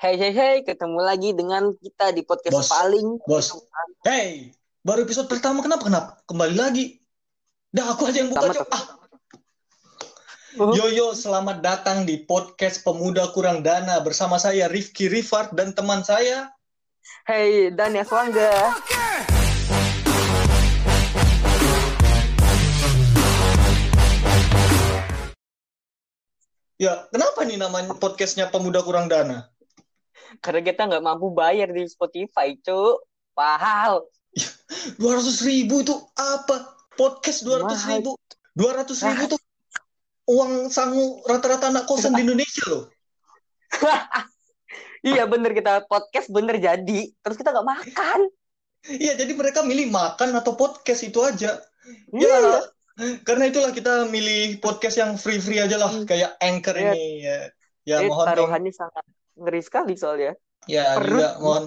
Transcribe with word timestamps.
Hey 0.00 0.16
hey 0.16 0.32
hey, 0.32 0.56
ketemu 0.64 0.96
lagi 0.96 1.36
dengan 1.36 1.76
kita 1.76 2.16
di 2.16 2.24
podcast 2.24 2.56
Bos. 2.56 2.72
paling 2.72 3.20
Bos. 3.20 3.52
Hey, 4.00 4.48
baru 4.80 5.04
episode 5.04 5.28
pertama 5.28 5.60
kenapa 5.60 5.84
kenapa 5.84 6.10
kembali 6.24 6.56
lagi? 6.56 7.04
Dah 7.68 7.92
aku 7.92 8.08
aja 8.08 8.24
yang 8.24 8.32
buka 8.32 8.48
tuh. 8.48 8.64
Ah, 8.64 8.96
yo 10.72 10.88
yo, 10.88 11.12
selamat 11.12 11.60
datang 11.60 12.08
di 12.08 12.16
podcast 12.16 12.80
Pemuda 12.80 13.28
Kurang 13.36 13.60
Dana 13.60 14.00
bersama 14.00 14.40
saya 14.40 14.72
Rifki 14.72 15.12
Rifat 15.12 15.52
dan 15.52 15.76
teman 15.76 16.00
saya. 16.00 16.48
Hey 17.28 17.68
dan 17.68 17.92
ya 17.92 18.08
Swangga. 18.08 18.72
Ya, 26.80 27.04
kenapa 27.12 27.44
nih 27.44 27.60
namanya 27.60 27.92
podcastnya 28.00 28.48
Pemuda 28.48 28.80
Kurang 28.80 29.12
Dana? 29.12 29.59
Karena 30.38 30.60
kita 30.62 30.86
nggak 30.86 31.02
mampu 31.02 31.34
bayar 31.34 31.74
di 31.74 31.82
Spotify, 31.90 32.54
cuk. 32.62 33.02
Pahal. 33.34 34.06
200 35.02 35.02
ribu 35.42 35.82
itu 35.82 35.94
apa? 36.14 36.78
Podcast 36.94 37.42
200 37.42 37.66
Mahal. 37.66 37.90
ribu. 37.98 38.12
200 38.54 39.06
ribu 39.10 39.22
tuh 39.34 39.40
uang 40.30 40.70
sangu 40.70 41.26
rata-rata 41.26 41.74
anak 41.74 41.90
kosan 41.90 42.14
di 42.14 42.22
Indonesia 42.22 42.64
loh. 42.70 42.84
Iya 45.00 45.24
bener 45.24 45.56
kita 45.56 45.88
podcast 45.88 46.28
bener 46.28 46.60
jadi. 46.60 47.08
Terus 47.08 47.36
kita 47.40 47.56
nggak 47.56 47.64
makan. 47.64 48.20
Iya, 48.84 49.16
jadi 49.16 49.32
mereka 49.32 49.64
milih 49.64 49.88
makan 49.88 50.36
atau 50.36 50.52
podcast 50.60 51.00
itu 51.00 51.24
aja. 51.24 51.56
Iya. 52.12 52.36
Ya, 53.00 53.16
karena 53.24 53.48
itulah 53.48 53.72
kita 53.72 54.04
milih 54.12 54.60
podcast 54.60 55.00
yang 55.00 55.16
free-free 55.16 55.56
aja 55.56 55.80
lah, 55.80 55.88
kayak 56.04 56.36
Anchor 56.36 56.76
Iya. 56.76 56.92
ini 56.92 57.24
ya. 57.24 57.38
Ya 57.88 57.96
Ini 58.04 58.12
mohon 58.12 58.28
taruhannya 58.28 58.72
sangat 58.76 59.04
ngeri 59.40 59.60
sekali 59.64 59.94
soalnya. 59.96 60.36
ya 60.68 61.00
perut. 61.00 61.08
juga 61.08 61.28
mohon. 61.40 61.64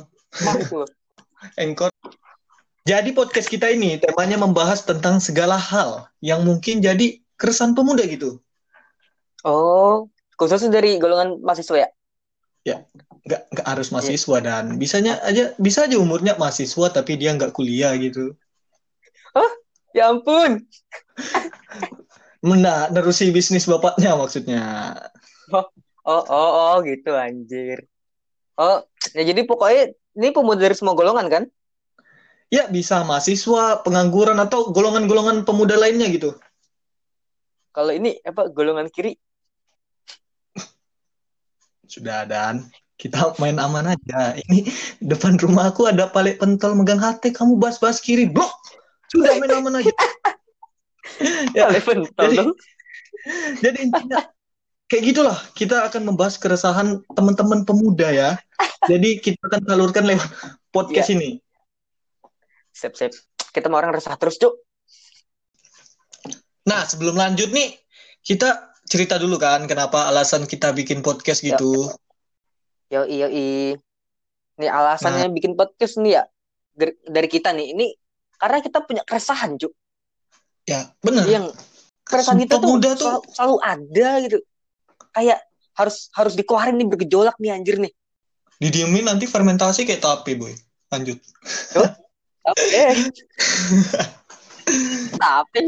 Anchor. 1.57 1.89
Jadi 2.89 3.09
podcast 3.15 3.47
kita 3.47 3.71
ini 3.71 3.97
temanya 3.97 4.37
membahas 4.37 4.83
tentang 4.83 5.17
segala 5.23 5.55
hal 5.55 6.11
yang 6.19 6.43
mungkin 6.43 6.83
jadi 6.83 7.23
keresahan 7.39 7.71
pemuda 7.71 8.03
gitu. 8.03 8.43
Oh, 9.47 10.11
khususnya 10.35 10.67
dari 10.67 10.99
golongan 10.99 11.39
mahasiswa 11.39 11.79
ya? 11.79 11.89
Nggak, 13.23 13.41
nggak 13.55 13.67
harus 13.71 13.87
mahasiswa 13.87 14.37
dan 14.43 14.75
bisanya 14.75 15.15
aja 15.23 15.55
bisa 15.63 15.87
aja 15.87 15.95
umurnya 15.95 16.35
mahasiswa 16.35 16.91
tapi 16.91 17.15
dia 17.15 17.31
nggak 17.31 17.55
kuliah 17.55 17.95
gitu. 17.95 18.35
Ya 19.93 20.09
ampun. 20.09 20.59
Nah, 22.43 22.91
nerusi 22.91 23.31
bisnis 23.31 23.63
bapaknya 23.63 24.19
maksudnya. 24.19 24.99
Oh, 25.47 25.63
oh, 26.07 26.23
oh, 26.27 26.75
gitu 26.83 27.11
anjir. 27.15 27.87
Oh, 28.59 28.83
ya 29.17 29.23
jadi 29.25 29.41
pokoknya 29.47 29.97
ini 30.19 30.27
pemuda 30.29 30.61
dari 30.61 30.75
semua 30.77 30.93
golongan 30.93 31.27
kan? 31.31 31.43
Ya 32.53 32.69
bisa 32.69 33.01
mahasiswa, 33.01 33.81
pengangguran 33.81 34.37
atau 34.37 34.69
golongan-golongan 34.69 35.41
pemuda 35.41 35.73
lainnya 35.73 36.05
gitu. 36.13 36.37
Kalau 37.73 37.89
ini 37.89 38.21
apa 38.21 38.53
golongan 38.53 38.93
kiri? 38.93 39.17
Sudah 41.89 42.29
dan 42.29 42.69
kita 43.01 43.33
main 43.41 43.57
aman 43.57 43.97
aja. 43.97 44.37
Ini 44.37 44.69
depan 45.01 45.41
rumah 45.41 45.73
aku 45.73 45.89
ada 45.89 46.05
palet 46.13 46.37
pentol 46.37 46.77
megang 46.77 47.01
HT, 47.01 47.33
kamu 47.33 47.57
bahas-bahas 47.57 47.97
kiri, 47.97 48.29
blok. 48.29 48.53
Sudah 49.09 49.33
main 49.41 49.49
aman 49.49 49.81
aja. 49.81 49.89
ya, 51.57 51.73
Oleh 51.73 51.81
pentol 51.81 52.29
jadi- 52.29 52.57
jadi 53.65 53.77
intinya 53.89 54.19
kayak 54.87 55.03
gitulah. 55.13 55.37
Kita 55.53 55.87
akan 55.87 56.13
membahas 56.13 56.35
keresahan 56.39 57.01
teman-teman 57.13 57.63
pemuda 57.63 58.09
ya. 58.11 58.29
Jadi 58.91 59.19
kita 59.19 59.39
akan 59.47 59.61
salurkan 59.63 60.03
lewat 60.07 60.29
podcast 60.73 61.09
ini. 61.13 61.39
Sip, 62.73 62.97
sip. 62.97 63.13
Kita 63.53 63.69
mau 63.69 63.79
orang 63.79 63.93
resah 63.93 64.17
terus, 64.17 64.41
Cuk. 64.41 64.57
Nah, 66.65 66.87
sebelum 66.87 67.13
lanjut 67.13 67.53
nih, 67.53 67.75
kita 68.23 68.73
cerita 68.87 69.19
dulu 69.19 69.35
kan 69.37 69.67
kenapa 69.69 70.09
alasan 70.09 70.49
kita 70.49 70.73
bikin 70.73 71.05
podcast 71.05 71.43
gitu. 71.43 71.91
Yo, 72.89 73.05
iyo, 73.05 73.27
i. 73.29 73.77
Nih 74.53 74.69
alasannya 74.69 75.33
bikin 75.33 75.57
podcast 75.57 75.97
nih 75.97 76.21
ya 76.21 76.23
dari, 77.09 77.27
kita 77.29 77.53
nih. 77.53 77.73
Ini 77.73 77.87
karena 78.37 78.57
kita 78.61 78.81
punya 78.83 79.03
keresahan, 79.05 79.57
Cuk. 79.57 79.73
Ya, 80.65 80.91
benar. 81.03 81.25
Yang 81.27 81.53
keresahan 82.03 82.39
kita 82.41 82.55
tuh 82.59 82.79
tuh 82.79 82.95
selalu, 82.97 83.21
selalu 83.33 83.57
ada 83.61 84.09
gitu. 84.27 84.37
Kayak 85.13 85.39
harus 85.73 86.09
harus 86.13 86.33
dikeluarin 86.37 86.77
nih 86.77 86.87
bergejolak 86.89 87.37
nih 87.41 87.53
anjir 87.53 87.77
nih. 87.81 87.93
didiemin 88.61 89.03
nanti 89.03 89.27
fermentasi 89.27 89.83
kayak 89.83 89.99
tape, 89.99 90.39
boy. 90.39 90.53
Lanjut. 90.87 91.19
Oke. 92.47 92.85
Tapi 95.19 95.59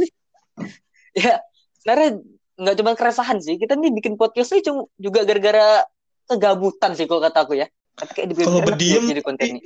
ya 1.25 1.44
sebenarnya 1.81 2.09
nggak 2.55 2.75
cuma 2.79 2.91
keresahan 2.95 3.38
sih. 3.44 3.59
Kita 3.59 3.75
nih 3.75 3.91
bikin 3.91 4.16
podcast 4.16 4.55
ini 4.55 4.63
cuma 4.63 4.88
juga 4.95 5.28
gara-gara 5.28 5.84
kegabutan 6.29 6.95
sih 6.95 7.05
kalau 7.09 7.19
kata 7.19 7.39
aku 7.44 7.59
ya. 7.59 7.67
Tapi 7.95 8.11
kayak 8.11 8.28
dibikin 8.31 8.47
Kalau 8.47 8.61
berdiem, 8.63 9.01
buat 9.01 9.11
jadi 9.11 9.22
kontennya. 9.23 9.63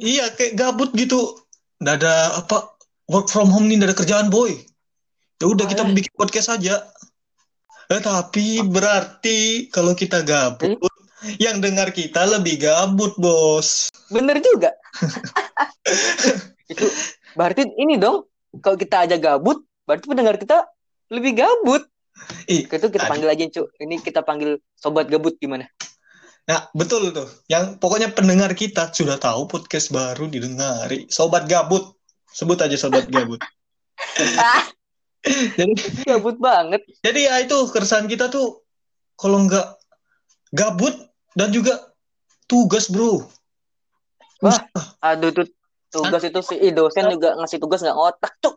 Iya, 0.00 0.24
kayak 0.32 0.52
gabut 0.56 0.90
gitu. 0.96 1.36
Nggak 1.80 1.94
ada 2.00 2.14
apa 2.44 2.72
work 3.08 3.28
from 3.28 3.52
home 3.52 3.68
nih, 3.68 3.76
nggak 3.80 3.92
ada 3.92 3.98
kerjaan, 4.00 4.26
boy. 4.32 4.56
Ya 5.40 5.46
udah 5.48 5.64
kita 5.68 5.84
bikin 5.88 6.12
podcast 6.16 6.52
aja. 6.52 6.84
Eh, 7.90 7.98
tapi 7.98 8.62
berarti 8.62 9.66
kalau 9.66 9.98
kita 9.98 10.22
gabut, 10.22 10.78
yang 11.42 11.58
dengar 11.58 11.90
kita 11.90 12.22
lebih 12.22 12.62
gabut, 12.62 13.18
bos. 13.18 13.90
Bener 14.14 14.38
juga. 14.38 14.70
Itu 16.70 16.86
berarti 17.34 17.66
ini 17.74 17.98
dong. 17.98 18.30
Kalau 18.62 18.78
kita 18.78 19.10
aja 19.10 19.18
gabut, 19.18 19.66
berarti 19.90 20.06
pendengar 20.06 20.38
kita 20.38 20.70
lebih 21.10 21.42
gabut. 21.42 21.82
Ih, 22.46 22.70
Itu 22.70 22.86
kita 22.94 23.10
aduh. 23.10 23.10
panggil 23.10 23.28
aja, 23.34 23.44
Cuk. 23.58 23.74
Ini 23.82 23.98
kita 23.98 24.22
panggil 24.22 24.62
sobat 24.78 25.10
gabut 25.10 25.34
gimana? 25.42 25.66
Nah, 26.46 26.70
betul 26.70 27.10
tuh. 27.10 27.26
Yang 27.50 27.82
pokoknya 27.82 28.14
pendengar 28.14 28.54
kita 28.54 28.94
sudah 28.94 29.18
tahu 29.18 29.50
podcast 29.50 29.90
baru 29.90 30.30
didengari. 30.30 31.10
Sobat 31.10 31.50
gabut. 31.50 31.98
Sebut 32.30 32.58
aja 32.62 32.78
sobat 32.78 33.10
gabut. 33.10 33.42
Jadi, 35.58 35.72
gabut 36.08 36.40
banget. 36.40 36.80
jadi 37.04 37.20
ya 37.28 37.34
itu 37.44 37.52
keresahan 37.68 38.08
kita 38.08 38.32
tuh 38.32 38.64
kalau 39.20 39.44
nggak 39.44 39.76
gabut 40.48 40.96
dan 41.36 41.52
juga 41.52 41.92
tugas, 42.48 42.88
bro. 42.88 43.28
Wah. 44.40 44.64
Aduh 45.04 45.30
tuh 45.30 45.46
tugas 45.92 46.24
itu 46.24 46.40
si 46.40 46.56
dosen 46.72 47.12
juga 47.12 47.36
ngasih 47.36 47.60
tugas 47.60 47.84
nggak 47.84 47.96
ngotak, 47.96 48.32
Cuk. 48.40 48.56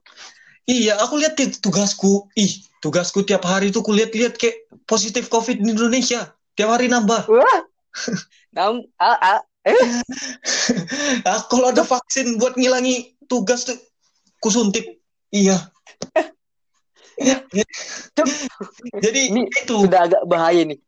Iya, 0.63 0.95
aku 1.03 1.19
lihat 1.19 1.35
tugasku. 1.59 2.31
Ih, 2.39 2.63
tugasku 2.79 3.27
tiap 3.27 3.43
hari 3.43 3.75
tuh 3.75 3.83
kulihat-lihat 3.83 4.39
kayak 4.39 4.71
positif 4.87 5.27
COVID 5.27 5.59
di 5.59 5.75
Indonesia. 5.75 6.31
Tiap 6.55 6.69
hari 6.71 6.87
nambah. 6.87 7.27
Wah. 7.27 7.59
Nam, 8.55 8.87
ah, 8.95 9.19
ah. 9.19 9.39
Eh, 9.63 9.75
Ah, 11.29 11.39
kalau 11.47 11.71
ada 11.71 11.83
vaksin 11.83 12.39
buat 12.39 12.55
ngilangi 12.55 13.19
tugas 13.27 13.67
tuh 13.67 13.75
kusuntik. 14.39 15.03
Iya. 15.31 15.59
Jadi 19.03 19.21
Ini 19.33 19.41
itu, 19.49 19.75
sudah 19.85 20.09
agak 20.09 20.23
bahaya 20.25 20.65
nih. 20.65 20.79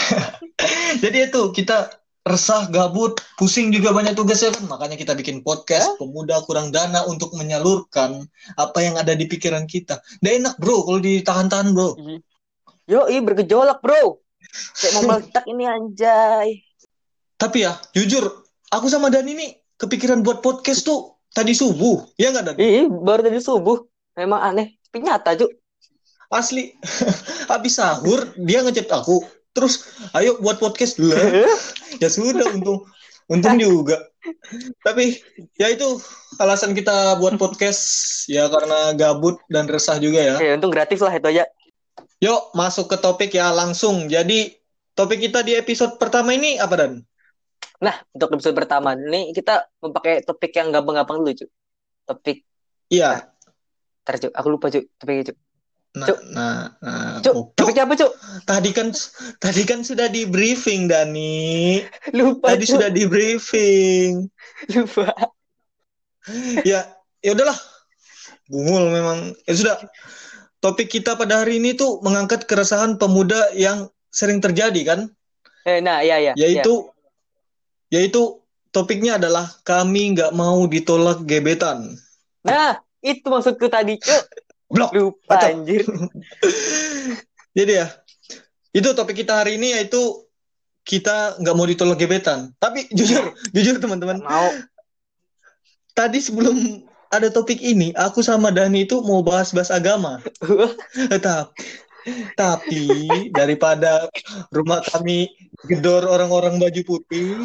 jadi 1.04 1.30
itu 1.30 1.50
kita 1.54 1.90
resah, 2.26 2.68
gabut, 2.68 3.18
pusing 3.40 3.72
juga 3.72 3.94
banyak 3.94 4.12
tugasnya 4.14 4.54
kan. 4.54 4.64
Makanya 4.68 4.96
kita 4.98 5.12
bikin 5.14 5.40
podcast 5.46 5.96
pemuda 5.96 6.42
kurang 6.44 6.70
dana 6.74 7.06
untuk 7.06 7.32
menyalurkan 7.34 8.26
apa 8.58 8.78
yang 8.82 8.98
ada 8.98 9.14
di 9.14 9.24
pikiran 9.30 9.64
kita. 9.64 10.02
Nggak 10.20 10.34
enak 10.42 10.54
bro 10.58 10.84
kalau 10.84 11.00
ditahan-tahan 11.00 11.72
bro. 11.72 11.96
Yo, 12.90 13.06
ih 13.06 13.22
bergejolak, 13.22 13.78
Bro. 13.86 14.18
Kayak 14.74 14.92
mau 14.98 15.02
meledak 15.14 15.44
ini 15.46 15.62
anjay. 15.62 16.48
Tapi 17.38 17.62
ya, 17.62 17.78
jujur, 17.94 18.26
aku 18.66 18.90
sama 18.90 19.14
Dani 19.14 19.38
nih 19.38 19.50
kepikiran 19.78 20.26
buat 20.26 20.42
podcast 20.42 20.82
tuh 20.82 21.22
tadi 21.30 21.54
subuh. 21.54 22.02
Ya 22.18 22.34
nggak 22.34 22.50
Dan? 22.50 22.54
Ih, 22.58 22.90
baru 22.90 23.30
tadi 23.30 23.38
subuh. 23.38 23.86
Memang 24.18 24.42
aneh, 24.42 24.79
tapi 24.90 25.06
nyata, 25.06 25.38
Cuk. 25.38 25.54
Asli. 26.34 26.74
Habis 27.50 27.78
sahur, 27.78 28.26
dia 28.34 28.66
ngechat 28.66 28.90
aku. 28.90 29.22
Terus, 29.54 29.86
ayo 30.18 30.42
buat 30.42 30.58
podcast 30.58 30.98
dulu. 30.98 31.14
ya. 31.14 31.46
ya 32.02 32.08
sudah, 32.10 32.50
untung. 32.50 32.82
Untung 33.30 33.54
juga. 33.54 34.02
Tapi, 34.82 35.22
ya 35.54 35.70
itu 35.70 36.02
alasan 36.42 36.74
kita 36.74 37.22
buat 37.22 37.38
podcast. 37.38 37.86
Ya 38.26 38.50
karena 38.50 38.98
gabut 38.98 39.38
dan 39.46 39.70
resah 39.70 40.02
juga 40.02 40.18
ya. 40.18 40.36
Ya, 40.42 40.58
untung 40.58 40.74
gratis 40.74 40.98
lah 40.98 41.14
itu 41.14 41.30
aja. 41.30 41.46
Yuk, 42.18 42.50
masuk 42.58 42.90
ke 42.90 42.98
topik 42.98 43.30
ya 43.30 43.54
langsung. 43.54 44.10
Jadi, 44.10 44.58
topik 44.98 45.22
kita 45.22 45.46
di 45.46 45.54
episode 45.54 46.02
pertama 46.02 46.34
ini 46.34 46.58
apa, 46.58 46.74
Dan? 46.74 46.92
Nah, 47.78 47.94
untuk 48.10 48.34
episode 48.34 48.58
pertama 48.58 48.98
ini 48.98 49.30
kita 49.30 49.70
memakai 49.78 50.26
topik 50.26 50.50
yang 50.50 50.74
gampang-gampang 50.74 51.22
dulu, 51.22 51.30
Cuk. 51.30 51.50
Topik 52.10 52.42
Iya, 52.90 53.30
Ntar, 54.04 54.14
Cuk. 54.18 54.32
Aku 54.32 54.48
lupa, 54.48 54.66
Cuk. 54.68 54.84
Topiknya, 54.96 55.24
Cuk. 55.32 55.38
Nah, 55.90 56.06
Cuk. 56.06 56.18
nah, 56.30 56.58
nah, 56.78 57.18
Cuk, 57.18 57.34
goblok. 57.34 57.56
topiknya 57.58 57.82
apa, 57.84 57.94
Cuk? 57.98 58.12
Tadi 58.46 58.70
kan 58.70 58.88
tadi 59.42 59.62
kan 59.66 59.80
sudah 59.82 60.06
di 60.06 60.22
briefing 60.24 60.86
Dani. 60.86 61.82
Lupa, 62.18 62.54
Tadi 62.54 62.64
Cuk. 62.64 62.72
sudah 62.78 62.88
di 62.90 63.04
briefing. 63.06 64.26
Lupa. 64.74 65.10
Ya, 66.68 66.84
ya 67.24 67.32
udahlah. 67.32 67.56
Bungul 68.46 68.92
memang. 68.92 69.32
Ya 69.48 69.54
sudah. 69.56 69.76
Topik 70.60 70.92
kita 70.92 71.16
pada 71.16 71.40
hari 71.40 71.56
ini 71.56 71.72
tuh 71.72 72.04
mengangkat 72.04 72.44
keresahan 72.44 73.00
pemuda 73.00 73.48
yang 73.56 73.88
sering 74.12 74.36
terjadi 74.38 74.84
kan? 74.84 75.00
Eh, 75.64 75.80
nah, 75.80 76.04
ya, 76.04 76.20
ya. 76.20 76.36
Yaitu 76.36 76.92
yaitu 77.88 78.36
topiknya 78.68 79.16
adalah 79.16 79.48
kami 79.64 80.12
nggak 80.12 80.36
mau 80.36 80.60
ditolak 80.68 81.24
gebetan. 81.24 81.96
ya. 82.44 82.52
Nah, 82.52 82.72
itu 83.00 83.26
maksudku 83.26 83.66
tadi, 83.72 83.96
Cuk. 84.00 84.24
Blok. 84.74 84.90
Lupa, 84.94 85.34
Kacau. 85.34 85.50
anjir. 85.50 85.82
Jadi 87.58 87.72
ya, 87.74 87.90
itu 88.70 88.88
topik 88.94 89.18
kita 89.18 89.42
hari 89.42 89.58
ini 89.58 89.74
yaitu 89.74 89.98
kita 90.86 91.38
nggak 91.42 91.56
mau 91.58 91.66
ditolak 91.66 91.98
gebetan. 91.98 92.54
Tapi 92.62 92.86
jujur, 92.96 93.34
jujur 93.50 93.82
teman-teman, 93.82 94.22
Mau. 94.22 94.48
tadi 95.98 96.22
sebelum 96.22 96.86
ada 97.10 97.26
topik 97.26 97.58
ini, 97.58 97.90
aku 97.98 98.22
sama 98.22 98.54
Dani 98.54 98.86
itu 98.86 99.02
mau 99.02 99.18
bahas-bahas 99.26 99.74
agama. 99.74 100.22
Tapi, 101.18 101.66
tapi 102.38 102.86
daripada 103.34 104.06
rumah 104.54 104.78
kami 104.86 105.26
gedor 105.66 106.06
orang-orang 106.06 106.62
baju 106.62 106.82
putih, 106.86 107.42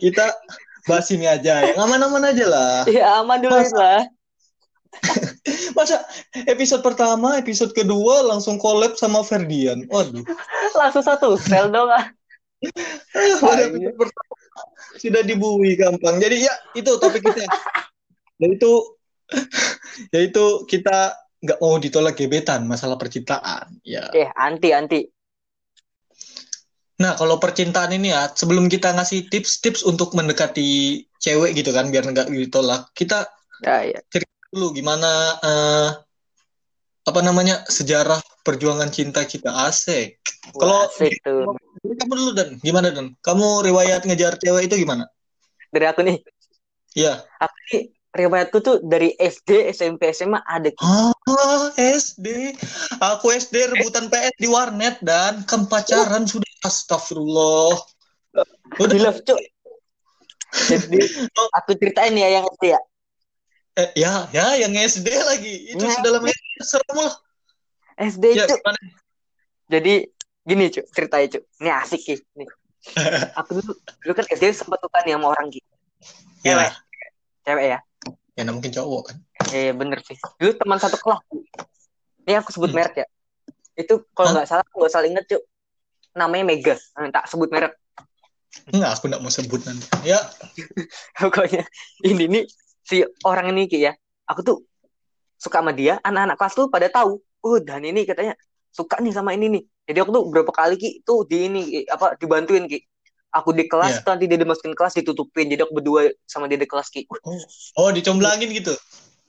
kita 0.00 0.32
bahas 0.88 1.06
ini 1.14 1.26
aja, 1.30 1.62
yang 1.72 1.78
aman-aman 1.78 2.32
aja 2.32 2.46
lah. 2.48 2.74
ya, 2.90 3.22
aman 3.22 3.38
dulu 3.38 3.54
Mas- 3.54 3.74
lah. 3.74 4.00
Masa 5.76 6.04
episode 6.44 6.84
pertama, 6.84 7.40
episode 7.40 7.72
kedua 7.72 8.20
langsung 8.28 8.60
collab 8.60 8.94
sama 9.00 9.24
Ferdian. 9.24 9.88
Waduh. 9.88 10.20
Langsung 10.80 11.00
satu 11.00 11.32
sel 11.40 11.72
dong. 11.72 11.88
ah. 11.88 12.12
Pada 13.40 13.66
Iya. 13.66 13.72
episode 13.72 13.96
pertama 13.96 14.34
sudah 15.00 15.22
dibui 15.24 15.74
gampang. 15.80 16.20
Jadi 16.20 16.44
ya 16.44 16.54
itu 16.76 16.92
topik 17.00 17.24
kita. 17.24 17.48
Yaitu 18.36 18.70
yaitu 20.12 20.44
kita 20.68 21.16
nggak 21.42 21.58
mau 21.58 21.80
ditolak 21.80 22.14
gebetan 22.14 22.68
masalah 22.68 23.00
percintaan. 23.00 23.80
Ya. 23.82 24.12
Eh, 24.12 24.28
anti, 24.36 24.76
anti. 24.76 25.08
Nah 27.00 27.16
kalau 27.16 27.40
percintaan 27.40 27.94
ini 27.96 28.12
ya 28.12 28.28
sebelum 28.34 28.68
kita 28.68 28.92
ngasih 28.92 29.32
tips-tips 29.32 29.86
untuk 29.86 30.12
mendekati 30.12 31.02
cewek 31.22 31.56
gitu 31.56 31.72
kan 31.72 31.88
biar 31.88 32.04
nggak 32.04 32.28
ditolak, 32.28 32.90
kita 32.92 33.30
Ya, 33.62 33.86
ya. 33.86 33.98
dulu 34.50 34.74
gimana 34.74 35.38
eh, 35.38 35.88
apa 37.02 37.20
namanya 37.22 37.62
sejarah 37.66 38.18
perjuangan 38.42 38.90
cinta 38.90 39.22
kita 39.22 39.54
asik. 39.70 40.18
Kalau 40.50 40.90
kamu 41.82 42.12
dulu 42.14 42.30
dan 42.34 42.48
gimana 42.58 42.90
dan 42.90 43.14
kamu 43.22 43.62
riwayat 43.70 44.02
ngejar 44.02 44.34
cewek 44.42 44.66
itu 44.66 44.82
gimana? 44.82 45.06
Dari 45.70 45.86
aku 45.86 46.02
nih. 46.02 46.18
Iya. 46.98 47.22
Aku 47.38 47.56
nih, 47.70 47.82
riwayatku 48.12 48.60
tuh 48.60 48.76
dari 48.84 49.16
SD, 49.16 49.72
SMP, 49.72 50.12
SMA 50.12 50.44
ada. 50.44 50.68
Ah, 50.78 51.12
SD. 51.76 52.52
Aku 53.00 53.32
SD 53.32 53.72
rebutan 53.72 54.06
PS 54.06 54.36
di 54.36 54.48
warnet 54.48 55.00
dan 55.00 55.40
kan 55.48 55.64
pacaran 55.64 56.28
sudah 56.28 56.48
astagfirullah. 56.62 57.80
Udah 58.76 58.98
love, 59.00 59.20
Cuk. 59.24 59.40
Jadi, 60.68 61.00
aku 61.56 61.72
ceritain 61.76 62.12
ya 62.12 62.28
yang 62.28 62.44
SD 62.46 62.76
ya. 62.76 62.80
eh, 63.72 63.88
ya, 63.96 64.28
ya 64.28 64.46
yang 64.60 64.76
SD 64.76 65.08
lagi. 65.08 65.72
Itu 65.72 65.80
Ya. 65.80 65.96
sudah 65.96 66.10
lama 66.20 66.28
serem 66.60 66.96
lah. 67.00 67.14
SD, 67.96 68.36
Ya, 68.36 68.44
gimana? 68.44 68.80
Jadi, 69.72 69.94
gini, 70.44 70.64
Cuk. 70.68 70.84
Ceritanya, 70.92 71.26
Cuk. 71.32 71.42
Ini 71.56 71.70
asik, 71.80 72.00
Ki. 72.04 72.14
Nih. 72.36 72.48
Aku 73.40 73.56
dulu, 73.56 73.72
dulu 74.04 74.12
kan 74.12 74.26
SD 74.28 74.52
sempat 74.52 74.76
tuh 74.80 74.92
kan 74.92 75.08
sama 75.08 75.32
orang. 75.32 75.48
Cewek. 75.48 75.64
Ya, 76.44 76.68
Cewek 77.48 77.66
ya. 77.72 77.78
Ya 78.32 78.42
nah 78.48 78.52
mungkin 78.56 78.72
cowok 78.72 79.02
kan. 79.12 79.16
Eh, 79.52 79.70
bener 79.76 80.00
sih. 80.04 80.16
Dulu 80.40 80.56
teman 80.56 80.78
satu 80.80 80.96
kelas. 80.96 81.20
Ini 82.24 82.40
aku 82.40 82.50
sebut 82.54 82.72
Hmm. 82.72 82.80
merek 82.80 83.04
ya. 83.04 83.06
Itu 83.76 84.08
kalau 84.16 84.32
nggak 84.36 84.48
salah, 84.48 84.64
nggak 84.72 84.92
salah 84.92 85.06
inget, 85.08 85.24
Cuk. 85.28 85.42
Namanya 86.16 86.44
Mega. 86.48 86.74
Eh, 86.76 87.08
tak 87.12 87.28
sebut 87.28 87.52
merek. 87.52 87.76
Enggak, 88.72 89.00
aku 89.00 89.08
enggak 89.08 89.22
mau 89.24 89.32
sebut 89.32 89.60
nanti. 89.64 89.84
Ya, 90.04 90.20
pokoknya 91.20 91.64
ini 92.04 92.24
nih 92.28 92.44
si 92.82 93.00
orang 93.24 93.54
ini 93.54 93.70
Ki 93.70 93.80
ya 93.80 93.96
aku 94.26 94.40
tuh 94.42 94.56
suka 95.38 95.62
sama 95.62 95.72
dia 95.72 95.98
anak-anak 96.02 96.36
kelas 96.36 96.54
tuh 96.54 96.66
pada 96.68 96.90
tahu 96.92 97.18
oh 97.18 97.58
dan 97.62 97.82
ini 97.86 98.04
katanya 98.04 98.36
suka 98.68 98.98
nih 99.00 99.14
sama 99.14 99.32
ini 99.32 99.48
nih 99.48 99.62
jadi 99.88 100.04
aku 100.04 100.10
tuh 100.12 100.22
berapa 100.28 100.52
kali 100.52 100.76
Ki 100.76 101.00
tuh 101.00 101.24
di 101.24 101.48
ini 101.48 101.60
Ki, 101.64 101.80
apa 101.88 102.18
dibantuin 102.18 102.68
Ki 102.68 102.82
aku 103.32 103.50
di 103.50 103.64
kelas 103.64 103.98
Iya. 103.98 104.06
nanti 104.06 104.24
dia 104.28 104.38
dimasukin 104.38 104.76
kelas 104.76 104.94
ditutupin. 104.94 105.48
Jadi 105.48 105.64
aku 105.64 105.72
berdua 105.74 106.12
sama 106.24 106.46
dia 106.46 106.56
di 106.56 106.68
kelas 106.68 106.88
Ki. 106.88 107.08
Oh 107.74 107.88
dicomblangin 107.88 108.52
gitu. 108.52 108.76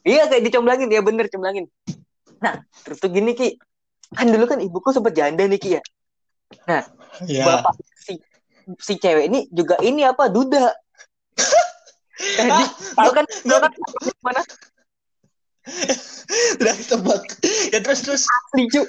iya 0.04 0.28
kayak 0.28 0.44
dicomblangin. 0.44 0.92
Ya 0.92 1.00
bener 1.00 1.28
comblangin 1.28 1.68
nah 2.44 2.60
terus 2.84 3.00
tuh 3.00 3.08
gini 3.08 3.32
Ki. 3.32 3.56
Kan 4.12 4.28
dulu 4.30 4.44
kan 4.46 4.60
ibuku 4.60 4.92
sempat 4.92 5.16
janda 5.16 5.48
nih 5.48 5.58
Ki 5.58 5.70
ya. 5.80 5.82
Ya. 7.26 7.46
bapak 7.48 7.74
si 7.98 8.20
si 8.78 8.94
cewek 8.96 9.32
ini 9.32 9.48
juga 9.50 9.80
ini 9.80 10.04
apa 10.04 10.28
duda. 10.28 10.70
Jadi 12.38 12.52
Ah, 12.52 12.68
tahu 13.00 13.12
kan 13.12 13.26
tahu 13.26 13.60
kan 13.60 13.72
mana? 14.22 14.42
Udah 16.60 16.74
ketebak. 16.76 17.22
Ya 17.72 17.80
terus 17.80 18.00
terus. 18.04 18.24
asli 18.28 18.68
cu 18.68 18.82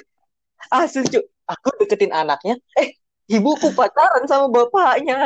asli 0.69 1.07
cu 1.07 1.19
aku 1.47 1.69
deketin 1.79 2.11
anaknya. 2.11 2.59
Eh 2.75 2.91
ibuku 3.27 3.67
pacaran 3.71 4.23
sama 4.25 4.47
bapaknya 4.47 5.17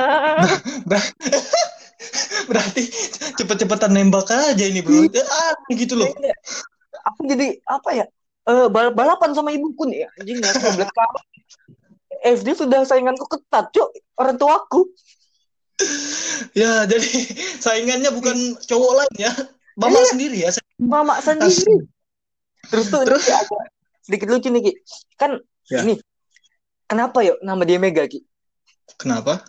Berarti 2.48 2.88
cepet-cepetan 3.36 3.92
nembak 3.92 4.32
aja 4.32 4.64
ini, 4.64 4.80
Bro. 4.80 5.06
Ya, 5.06 5.22
ah, 5.22 5.52
gitu 5.70 5.94
loh. 5.96 6.08
aku 7.00 7.22
jadi 7.26 7.60
apa 7.64 7.90
ya 7.94 8.06
eh 8.44 8.68
bal- 8.68 8.92
balapan 8.92 9.32
sama 9.32 9.52
ibuku 9.52 9.88
nih 9.88 10.04
anjing 10.16 10.40
banget 10.40 10.90
SD 12.36 12.48
sudah 12.58 12.84
sainganku 12.84 13.24
ketat 13.26 13.72
cu 13.72 13.84
orang 14.16 14.36
tuaku 14.36 14.90
Ya, 16.52 16.84
jadi 16.84 17.08
saingannya 17.58 18.12
bukan 18.12 18.36
cowok 18.60 18.92
lain 19.00 19.16
ya. 19.18 19.32
Mama 19.80 19.96
Iya. 19.96 20.08
sendiri 20.12 20.38
ya. 20.44 20.50
mama 20.78 21.16
sendiri 21.20 21.88
terus 22.68 22.88
tuh 22.90 23.04
Terus? 23.04 23.24
ada 23.24 23.58
sedikit 24.02 24.28
lucu 24.28 24.48
nih 24.50 24.62
Ki 24.62 24.72
kan 25.16 25.40
Ya. 25.68 25.86
ini 25.86 25.96
kenapa 26.90 27.22
yuk 27.22 27.38
nama 27.46 27.62
dia 27.64 27.78
Mega 27.78 28.04
Ki 28.10 28.26
Kenapa? 28.98 29.46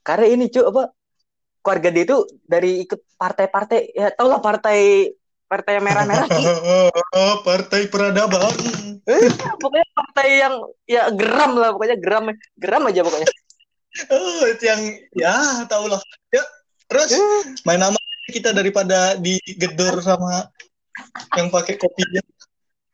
karena 0.00 0.26
ini 0.32 0.48
cu 0.48 0.64
apa 0.64 0.90
keluarga 1.60 1.88
dia 1.92 2.04
itu 2.08 2.18
dari 2.48 2.80
ikut 2.88 3.00
partai-partai 3.20 3.92
ya 3.92 4.08
tau 4.16 4.32
lah 4.32 4.40
partai 4.40 5.12
partai 5.44 5.76
yang 5.76 5.84
merah-merah 5.84 6.26
Ki 6.26 6.44
Partai 7.46 7.86
Peradaban. 7.92 8.54
pokoknya 9.60 9.86
partai 9.92 10.28
yang 10.40 10.54
ya 10.88 11.12
geram 11.12 11.52
lah 11.60 11.76
pokoknya 11.76 11.96
geram 12.00 12.32
geram 12.56 12.82
aja 12.88 13.04
pokoknya 13.04 13.28
Oh, 14.06 14.46
itu 14.46 14.70
yang 14.70 14.80
ya 15.18 15.66
tau 15.66 15.90
lah. 15.90 15.98
Ya, 16.30 16.46
terus 16.86 17.10
main 17.66 17.82
nama 17.82 17.98
kita 18.30 18.54
daripada 18.54 19.18
digedor 19.18 19.98
sama 19.98 20.46
yang 21.34 21.50
pakai 21.50 21.74
kopinya. 21.74 22.22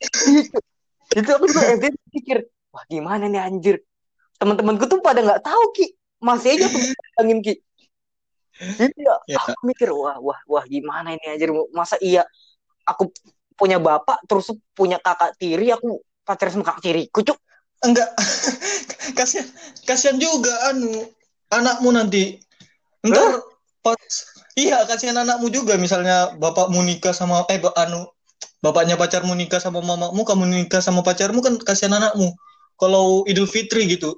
itu 1.20 1.30
aku 1.36 1.44
tuh 1.52 1.60
SD 1.60 1.84
pikir 2.16 2.48
wah 2.76 2.84
gimana 2.92 3.24
nih 3.32 3.40
anjir 3.40 3.80
teman-temanku 4.36 4.84
tuh 4.84 5.00
pada 5.00 5.24
nggak 5.24 5.40
tahu 5.40 5.72
ki 5.72 5.96
masih 6.20 6.60
aja 6.60 6.68
bilangin 6.68 7.40
ki 7.40 7.54
jadi 8.56 8.92
ya, 9.00 9.16
Ya. 9.24 9.40
aku 9.40 9.64
mikir 9.64 9.88
wah 9.96 10.20
wah 10.20 10.40
wah 10.44 10.64
gimana 10.68 11.16
ini 11.16 11.24
anjir 11.32 11.48
masa 11.72 11.96
iya 12.04 12.28
aku 12.84 13.08
punya 13.56 13.80
bapak 13.80 14.20
terus 14.28 14.52
punya 14.76 15.00
kakak 15.00 15.32
tiri 15.40 15.72
aku 15.72 16.04
pacaran 16.28 16.52
sama 16.52 16.64
kakak 16.68 16.84
tiriku 16.84 17.24
cuk 17.24 17.40
Enggak. 17.84 18.08
kasihan 19.18 19.48
kasihan 19.84 20.16
juga 20.16 20.52
anu 20.72 20.88
anakmu 21.52 21.92
nanti. 21.92 22.40
Ntar 23.04 23.44
pas 23.84 24.00
iya 24.56 24.82
kasihan 24.88 25.20
anakmu 25.20 25.52
juga 25.52 25.76
misalnya 25.76 26.32
bapakmu 26.40 26.80
nikah 26.82 27.12
sama 27.12 27.44
eh 27.52 27.60
anu 27.76 28.08
bapaknya 28.64 28.96
pacarmu 28.96 29.36
nikah 29.36 29.60
sama 29.60 29.84
mamamu 29.84 30.24
kamu 30.24 30.44
nikah 30.48 30.80
sama 30.80 31.04
pacarmu 31.04 31.44
kan 31.44 31.60
kasihan 31.60 31.94
anakmu. 32.00 32.32
Kalau 32.76 33.24
Idul 33.24 33.48
Fitri 33.48 33.88
gitu 33.88 34.16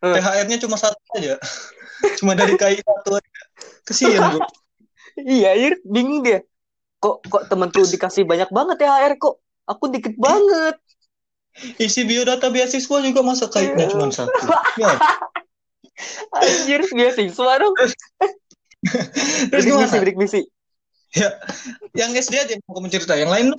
Hmm. 0.00 0.16
THR-nya 0.16 0.56
cuma 0.64 0.80
satu 0.80 0.96
aja. 1.12 1.36
cuma 2.24 2.32
dari 2.32 2.56
KI 2.56 2.80
satu 2.80 3.20
aja. 3.20 3.40
Kasihan, 3.84 4.32
Bro. 4.32 4.48
iya 5.20 5.52
anjir 5.52 5.76
bingung 5.84 6.24
dia 6.24 6.40
kok 6.96 7.20
kok 7.28 7.52
temanku 7.52 7.84
dikasih 7.84 8.24
banyak 8.24 8.48
banget 8.48 8.80
THR 8.80 9.20
kok 9.20 9.44
aku 9.68 9.92
dikit 9.92 10.16
banget 10.16 10.80
Isi 11.76 12.08
biodata 12.08 12.48
beasiswa 12.48 12.96
juga 13.04 13.20
masa 13.20 13.52
kaitnya 13.52 13.92
cuma 13.92 14.08
satu. 14.08 14.32
Ya, 14.80 14.96
anjir 16.32 16.80
beasiswa 16.88 17.52
dong 17.60 17.74
Terus 17.76 17.92
misi 19.52 19.68
gimana? 19.68 20.00
bidik 20.00 20.16
misi 20.16 20.40
ya. 21.12 21.28
Yang 21.92 22.24
SD 22.24 22.34
aja 22.40 22.52
yang 22.56 22.62
mau 22.64 22.80
kamu 22.80 22.88
cerita, 22.88 23.20
yang 23.20 23.28
lain 23.28 23.52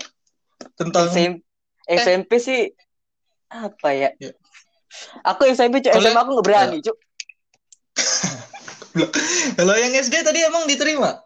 tentang 0.73 1.13
SMP 1.13 1.45
SMP 1.85 2.31
sih 2.41 2.59
apa 3.51 3.89
ya? 3.91 4.09
Ya. 4.17 4.31
Aku 5.23 5.43
SMP 5.45 5.79
cuk, 5.79 5.91
Kalau- 5.91 6.07
SMA 6.07 6.19
aku 6.19 6.31
nggak 6.33 6.47
berani 6.47 6.77
cuk. 6.79 6.97
Kalau 9.53 9.75
yang 9.75 9.93
SD 9.93 10.15
tadi 10.21 10.39
emang 10.41 10.67
diterima? 10.67 11.19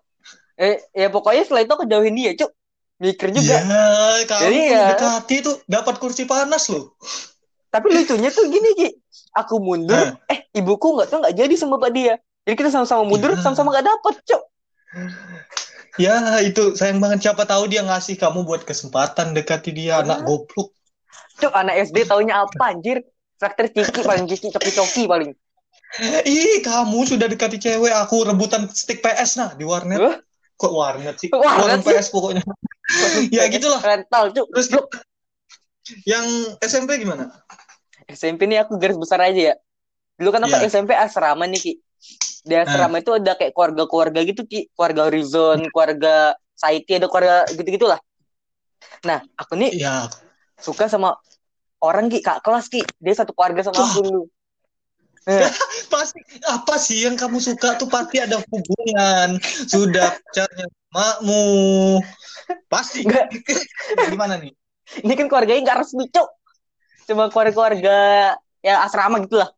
Eh, 0.55 0.79
ya 0.91 1.09
pokoknya 1.09 1.43
setelah 1.43 1.61
itu 1.61 1.73
aku 1.73 1.85
jauhin 1.85 2.15
dia 2.15 2.33
cuk. 2.33 2.51
Mikir 2.95 3.27
juga. 3.29 3.59
Iya, 3.59 3.83
kamu 4.23 4.41
Jadi 4.41 4.59
ya- 4.71 4.89
dekati 4.95 5.35
tuh 5.43 5.55
dapat 5.67 5.99
kursi 5.99 6.23
panas 6.23 6.71
loh. 6.71 6.95
Tapi 7.67 7.91
lucunya 7.91 8.31
tuh 8.31 8.47
gini 8.47 8.69
Ki. 8.73 8.87
Aku 9.35 9.59
mundur, 9.59 9.99
Nah. 10.15 10.15
eh 10.31 10.47
ibuku 10.55 10.95
nggak 10.95 11.11
tahu 11.11 11.19
nggak 11.19 11.35
jadi 11.35 11.53
sama 11.59 11.75
Pak 11.75 11.91
dia. 11.91 12.15
Jadi 12.47 12.55
kita 12.55 12.71
sama-sama 12.71 13.03
mundur, 13.03 13.35
Ya. 13.35 13.41
sama-sama 13.43 13.75
nggak 13.75 13.83
dapet 13.85 14.15
cuk. 14.23 14.43
Ya 15.99 16.15
itu 16.39 16.71
sayang 16.71 17.03
banget 17.03 17.27
siapa 17.27 17.43
tahu 17.43 17.67
dia 17.67 17.83
ngasih 17.83 18.15
kamu 18.15 18.47
buat 18.47 18.63
kesempatan 18.63 19.35
dekati 19.35 19.75
dia 19.75 19.99
anak 19.99 20.23
goblok. 20.23 20.71
Cuk, 21.35 21.51
anak 21.51 21.75
SD 21.91 22.07
taunya 22.07 22.43
apa 22.43 22.71
anjir? 22.71 23.03
Traktir 23.35 23.67
ciki 23.75 24.01
paling 24.01 24.25
ciki 24.31 24.47
coki-coki 24.55 25.03
paling. 25.11 25.31
Ih, 26.23 26.59
kamu 26.63 27.07
sudah 27.07 27.27
dekati 27.27 27.59
cewek, 27.59 27.91
aku 27.91 28.27
rebutan 28.27 28.67
stick 28.71 29.03
PS 29.03 29.39
nah 29.39 29.51
di 29.55 29.67
warnet. 29.67 29.99
Hah? 29.99 30.15
Kok 30.55 30.71
warnet 30.71 31.19
sih? 31.19 31.29
Warnet 31.31 31.59
Warnet 31.59 31.81
sih. 31.83 31.91
PS 31.95 32.07
pokoknya. 32.11 32.43
Ya, 33.33 33.49
gitulah. 33.49 33.81
Rental 33.81 34.29
cuk. 34.29 34.47
Terus 34.53 34.67
yang 36.05 36.25
SMP 36.61 37.01
gimana? 37.01 37.33
SMP 38.05 38.45
nih 38.45 38.61
aku 38.61 38.77
garis 38.77 38.95
besar 38.97 39.21
aja 39.25 39.53
ya. 39.53 39.55
Dulu 40.15 40.29
kan 40.31 40.41
aku 40.45 40.55
Iya. 40.61 40.69
SMP 40.69 40.93
asrama 40.93 41.49
nih 41.49 41.59
Ki. 41.59 41.73
Di 42.45 42.55
asrama 42.55 43.01
itu 43.01 43.11
ada 43.17 43.33
kayak 43.33 43.51
keluarga-keluarga 43.57 44.21
gitu 44.21 44.45
Ki. 44.45 44.69
Keluarga 44.77 45.09
Horizon, 45.09 45.65
keluarga 45.73 46.37
Saiti, 46.55 46.95
ada 46.95 47.09
keluarga 47.09 47.43
gitu-gitulah. 47.51 47.99
Nah, 49.03 49.19
aku 49.35 49.57
nih 49.57 49.75
Ya, 49.75 50.07
suka 50.59 50.87
sama 50.87 51.19
orang 51.83 52.07
Ki, 52.07 52.19
kak 52.23 52.41
kelas 52.41 52.67
Ki. 52.71 52.81
Dia 53.01 53.13
satu 53.15 53.31
keluarga 53.31 53.65
sama 53.65 53.79
aku 53.81 54.01
dulu. 54.03 54.23
Nah, 55.25 55.49
pasti 55.93 56.21
apa 56.45 56.77
sih 56.77 57.01
yang 57.01 57.17
kamu 57.17 57.41
suka 57.41 57.81
tuh 57.81 57.89
pasti 57.89 58.21
ada 58.21 58.37
hubungan. 58.37 59.41
Sudah 59.41 60.13
pacarnya 60.21 60.67
makmu. 60.93 61.45
Pasti. 62.69 63.01
Enggak. 63.05 63.33
Gimana 64.13 64.37
nih? 64.37 64.53
ini 65.01 65.13
kan 65.17 65.25
keluarganya 65.25 65.61
nggak 65.65 65.77
resmi 65.81 66.05
cuk. 66.13 66.29
Cuma 67.09 67.33
keluarga-keluarga 67.33 67.97
ya 68.61 68.85
asrama 68.85 69.17
gitu 69.25 69.41
lah. 69.41 69.49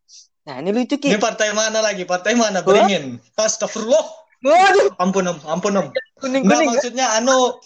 Nah, 0.48 0.64
ini 0.64 0.72
lucu 0.72 0.96
Ki. 0.96 1.12
Ini 1.12 1.20
partai 1.20 1.52
mana 1.52 1.84
lagi? 1.84 2.08
Partai 2.08 2.32
mana? 2.40 2.64
Beringin. 2.64 3.20
Astagfirullah. 3.36 4.08
Waduh, 4.38 4.94
Ampun 5.02 5.26
om, 5.28 5.38
ampun 5.50 5.74
om. 5.76 5.88
Nggak 5.90 6.06
kuning-kuning. 6.22 6.70
maksudnya 6.70 7.10
anu 7.18 7.58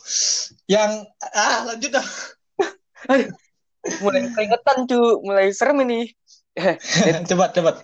yang 0.71 1.03
ah 1.21 1.67
lanjut 1.67 1.93
dah. 1.99 2.07
Mulai 4.01 4.21
keringetan 4.29 4.77
cu, 4.85 5.01
mulai 5.25 5.49
serem 5.49 5.81
ini. 5.85 6.13
cepat 7.29 7.55
cepat. 7.55 7.75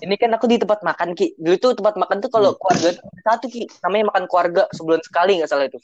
Ini 0.00 0.14
kan 0.16 0.30
aku 0.34 0.48
di 0.48 0.56
tempat 0.58 0.80
makan 0.82 1.12
Ki. 1.14 1.36
Dulu 1.38 1.56
tuh 1.60 1.72
tempat 1.76 1.94
makan 1.94 2.18
tuh 2.24 2.30
kalau 2.32 2.56
keluarga 2.56 2.96
tuh 2.98 3.06
satu 3.22 3.46
Ki, 3.46 3.68
namanya 3.84 4.10
makan 4.14 4.24
keluarga 4.26 4.62
sebulan 4.74 5.00
sekali 5.04 5.38
nggak 5.38 5.50
salah 5.50 5.68
itu. 5.68 5.78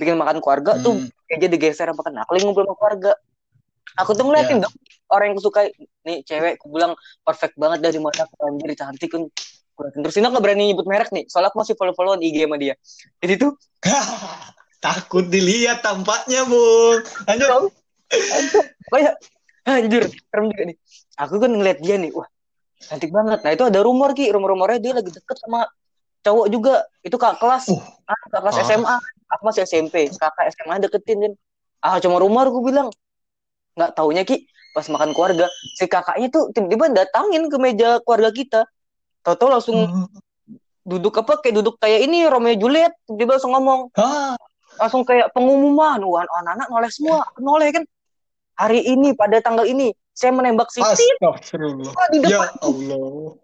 Bikin 0.00 0.16
makan 0.18 0.40
keluarga 0.42 0.76
tuh 0.80 0.96
Hmm. 0.98 1.08
kayak 1.28 1.40
jadi 1.46 1.56
geser 1.60 1.88
apa 1.92 2.00
kan. 2.02 2.14
Aku 2.24 2.30
lagi 2.34 2.44
ngumpul 2.48 2.64
sama 2.66 2.76
keluarga. 2.78 3.12
Aku 3.96 4.10
tuh 4.12 4.24
ngeliatin 4.28 4.60
Ya. 4.60 4.68
dong 4.68 4.74
orang 5.06 5.26
yang 5.32 5.40
suka 5.40 5.60
nih 6.02 6.18
cewek 6.26 6.58
aku 6.58 6.66
bilang 6.68 6.92
perfect 7.22 7.54
banget 7.56 7.78
dari 7.80 7.98
mana 8.02 8.26
aku 8.26 8.34
anjir 8.44 8.70
cantik 8.74 9.08
kan. 9.08 9.22
Terus 9.76 10.16
ini 10.16 10.26
aku 10.26 10.40
berani 10.40 10.72
nyebut 10.72 10.88
merek 10.88 11.12
nih, 11.12 11.28
soalnya 11.28 11.52
aku 11.52 11.60
masih 11.60 11.76
follow-followan 11.76 12.24
IG 12.24 12.48
sama 12.48 12.56
dia. 12.56 12.74
Jadi 13.20 13.34
tuh 13.36 13.52
Takut 14.84 15.24
dilihat 15.26 15.80
tampaknya, 15.80 16.44
Bung. 16.46 17.00
Lanjut. 17.26 17.72
Kayak 18.92 19.14
anjir, 19.66 20.02
serem 20.10 20.46
juga 20.50 20.62
nih. 20.72 20.76
Aku 21.18 21.42
kan 21.42 21.50
ngeliat 21.50 21.78
dia 21.82 21.96
nih, 21.98 22.10
wah 22.14 22.28
cantik 22.78 23.10
banget. 23.10 23.40
Nah 23.42 23.50
itu 23.52 23.64
ada 23.66 23.80
rumor 23.82 24.12
Ki, 24.14 24.30
rumor-rumornya 24.30 24.78
dia 24.78 24.92
lagi 24.94 25.10
deket 25.10 25.36
sama 25.40 25.66
cowok 26.22 26.46
juga. 26.50 26.74
Itu 27.02 27.16
kak 27.16 27.38
kelas, 27.40 27.72
Uh. 27.72 27.82
ah, 28.06 28.18
kak 28.30 28.40
kelas 28.44 28.56
Ah. 28.56 28.64
SMA. 28.64 28.96
Aku 29.26 29.42
masih 29.42 29.66
SMP, 29.66 30.06
kakak 30.12 30.54
SMA 30.54 30.78
deketin 30.78 31.18
kan. 31.18 31.32
Ah 31.82 31.98
cuma 31.98 32.22
rumor 32.22 32.46
aku 32.46 32.62
bilang. 32.62 32.88
Nggak 33.76 33.92
taunya 33.92 34.22
Ki, 34.24 34.46
pas 34.72 34.86
makan 34.88 35.12
keluarga, 35.12 35.50
si 35.76 35.84
kakaknya 35.84 36.32
tuh 36.32 36.48
tiba-tiba 36.54 36.88
datangin 36.94 37.50
ke 37.52 37.56
meja 37.60 38.00
keluarga 38.00 38.30
kita. 38.32 38.60
Tahu-tahu 39.20 39.50
langsung 39.50 39.76
Hmm. 39.84 40.06
duduk 40.86 41.18
apa 41.18 41.42
kayak 41.42 41.60
duduk 41.60 41.74
kayak 41.82 42.06
ini 42.06 42.24
Romeo 42.30 42.54
Juliet, 42.54 42.94
tiba-tiba 43.04 43.36
langsung 43.36 43.52
ngomong, 43.52 43.90
Ah, 43.98 44.38
langsung 44.78 45.02
kayak 45.02 45.34
pengumuman, 45.34 45.98
wah 46.06 46.22
anak-anak 46.22 46.68
noleh 46.70 46.90
semua, 46.94 47.26
noleh 47.36 47.74
kan. 47.74 47.82
Hari 48.56 48.80
ini 48.88 49.12
pada 49.12 49.36
tanggal 49.44 49.68
ini 49.68 49.92
saya 50.16 50.32
menembak 50.32 50.72
si 50.72 50.80
astagfirullah. 50.80 51.92
Wah, 51.92 52.08
di 52.08 52.18
Ya 52.24 52.40
depan 52.40 52.50
Allah. 52.64 53.36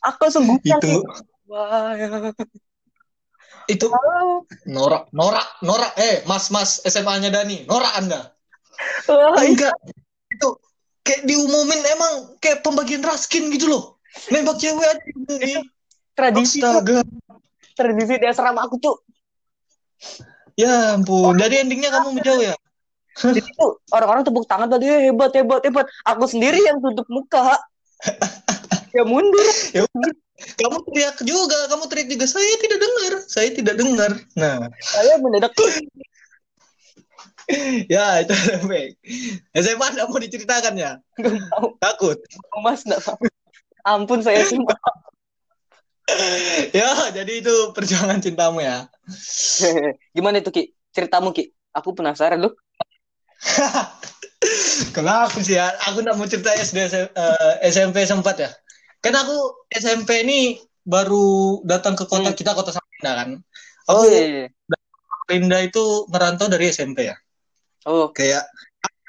aku 0.00 0.24
guncang 0.40 0.80
Itu. 0.80 1.04
Wah, 1.46 1.92
ya. 1.94 2.32
itu 3.66 3.86
norak, 4.66 5.10
norak, 5.10 5.46
norak. 5.62 5.92
Eh, 5.98 6.22
Mas-mas 6.26 6.80
SMA-nya 6.86 7.28
Dani, 7.30 7.66
norak 7.66 7.92
Anda. 7.98 8.32
wah, 9.10 9.36
Enggak. 9.42 9.74
Itu 10.32 10.58
kayak 11.06 11.22
diumumin 11.28 11.80
emang 11.86 12.12
kayak 12.42 12.62
pembagian 12.66 13.02
raskin 13.04 13.52
gitu 13.54 13.70
loh. 13.70 13.84
Nembak 14.32 14.56
cewek 14.58 14.86
aja 14.86 15.02
ini. 15.36 15.60
tradisi 16.16 16.64
Astaga. 16.64 17.04
tradisi 17.76 18.16
di 18.16 18.26
asrama 18.26 18.64
aku 18.64 18.80
tuh. 18.80 18.96
Ya 20.56 20.96
ampun. 20.96 21.36
Jadi 21.36 21.60
endingnya 21.68 21.92
kamu 21.92 22.16
menjauh 22.16 22.40
ya? 22.40 22.56
Jadi 23.16 23.48
tuh 23.56 23.80
orang-orang 23.96 24.22
tepuk 24.28 24.44
tangan 24.44 24.68
tadi 24.68 24.84
"Eh, 24.92 25.00
hebat 25.08 25.32
hebat 25.32 25.64
hebat. 25.64 25.86
Aku 26.04 26.28
sendiri 26.28 26.60
yang 26.60 26.76
tutup 26.84 27.08
muka. 27.08 27.56
ya 28.96 29.02
mundur. 29.08 29.46
Kamu 30.36 30.76
teriak 30.92 31.16
juga, 31.24 31.58
kamu 31.72 31.84
teriak 31.88 32.08
juga. 32.12 32.24
Saya 32.28 32.54
tidak 32.60 32.78
dengar, 32.80 33.12
saya 33.24 33.48
tidak 33.56 33.74
dengar. 33.80 34.12
Nah, 34.36 34.68
Saya 34.84 35.16
mendadak 35.16 35.52
ya 37.94 38.26
itu 38.26 38.34
baik. 38.66 38.98
SMA 39.54 39.86
nggak 39.94 40.08
mau 40.10 40.18
diceritakan 40.18 40.74
ya? 40.76 40.92
Takut. 41.78 42.18
Mas 42.60 42.82
nggak 42.84 43.00
mau. 43.06 43.16
Ampun 43.86 44.20
saya 44.20 44.42
semua. 44.44 44.76
Ya, 46.70 47.10
jadi 47.10 47.42
itu 47.42 47.74
perjuangan 47.74 48.22
cintamu 48.22 48.62
ya. 48.62 48.86
Gimana 50.14 50.38
itu 50.38 50.54
Ki? 50.54 50.70
Ceritamu 50.94 51.34
Ki? 51.34 51.50
Aku 51.74 51.98
penasaran 51.98 52.38
loh. 52.38 52.54
Kalau 54.94 55.26
aku 55.26 55.40
sih 55.40 55.56
ya, 55.56 55.72
aku 55.88 56.04
nggak 56.04 56.16
mau 56.16 56.28
cerita 56.28 56.52
SD 56.52 56.78
S- 56.86 57.10
eh, 57.10 57.54
SMP 57.68 58.04
sempat 58.04 58.36
ya. 58.36 58.50
Kan 59.00 59.16
aku 59.16 59.66
SMP 59.72 60.22
ini 60.24 60.60
baru 60.86 61.60
datang 61.66 61.98
ke 61.98 62.06
kota 62.06 62.30
Hmm. 62.30 62.38
kita 62.38 62.54
kota 62.54 62.70
Samarinda 62.70 63.12
kan. 63.16 63.30
Oh 63.90 64.02
Aku 64.04 64.12
iya. 64.12 64.20
iya. 64.22 64.46
Samarinda 64.68 65.58
itu 65.64 66.06
merantau 66.12 66.46
dari 66.46 66.70
SMP 66.70 67.10
ya. 67.10 67.16
Oh. 67.86 68.10
Kayak 68.12 68.46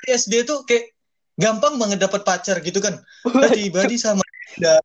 SD 0.07 0.48
tuh 0.48 0.63
kayak 0.63 0.96
gampang 1.38 1.77
banget 1.77 2.01
dapat 2.01 2.24
pacar 2.24 2.57
gitu 2.63 2.79
kan. 2.81 2.98
Tiba 3.53 3.86
di 3.86 3.98
Samarinda, 4.00 4.81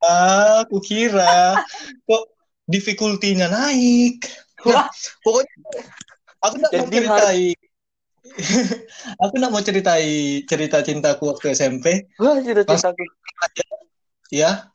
aku 0.66 0.82
kira 0.82 1.60
kok 2.04 2.24
difficulty-nya 2.66 3.48
naik. 3.48 4.26
Wah. 4.66 4.86
Pokoknya 5.24 5.54
aku 6.42 6.54
nggak 6.60 6.72
mau 6.72 6.82
Jadi 6.86 6.96
ceritai. 6.98 7.46
Aku 9.22 9.34
nggak 9.34 9.52
mau 9.52 9.62
ceritai 9.62 10.42
cerita 10.46 10.78
cintaku 10.80 11.34
waktu 11.34 11.52
SMP. 11.52 12.06
Wah, 12.22 12.38
cita-citaku. 12.38 13.02
Ya, 14.32 14.70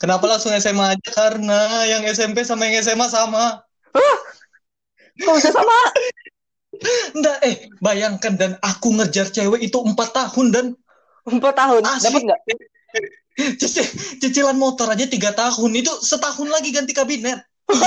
kenapa 0.00 0.24
langsung 0.26 0.50
SMA 0.56 0.98
aja? 0.98 1.10
Karena 1.12 1.86
yang 1.86 2.02
SMP 2.08 2.42
sama 2.42 2.66
yang 2.66 2.80
SMA 2.82 3.06
sama. 3.06 3.62
Kok 5.18 5.34
bisa 5.38 5.50
sama? 5.52 5.76
Enggak, 7.14 7.38
eh, 7.42 7.56
bayangkan 7.82 8.34
dan 8.38 8.52
aku 8.62 8.94
ngejar 8.94 9.28
cewek 9.30 9.62
itu 9.62 9.78
empat 9.82 10.14
tahun 10.14 10.46
dan 10.54 10.66
Empat 11.28 11.54
tahun. 11.60 11.82
Dapat 11.84 12.22
nggak? 12.24 12.40
cici- 13.38 14.18
cicilan 14.18 14.58
motor 14.58 14.90
aja 14.90 15.06
tiga 15.06 15.30
tahun 15.30 15.70
itu 15.78 15.92
setahun 16.02 16.50
lagi 16.50 16.74
ganti 16.74 16.90
kabinet 16.90 17.38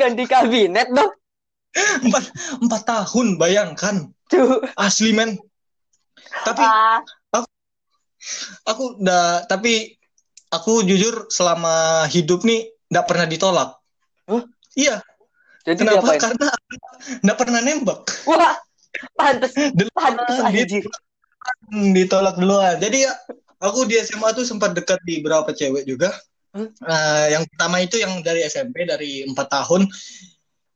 Ganti 0.00 0.24
kabinet 0.26 0.90
dong. 0.90 1.12
Empat 1.76 2.24
empat 2.60 2.82
tahun 2.84 3.36
bayangkan 3.36 3.96
Tuh. 4.26 4.64
asli 4.74 5.12
men 5.12 5.36
tapi 6.42 6.62
Ah. 6.62 6.98
aku 8.66 8.98
udah 8.98 9.46
tapi 9.46 9.94
aku 10.50 10.82
jujur 10.82 11.28
selama 11.28 12.04
hidup 12.08 12.42
nih 12.42 12.66
nggak 12.90 13.06
pernah 13.06 13.26
ditolak 13.26 13.70
Hah? 14.26 14.42
iya 14.74 14.98
Jadi 15.62 15.82
kenapa 15.82 16.02
diapain? 16.14 16.20
karena 16.22 16.48
nggak 17.22 17.38
pernah 17.38 17.60
nembak 17.60 18.00
Wah, 18.24 18.54
pantes. 19.14 19.52
Pantes 19.92 20.38
anjir. 20.40 20.82
Hmm, 21.68 21.90
ditolak 21.94 22.38
duluan. 22.38 22.78
Jadi 22.78 23.06
ya, 23.06 23.12
aku 23.60 23.86
di 23.86 23.98
SMA 23.98 24.30
tuh 24.32 24.42
sempat 24.42 24.74
dekat 24.74 24.98
di 25.06 25.20
beberapa 25.20 25.50
cewek 25.50 25.86
juga. 25.86 26.10
Hmm? 26.50 26.70
Nah, 26.80 27.28
yang 27.28 27.44
pertama 27.50 27.82
itu 27.82 27.98
yang 27.98 28.18
dari 28.22 28.42
SMP 28.42 28.82
dari 28.82 29.22
empat 29.26 29.46
tahun. 29.46 29.86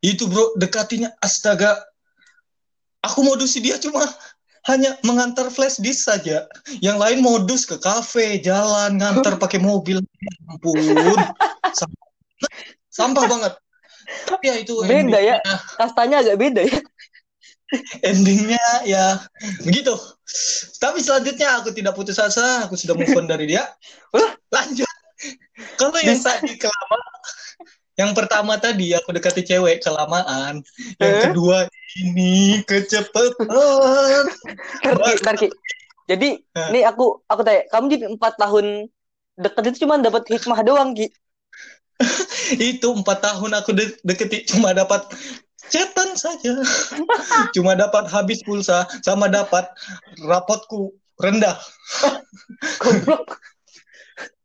Itu 0.00 0.28
bro 0.28 0.57
dekatinya 0.57 1.12
astaga. 1.21 1.76
Aku 3.00 3.25
modusi 3.25 3.64
dia 3.64 3.80
cuma 3.80 4.04
hanya 4.69 4.97
mengantar 5.04 5.49
flash 5.49 5.80
disk 5.80 6.09
saja. 6.09 6.45
Yang 6.85 6.97
lain 7.00 7.19
modus 7.25 7.64
ke 7.64 7.80
kafe, 7.80 8.40
jalan, 8.45 9.00
ngantar 9.00 9.37
pakai 9.42 9.61
mobil. 9.61 10.00
Ya 10.00 10.33
ampun. 10.52 11.16
Sampah, 11.73 12.09
sampah 12.92 13.25
banget. 13.28 13.52
Tapi 14.26 14.45
ya 14.50 14.54
itu 14.59 14.75
Beda 14.85 15.21
ya. 15.21 15.37
Kastanya 15.78 16.21
agak 16.21 16.37
beda 16.37 16.62
ya. 16.66 16.80
endingnya 18.02 18.66
ya 18.83 19.23
begitu. 19.62 19.95
Tapi 20.83 20.99
selanjutnya 20.99 21.62
aku 21.62 21.71
tidak 21.71 21.95
putus 21.95 22.19
asa, 22.19 22.66
aku 22.66 22.75
sudah 22.75 22.99
move 22.99 23.14
on 23.14 23.30
dari 23.30 23.47
dia. 23.47 23.62
Lanjut. 24.50 24.90
Kalau 25.78 26.00
yang 26.02 26.19
tadi 26.19 26.57
kelamaan, 26.57 27.02
yang 28.00 28.16
pertama 28.16 28.57
tadi 28.57 28.97
aku 28.97 29.12
dekati 29.12 29.45
cewek 29.45 29.85
kelamaan, 29.85 30.64
yang 30.97 31.14
Eh? 31.21 31.23
kedua 31.28 31.69
ini 32.00 32.64
kecepatan. 32.64 33.45
Ngerti. 34.80 35.52
Jadi, 36.09 36.28
Hah? 36.57 36.73
nih 36.73 36.88
aku 36.88 37.21
aku 37.28 37.40
tanya, 37.45 37.69
kamu 37.69 37.85
di 37.92 38.07
empat 38.09 38.40
tahun 38.40 38.88
deket 39.37 39.62
itu 39.71 39.87
cuma 39.87 40.00
dapat 40.00 40.25
hikmah 40.26 40.61
doang, 40.64 40.97
Ki. 40.97 41.12
Itu 42.73 42.97
empat 42.97 43.21
tahun 43.21 43.52
aku 43.61 43.76
de 43.76 43.92
deketi 44.09 44.49
cuma 44.49 44.73
dapat 44.73 45.04
cetan 45.69 46.16
saja, 46.16 46.57
cuma 47.54 47.76
dapat 47.76 48.09
habis 48.09 48.40
pulsa, 48.42 48.88
sama 49.04 49.28
dapat 49.28 49.69
rapotku 50.25 50.97
rendah. 51.21 51.61
Goblok. 52.83 53.37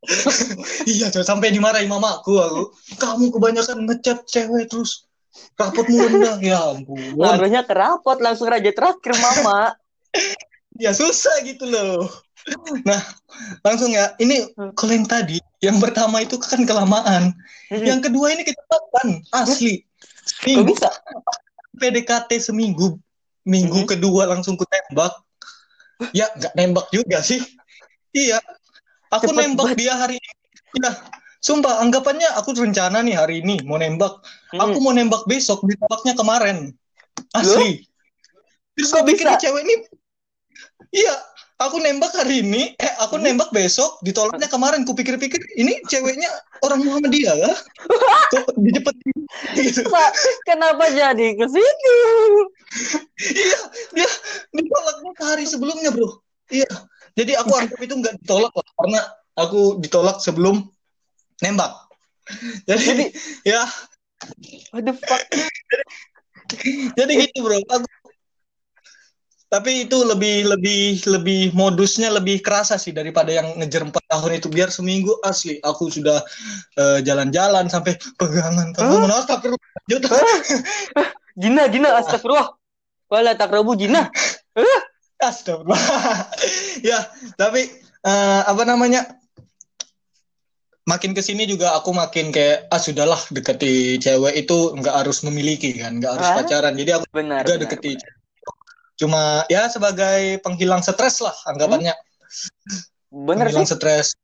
Iya, 0.86 1.10
coy, 1.10 1.24
sampai 1.26 1.50
dimarahi 1.50 1.90
mamaku 1.90 2.38
aku. 2.38 2.62
Kamu 3.00 3.34
kebanyakan 3.34 3.90
ngechat 3.90 4.22
cewek 4.30 4.70
terus 4.70 5.06
rapotmu 5.58 5.98
rendah. 5.98 6.38
Ya 6.38 6.62
ampun. 6.62 7.18
Harusnya 7.18 7.66
kerapot 7.66 8.22
langsung 8.22 8.46
raja 8.46 8.70
terakhir, 8.70 9.14
Mama. 9.18 9.74
Ya 10.76 10.92
susah 10.92 11.40
gitu 11.40 11.64
loh. 11.64 12.04
Nah, 12.84 13.00
langsung 13.64 13.96
ya. 13.96 14.12
Ini 14.20 14.52
kalau 14.76 14.92
yang 14.92 15.08
tadi, 15.08 15.40
yang 15.64 15.80
pertama 15.80 16.20
itu 16.20 16.36
kan 16.36 16.68
kelamaan. 16.68 17.32
Yang 17.72 18.12
kedua 18.12 18.36
ini 18.36 18.44
kecepatan, 18.44 19.24
asli. 19.32 19.80
Kok 19.80 20.44
Minggu 20.44 20.76
bisa? 20.76 20.92
PDKT 21.80 22.28
seminggu, 22.44 23.00
minggu 23.48 23.84
Mhm. 23.84 23.88
kedua 23.88 24.28
langsung 24.28 24.60
ku 24.60 24.68
tembak. 24.68 25.16
Ya, 26.12 26.28
nggak 26.36 26.52
nembak 26.52 26.92
juga 26.92 27.24
sih. 27.24 27.40
Iya, 28.12 28.36
aku 29.10 29.30
Cepet 29.30 29.38
nembak 29.42 29.66
banget. 29.72 29.78
dia 29.78 29.94
hari 29.94 30.16
ini. 30.18 30.30
Ya, 30.76 30.92
sumpah, 31.40 31.80
anggapannya 31.80 32.28
aku 32.36 32.52
rencana 32.52 33.00
nih 33.00 33.16
hari 33.16 33.40
ini 33.40 33.62
mau 33.64 33.78
nembak. 33.78 34.20
Hmm. 34.52 34.60
Aku 34.60 34.78
mau 34.80 34.92
nembak 34.92 35.24
besok, 35.24 35.64
ditolaknya 35.64 36.12
kemarin. 36.12 36.74
Asli. 37.32 37.86
Terus 38.76 38.90
Kok 38.92 39.02
gue 39.02 39.16
pikir 39.16 39.24
cewek 39.40 39.62
ini, 39.64 39.74
iya, 40.92 41.16
aku 41.56 41.80
nembak 41.80 42.12
hari 42.12 42.44
ini, 42.44 42.76
eh 42.76 42.92
aku 43.00 43.16
Hmm. 43.16 43.24
nembak 43.24 43.48
besok, 43.56 43.96
ditolaknya 44.04 44.52
kemarin. 44.52 44.84
Kupikir-pikir, 44.84 45.40
ini 45.56 45.80
ceweknya 45.88 46.28
orang 46.60 46.84
Muhammadiyah 46.84 47.36
ya? 47.40 47.52
Kok 48.36 48.52
dicepetin 48.60 49.16
gitu. 49.56 49.80
Pak, 49.88 50.10
kenapa 50.44 50.92
jadi 50.92 51.40
ke 51.40 51.46
situ? 51.48 51.96
Iya, 53.16 53.60
dia 53.96 54.10
ditolaknya 54.52 55.10
hari 55.24 55.48
sebelumnya, 55.48 55.88
bro. 55.88 56.20
Iya, 56.52 56.68
jadi 57.16 57.32
aku 57.40 57.52
anggap 57.56 57.80
itu 57.80 57.94
nggak 57.96 58.14
ditolak 58.22 58.52
lah, 58.52 58.68
karena 58.76 59.00
aku 59.34 59.80
ditolak 59.80 60.20
sebelum 60.20 60.68
nembak. 61.40 61.72
Jadi, 62.68 62.84
Jadi- 62.84 63.12
ya, 63.56 63.64
What 64.72 64.88
the 64.88 64.94
fuck? 64.96 65.20
jadi 66.98 67.12
gitu, 67.28 67.44
bro. 67.44 67.60
Aku, 67.60 67.84
tapi 69.46 69.86
itu 69.86 69.98
lebih 70.02 70.50
lebih 70.50 71.06
lebih 71.06 71.40
modusnya 71.54 72.10
lebih 72.10 72.42
kerasa 72.42 72.74
sih 72.82 72.90
daripada 72.90 73.30
yang 73.30 73.54
ngejar 73.62 73.86
empat 73.86 74.02
tahun 74.10 74.42
itu 74.42 74.50
biar 74.50 74.74
seminggu 74.74 75.14
asli 75.22 75.62
aku 75.62 75.86
sudah 75.86 76.18
eh, 76.74 76.98
jalan-jalan 77.06 77.70
sampai 77.70 77.94
pegangan 78.18 78.74
pegangan 78.74 79.10
astagfirullah 79.14 79.70
lanjut 79.86 80.02
Jina, 81.36 81.68
Jina, 81.68 82.00
astagfirullah. 82.00 82.56
Wala 83.12 83.36
takrabu 83.36 83.76
Jina. 83.76 84.08
Astagfirullah. 85.26 85.82
ya, 86.88 86.98
tapi 87.34 87.66
eh, 88.02 88.42
apa 88.42 88.62
namanya? 88.62 89.04
Makin 90.86 91.12
ke 91.12 91.20
sini 91.20 91.44
juga 91.44 91.74
aku 91.74 91.90
makin 91.90 92.30
kayak 92.30 92.70
ah 92.70 92.78
sudahlah 92.78 93.18
deketi 93.28 93.98
cewek 93.98 94.38
itu 94.38 94.70
nggak 94.72 95.02
harus 95.02 95.18
memiliki 95.20 95.74
kan, 95.74 95.98
nggak 95.98 96.12
harus 96.14 96.28
Ah. 96.28 96.36
pacaran. 96.38 96.74
Jadi 96.74 96.90
aku 96.94 97.04
Benar. 97.10 97.42
juga 97.42 97.58
benar, 97.58 97.62
deketi 97.66 97.92
benar. 97.94 98.14
cuma 98.96 99.22
ya 99.46 99.66
sebagai 99.66 100.38
penghilang 100.40 100.80
stres 100.80 101.20
lah 101.20 101.34
anggapannya. 101.44 101.90
Bener 103.10 103.44
penghilang 103.44 103.66
sih. 103.66 103.74
stres. 103.74 104.14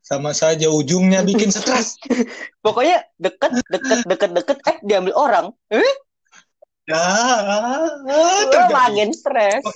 Sama 0.00 0.30
saja 0.30 0.70
ujungnya 0.70 1.20
bikin 1.20 1.50
stres. 1.50 1.98
Pokoknya 2.64 3.02
deket, 3.18 3.58
deket, 3.66 4.06
deket, 4.06 4.30
deket, 4.32 4.58
eh 4.64 4.76
diambil 4.80 5.12
orang. 5.12 5.46
Eh, 5.68 5.82
Ya, 6.86 6.94
wah, 8.06 8.46
terjadi. 8.46 8.70
makin 8.70 9.10
stres. 9.10 9.66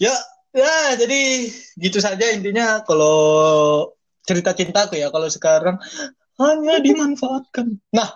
Ya, 0.00 0.14
ya, 0.52 0.98
jadi 0.98 1.48
gitu 1.78 1.98
saja 2.02 2.30
intinya 2.32 2.82
kalau 2.82 3.90
cerita 4.26 4.54
cintaku 4.54 4.98
ya. 4.98 5.08
Kalau 5.10 5.28
sekarang 5.30 5.76
hanya 6.40 6.80
dimanfaatkan. 6.80 7.78
Nah, 7.92 8.08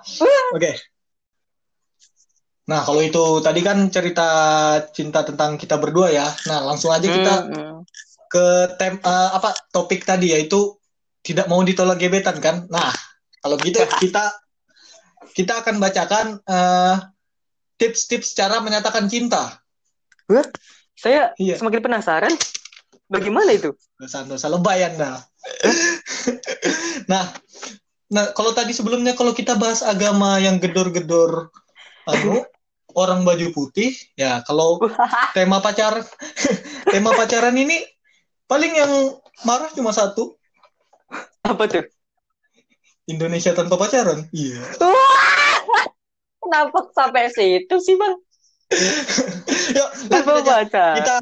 oke. 0.54 0.72
Nah, 2.66 2.82
kalau 2.82 2.98
itu 2.98 3.24
tadi 3.46 3.60
kan 3.62 3.78
cerita 3.94 4.28
cinta 4.90 5.22
tentang 5.22 5.54
kita 5.54 5.78
berdua 5.78 6.10
ya. 6.10 6.26
Nah, 6.50 6.66
langsung 6.66 6.90
aja 6.90 7.06
kita 7.06 7.34
Hmm, 7.46 7.54
hmm. 7.54 7.78
ke 8.26 8.46
tem 8.74 8.98
eh, 8.98 9.30
apa 9.30 9.54
topik 9.70 10.02
tadi 10.02 10.34
yaitu 10.34 10.74
tidak 11.22 11.46
mau 11.46 11.62
ditolak 11.62 11.98
gebetan 12.02 12.42
kan. 12.42 12.66
Nah, 12.66 12.90
kalau 13.38 13.54
gitu 13.62 13.78
kita 14.02 14.34
kita 15.30 15.62
akan 15.62 15.78
bacakan 15.78 16.26
eh, 16.42 16.96
tips-tips 17.78 18.34
cara 18.34 18.58
menyatakan 18.58 19.06
cinta. 19.06 19.62
Saya 20.96 21.36
Iya. 21.36 21.60
semakin 21.60 21.80
penasaran. 21.84 22.32
Bagaimana 23.06 23.54
itu? 23.54 23.70
dosa-dosa 23.96 24.50
lebay 24.50 24.82
Anda. 24.82 25.22
nah, 27.06 27.30
nah 28.10 28.24
kalau 28.34 28.50
tadi 28.50 28.74
sebelumnya 28.74 29.14
kalau 29.14 29.30
kita 29.30 29.54
bahas 29.54 29.80
agama 29.80 30.36
yang 30.42 30.58
gedor-gedor 30.58 31.54
anu 32.04 32.42
orang 33.00 33.22
baju 33.22 33.54
putih, 33.54 33.94
ya 34.18 34.42
kalau 34.42 34.82
tema 35.36 35.62
pacar 35.62 36.02
tema 36.92 37.14
pacaran 37.14 37.54
ini 37.54 37.78
paling 38.44 38.74
yang 38.74 38.92
marah 39.46 39.70
cuma 39.70 39.94
satu, 39.94 40.34
Apa 41.46 41.70
tuh? 41.70 41.86
Indonesia 43.06 43.54
tanpa 43.54 43.78
pacaran. 43.78 44.26
Iya. 44.34 44.66
Wah! 44.82 45.86
Kenapa 46.42 46.90
sampai 46.90 47.30
situ 47.30 47.78
sih, 47.78 47.94
Bang? 47.94 48.18
Yuk, 49.76 49.88
lanjut 50.10 50.42
aja. 50.42 50.54
baca. 50.66 50.86
kita 50.98 51.14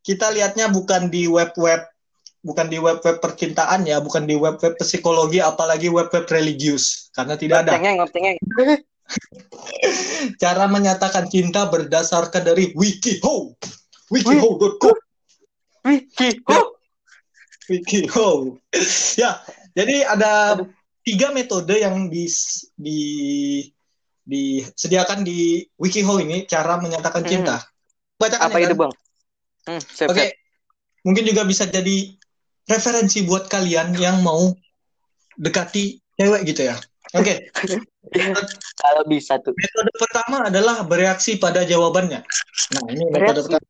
kita 0.00 0.26
lihatnya 0.32 0.72
bukan 0.72 1.12
di 1.12 1.28
web-web 1.28 1.84
bukan 2.40 2.66
di 2.70 2.78
web-web 2.80 3.20
percintaan 3.20 3.84
ya, 3.84 4.00
bukan 4.00 4.24
di 4.24 4.38
web-web 4.38 4.78
psikologi 4.80 5.42
apalagi 5.42 5.92
web-web 5.92 6.24
religius 6.30 7.12
karena 7.12 7.36
tidak 7.36 7.66
ada. 7.66 7.76
Ngoptengeng, 7.76 7.96
ngoptengeng. 8.00 8.36
cara 10.42 10.64
menyatakan 10.68 11.28
cinta 11.32 11.64
berdasarkan 11.68 12.44
dari 12.44 12.76
wikiho 12.76 13.56
wikiho.com 14.12 14.96
Wiki. 15.88 16.28
Ya. 16.44 16.60
Wikiho 17.72 18.28
ya 19.16 19.30
jadi 19.72 20.04
ada 20.04 20.60
tiga 21.04 21.32
metode 21.32 21.72
yang 21.80 22.12
di 22.12 22.28
di 22.76 23.00
disediakan 24.28 25.24
di 25.24 25.64
wikiho 25.80 26.20
ini 26.20 26.44
cara 26.44 26.76
menyatakan 26.76 27.24
Hmm. 27.24 27.30
cinta 27.32 27.56
bacakan 28.20 28.52
apa 28.52 28.58
ya 28.60 28.64
itu, 28.68 28.74
kan? 28.76 28.80
Bang? 28.84 28.92
Hmm, 29.64 29.80
oke 29.80 30.12
siap. 30.12 30.32
mungkin 31.08 31.24
juga 31.24 31.42
bisa 31.48 31.64
jadi 31.64 31.96
referensi 32.68 33.24
buat 33.24 33.48
kalian 33.48 33.96
yang 33.96 34.20
mau 34.20 34.52
dekati 35.40 35.96
cewek 36.20 36.44
gitu 36.44 36.68
ya 36.68 36.76
oke 37.16 37.34
Kalau 38.78 39.02
bisa 39.04 39.36
tuh. 39.40 39.52
metode 39.52 39.92
pertama 40.00 40.48
adalah 40.48 40.84
bereaksi 40.84 41.40
pada 41.40 41.64
jawabannya 41.64 42.20
nah 42.76 42.82
ini 42.92 43.04
metode 43.08 43.40
Bereaksi. 43.40 43.48
pertama 43.48 43.66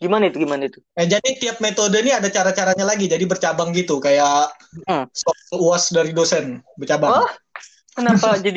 Gimana 0.00 0.32
itu? 0.32 0.40
Gimana 0.40 0.64
itu? 0.64 0.80
Eh, 0.96 1.04
jadi 1.04 1.28
tiap 1.36 1.60
metode 1.60 2.00
ini 2.00 2.08
ada 2.08 2.32
cara-caranya 2.32 2.88
lagi, 2.88 3.04
jadi 3.04 3.20
bercabang 3.28 3.68
gitu, 3.76 4.00
kayak 4.00 4.48
Hmm. 4.88 5.04
soal 5.12 5.60
uas 5.60 5.92
dari 5.92 6.16
dosen 6.16 6.64
bercabang. 6.80 7.20
Oh, 7.20 7.28
kenapa 7.92 8.40
jadi 8.40 8.56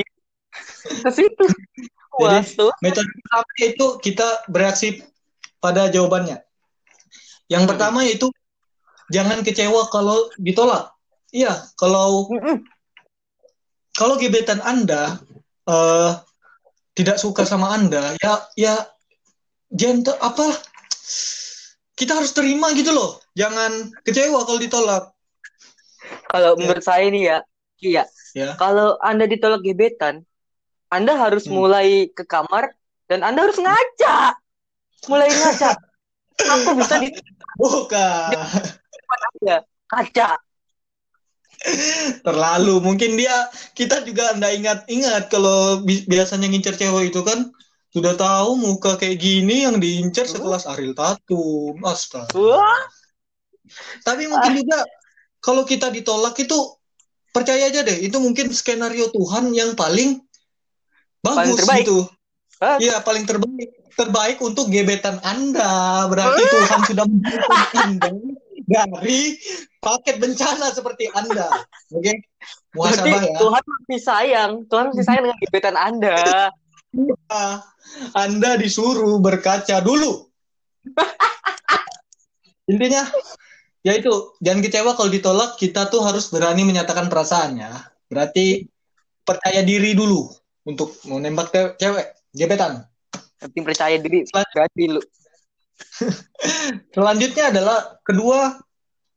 ke 0.83 1.09
situ? 1.11 1.45
Jadi-. 2.21 2.45
Metode 2.79 3.09
pertama 3.09 3.49
itu 3.57 3.85
kita 3.99 4.27
bereaksi 4.45 5.01
pada 5.57 5.89
jawabannya. 5.89 6.37
Yang 7.49 7.63
Hmm. 7.65 7.71
pertama 7.73 7.99
yaitu 8.05 8.27
jangan 9.09 9.41
kecewa 9.41 9.89
kalau 9.89 10.29
ditolak. 10.37 10.93
Iya, 11.33 11.65
kalau 11.73 12.29
Mm-mm. 12.29 12.61
kalau 13.93 14.15
gebetan 14.17 14.61
Anda 14.61 15.17
eh, 15.65 16.11
tidak 16.93 17.17
suka 17.17 17.41
sama 17.41 17.73
Anda, 17.73 18.13
ya 18.21 18.45
ya 18.53 18.75
gentle 19.73 20.13
apa 20.21 20.53
kita 21.93 22.13
harus 22.13 22.33
terima 22.33 22.69
gitu 22.77 22.93
loh. 22.93 23.17
Jangan 23.33 23.89
kecewa 24.05 24.45
kalau 24.45 24.59
ditolak. 24.61 25.03
Kalau 26.29 26.53
Ya. 26.53 26.59
menurut 26.59 26.85
saya 26.85 27.05
nih 27.09 27.23
ya, 27.23 27.37
iya. 27.79 28.03
Ya. 28.33 28.53
Kalau 28.57 28.97
Anda 29.01 29.25
ditolak 29.25 29.61
gebetan, 29.61 30.25
Anda 30.93 31.17
harus 31.17 31.49
Hmm. 31.49 31.57
mulai 31.57 32.13
ke 32.13 32.21
kamar 32.21 32.69
dan 33.09 33.25
Anda 33.25 33.49
harus 33.49 33.57
ngaca. 33.57 34.37
Mulai 35.09 35.33
ngaca. 35.33 35.73
Aku 36.37 36.69
bisa 36.77 37.01
di 37.01 37.09
depan 37.09 39.19
Anda. 39.33 39.57
Kaca. 39.89 40.29
Terlalu. 42.21 42.75
Mungkin 42.83 43.17
dia 43.17 43.49
kita 43.73 44.05
juga 44.05 44.37
ndak 44.37 44.53
ingat-ingat 44.53 45.23
kalau 45.33 45.81
bi- 45.81 46.05
biasanya 46.05 46.51
ngincer 46.51 46.75
cewek 46.75 47.09
itu 47.09 47.23
kan 47.25 47.49
sudah 47.93 48.17
tahu 48.17 48.57
muka 48.57 48.97
kayak 48.97 49.21
gini 49.21 49.69
yang 49.69 49.77
diincar 49.77 50.25
sekelas 50.25 50.65
Ariel 50.65 50.97
Tatum. 50.97 51.77
Astaga. 51.85 52.33
Wah, 52.35 52.83
Tapi 54.03 54.27
mungkin 54.27 54.65
juga 54.65 54.83
kalau 55.39 55.63
kita 55.63 55.89
ditolak 55.89 56.35
itu 56.37 56.57
percaya 57.31 57.69
aja 57.69 57.81
deh, 57.81 57.97
itu 58.01 58.17
mungkin 58.19 58.51
skenario 58.51 59.09
Tuhan 59.09 59.55
yang 59.55 59.73
paling 59.73 60.19
Paling 61.23 61.39
bagus 61.39 61.57
terbaik. 61.63 61.85
gitu. 61.87 61.99
Iya, 62.83 62.95
paling 63.03 63.23
terbaik. 63.23 63.69
Terbaik 63.93 64.37
untuk 64.43 64.67
gebetan 64.67 65.23
Anda. 65.23 66.03
Berarti 66.11 66.41
Tuhan 66.43 66.79
sudah 66.91 67.05
menjadikan 67.07 67.87
Anda 68.03 68.35
dari 68.67 69.39
paket 69.79 70.15
bencana 70.19 70.71
seperti 70.71 71.11
Anda. 71.11 71.47
Oke? 71.91 72.27
berarti 72.73 73.09
Muhasabah 73.09 73.21
ya. 73.23 73.37
Tuhan 73.39 73.63
masih 73.63 73.99
sayang. 74.01 74.51
Tuhan 74.67 74.85
masih 74.91 75.05
sayang 75.05 75.23
dengan 75.27 75.39
gebetan 75.43 75.75
Anda. 75.79 76.17
Anda 78.15 78.51
disuruh 78.59 79.19
berkaca 79.19 79.79
dulu. 79.83 80.27
Intinya, 82.71 83.03
ya 83.83 83.95
itu 83.99 84.35
jangan 84.39 84.63
kecewa 84.63 84.91
kalau 84.95 85.11
ditolak. 85.11 85.59
Kita 85.59 85.91
tuh 85.91 86.03
harus 86.03 86.31
berani 86.31 86.63
menyatakan 86.63 87.11
perasaannya. 87.11 87.71
Berarti 88.07 88.67
percaya 89.23 89.63
diri 89.63 89.95
dulu 89.95 90.42
untuk 90.63 90.95
mau 91.07 91.19
nembak 91.19 91.51
te- 91.51 91.75
cewek, 91.77 92.07
gebetan. 92.31 92.87
Penting 93.39 93.63
percaya 93.67 93.95
diri. 93.99 94.23
Berarti 94.31 94.83
lu. 94.87 95.01
Selanjutnya 96.95 97.51
adalah 97.51 97.99
kedua, 98.03 98.55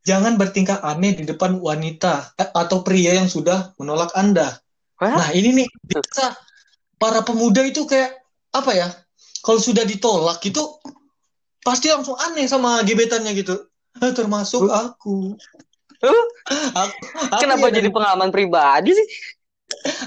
jangan 0.02 0.34
bertingkah 0.34 0.82
aneh 0.82 1.14
di 1.14 1.24
depan 1.26 1.58
wanita 1.58 2.34
eh, 2.38 2.48
atau 2.50 2.82
pria 2.82 3.14
yang 3.14 3.30
sudah 3.30 3.74
menolak 3.78 4.10
Anda. 4.18 4.58
Hah? 4.98 5.14
Nah, 5.14 5.28
ini 5.36 5.62
nih 5.62 5.68
biasa 5.86 6.34
para 6.96 7.20
pemuda 7.22 7.62
itu 7.62 7.84
kayak 7.86 8.14
apa 8.50 8.72
ya? 8.74 8.88
Kalau 9.44 9.62
sudah 9.62 9.86
ditolak 9.86 10.42
itu 10.42 10.62
pasti 11.62 11.90
langsung 11.90 12.18
aneh 12.18 12.46
sama 12.50 12.82
gebetannya 12.82 13.30
gitu. 13.36 13.54
Eh, 14.02 14.12
termasuk 14.12 14.66
aku. 14.68 15.38
Huh? 15.96 16.24
Aku, 16.76 16.96
aku 17.32 17.40
Kenapa 17.40 17.72
ya 17.72 17.80
jadi 17.80 17.88
dan- 17.88 17.96
pengalaman 17.96 18.28
pribadi 18.28 18.92
sih? 18.92 19.06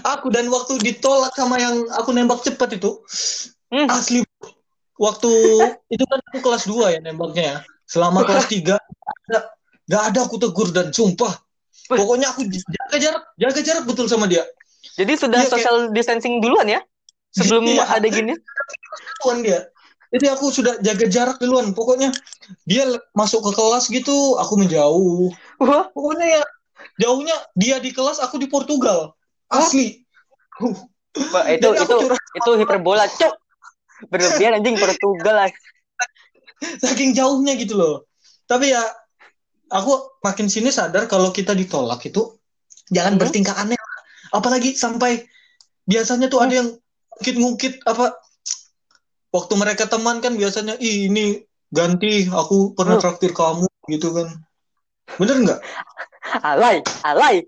Aku 0.03 0.27
dan 0.29 0.47
waktu 0.47 0.79
ditolak 0.79 1.35
sama 1.35 1.59
yang 1.59 1.83
aku 1.93 2.11
nembak 2.11 2.41
cepat 2.41 2.75
itu 2.75 2.99
Hmm. 3.69 3.85
asli 3.85 4.25
waktu 4.97 5.29
itu 5.87 6.03
kan 6.03 6.19
aku 6.25 6.39
kelas 6.41 6.65
2 6.65 6.89
ya 6.89 6.99
nembaknya 6.99 7.43
ya. 7.45 7.57
Selama 7.85 8.25
kelas 8.25 8.49
3 8.51 8.75
ada 8.75 9.39
nggak 9.85 10.03
ada 10.09 10.19
aku 10.25 10.35
tegur 10.37 10.69
dan 10.69 10.89
sumpah. 10.89 11.37
Pokoknya 11.85 12.29
aku 12.29 12.45
jaga 12.45 12.97
jarak, 12.97 13.23
jaga 13.35 13.59
jarak 13.61 13.83
betul 13.85 14.05
sama 14.05 14.25
dia. 14.25 14.45
Jadi 14.93 15.13
sudah 15.15 15.41
kayak- 15.41 15.53
social 15.53 15.77
distancing 15.89 16.37
duluan 16.37 16.65
ya? 16.65 16.81
Sebelum 17.29 17.65
Iya. 17.65 17.85
ada 17.87 18.07
gini? 18.07 18.33
duluan 19.21 19.41
dia. 19.41 19.69
Jadi 20.09 20.25
aku 20.25 20.49
sudah 20.49 20.81
jaga 20.81 21.05
jarak 21.05 21.37
duluan. 21.37 21.69
Pokoknya 21.73 22.09
dia 22.65 22.89
masuk 23.13 23.45
ke 23.45 23.51
kelas 23.53 23.85
gitu, 23.87 24.33
aku 24.35 24.57
menjauh. 24.57 25.29
Wah, 25.61 25.85
Pokoknya 25.93 26.41
ya 26.41 26.43
jauhnya 26.97 27.37
dia 27.53 27.77
di 27.77 27.93
kelas, 27.93 28.17
aku 28.17 28.41
di 28.41 28.49
Portugal. 28.49 29.13
Asli. 29.49 30.05
Uh, 30.61 30.75
Pak, 31.15 31.43
itu 31.57 31.67
aku 31.73 31.95
itu 32.05 32.15
itu 32.37 32.51
hiperbola, 32.61 33.05
cok. 33.09 33.33
Berlebihan 34.07 34.61
anjing 34.61 34.77
Portugal 34.77 35.45
lah. 35.45 35.49
saking 36.59 37.15
jauhnya 37.15 37.55
gitu 37.55 37.79
loh. 37.79 38.03
Tapi 38.43 38.75
ya 38.75 38.83
aku 39.71 40.19
makin 40.19 40.51
sini 40.51 40.67
sadar 40.69 41.07
kalau 41.07 41.31
kita 41.31 41.55
ditolak 41.55 42.03
itu 42.03 42.35
jangan 42.91 43.15
Hmm. 43.15 43.21
bertingkah 43.23 43.55
aneh. 43.55 43.79
Apalagi 44.35 44.75
sampai 44.75 45.23
biasanya 45.87 46.27
tuh 46.27 46.43
ada 46.43 46.59
yang 46.59 46.69
ngungkit-ngungkit 47.15 47.87
apa 47.87 48.11
waktu 49.31 49.53
mereka 49.55 49.87
teman 49.87 50.19
kan 50.19 50.35
biasanya 50.35 50.75
Ih, 50.83 51.07
ini 51.07 51.41
ganti 51.71 52.27
aku 52.27 52.75
pernah 52.75 52.99
Hmm. 52.99 53.03
traktir 53.07 53.31
kamu 53.31 53.65
gitu 53.87 54.11
kan. 54.11 54.27
Bener 55.15 55.35
nggak? 55.39 55.59
Alay, 56.43 56.83
alay. 57.07 57.47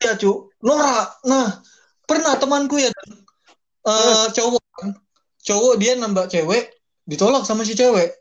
Ya 0.00 0.16
cu, 0.16 0.48
Nora. 0.64 1.12
Nah, 1.28 1.60
pernah 2.08 2.32
temanku 2.40 2.80
ya 2.80 2.88
eh 3.80 4.26
cowok 4.32 4.64
kan. 4.80 4.90
Cowok 5.40 5.74
dia 5.80 5.96
nambah 5.96 6.28
cewek, 6.28 6.72
ditolak 7.04 7.44
sama 7.44 7.64
si 7.64 7.76
cewek. 7.76 8.12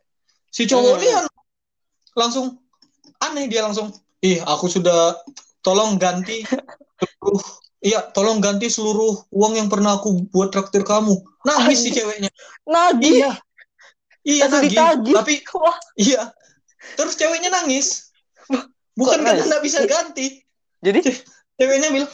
Si 0.51 0.67
cowok 0.67 0.95
Hmm. 0.99 1.03
dia 1.03 1.17
langsung 2.15 2.59
aneh 3.19 3.47
dia 3.47 3.63
langsung, 3.63 3.91
"Ih, 4.19 4.39
aku 4.43 4.67
sudah 4.67 5.15
tolong 5.63 5.95
ganti 5.99 6.43
seluruh 6.99 7.43
Iya, 7.79 8.11
tolong 8.11 8.43
ganti 8.43 8.67
seluruh 8.67 9.23
uang 9.31 9.55
yang 9.55 9.71
pernah 9.71 9.95
aku 10.03 10.27
buat 10.35 10.51
traktir 10.51 10.83
kamu. 10.83 11.15
Nangis 11.47 11.79
si 11.79 11.95
ceweknya. 11.95 12.27
Nagih. 12.67 13.23
Iya. 13.23 13.31
Iya, 14.27 14.45
nagih. 14.51 15.15
Tapi 15.15 15.39
Wah, 15.55 15.79
iya. 15.95 16.27
Terus 16.99 17.15
ceweknya 17.15 17.47
nangis. 17.47 18.11
Bukan 18.99 19.23
Kok 19.23 19.31
karena 19.31 19.47
nggak 19.47 19.63
bisa 19.63 19.79
ganti. 19.87 20.43
jadi 20.83 20.99
ceweknya 21.59 21.89
bilang 21.91 22.11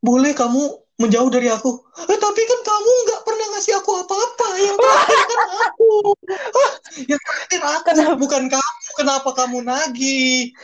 boleh 0.00 0.32
kamu 0.32 0.62
menjauh 0.96 1.28
dari 1.28 1.52
aku 1.52 1.76
eh, 2.08 2.16
tapi 2.16 2.40
kan 2.40 2.60
kamu 2.64 2.90
nggak 3.04 3.20
pernah 3.28 3.46
ngasih 3.52 3.74
aku 3.76 3.90
apa-apa 4.00 4.48
yang 4.56 4.76
terakhir 4.80 5.20
kan 5.28 5.40
aku 5.68 5.92
Hah, 6.30 6.72
yang 7.04 7.20
terakhir 7.20 7.60
aku 7.60 8.16
bukan 8.16 8.42
kamu 8.48 8.88
kenapa 8.96 9.28
kamu 9.36 9.58
nagih 9.66 10.54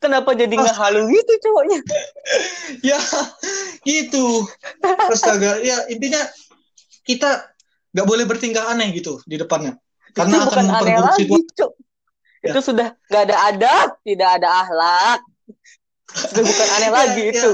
kenapa 0.00 0.32
jadi 0.32 0.54
nggak 0.54 0.78
halu 0.80 1.12
gitu 1.12 1.32
cowoknya? 1.44 1.78
ya 2.88 3.00
gitu 3.84 4.48
astaga 5.12 5.60
ya 5.60 5.84
intinya 5.92 6.24
kita 7.04 7.52
nggak 7.92 8.06
boleh 8.08 8.24
bertingkah 8.24 8.72
aneh 8.72 8.88
gitu 8.96 9.20
di 9.28 9.36
depannya 9.36 9.76
karena 10.12 10.34
itu 10.36 10.48
akan 10.48 10.64
memperburuk 10.68 11.08
lagi, 11.08 11.24
situasi 11.24 11.50
cok. 11.56 11.72
Ya. 12.42 12.52
Itu 12.52 12.60
sudah 12.60 12.88
nggak 13.08 13.22
ada 13.28 13.36
adab, 13.48 13.88
tidak 14.04 14.28
ada 14.40 14.48
akhlak. 14.64 15.20
Sudah 16.12 16.44
bukan 16.44 16.68
aneh 16.76 16.88
Ya, 16.92 16.92
lagi 16.92 17.22
ya. 17.22 17.32
itu. 17.32 17.52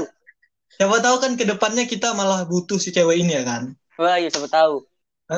Siapa 0.79 0.97
tahu 1.05 1.17
kan 1.23 1.31
ke 1.39 1.43
depannya 1.51 1.83
kita 1.91 2.07
malah 2.19 2.39
butuh 2.49 2.77
si 2.83 2.89
cewek 2.95 3.17
ini 3.21 3.31
ya 3.37 3.43
kan 3.49 3.63
Wah, 3.99 4.15
iya 4.21 4.29
siapa 4.31 4.47
tahu. 4.47 4.73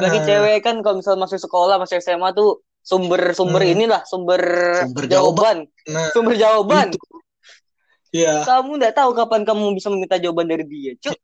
Lagi 0.02 0.18
Ah, 0.18 0.26
cewek 0.28 0.58
kan 0.66 0.76
kalau 0.86 0.96
misal 1.02 1.16
masuk 1.18 1.40
sekolah, 1.46 1.76
masuk 1.82 1.98
SMA 2.02 2.30
tuh 2.40 2.62
sumber-sumber 2.90 3.62
Hmm. 3.66 3.74
inilah, 3.74 4.02
sumber, 4.12 4.42
Sumber 4.78 5.06
jawaban. 5.10 5.58
nah 5.94 6.10
Sumber 6.14 6.34
jawaban. 6.38 6.88
itu. 6.94 6.98
ya 8.12 8.44
Kamu 8.46 8.72
nggak 8.78 8.94
tahu 8.98 9.12
kapan 9.20 9.42
kamu 9.48 9.64
bisa 9.78 9.88
meminta 9.94 10.18
jawaban 10.24 10.48
dari 10.52 10.66
dia, 10.66 10.92
cuk. 11.04 11.18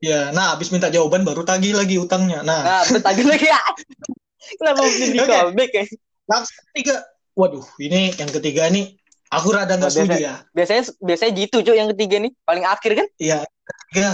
Ya, 0.00 0.32
nah 0.32 0.56
habis 0.56 0.72
minta 0.72 0.88
jawaban 0.88 1.22
baru 1.28 1.44
tagih 1.44 1.76
lagi 1.76 2.00
utangnya. 2.00 2.40
Nah, 2.40 2.64
Nah, 2.64 2.82
bertagih 2.88 3.26
lagi 3.28 3.46
ya. 3.52 3.60
Kenapa 4.58 4.80
mesti 4.88 5.06
di 5.12 5.20
Oke. 5.20 5.28
callback 5.28 5.70
ya? 5.76 5.84
langsung 6.30 6.56
ketiga. 6.72 6.96
Waduh, 7.38 7.64
ini 7.80 8.12
yang 8.20 8.30
ketiga 8.36 8.68
ini 8.68 8.99
aku 9.30 9.48
rada 9.54 9.78
nggak 9.78 9.90
Oh, 9.90 9.94
setuju 9.94 10.18
ya. 10.18 10.34
Biasanya 10.52 10.82
biasanya 10.98 11.32
gitu, 11.38 11.56
cuk, 11.62 11.76
yang 11.78 11.88
ketiga 11.94 12.16
nih. 12.18 12.32
Paling 12.44 12.66
akhir 12.66 12.92
kan? 12.98 13.06
Iya, 13.16 13.38
ketiga. 13.46 14.10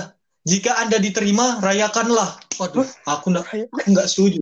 Jika 0.47 0.79
Anda 0.79 1.03
diterima, 1.03 1.59
rayakanlah. 1.59 2.39
Waduh, 2.63 2.87
aku 3.11 3.35
nggak 3.35 3.47
nggak 3.91 4.07
setuju. 4.07 4.39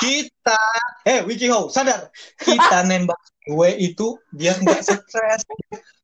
Kita, 0.00 0.60
eh 1.04 1.20
Wikihow, 1.28 1.68
sadar. 1.68 2.08
Kita 2.40 2.80
nembak 2.88 3.20
cewek 3.44 3.76
itu 3.76 4.16
biar 4.32 4.56
nggak 4.64 4.80
stres. 4.80 5.44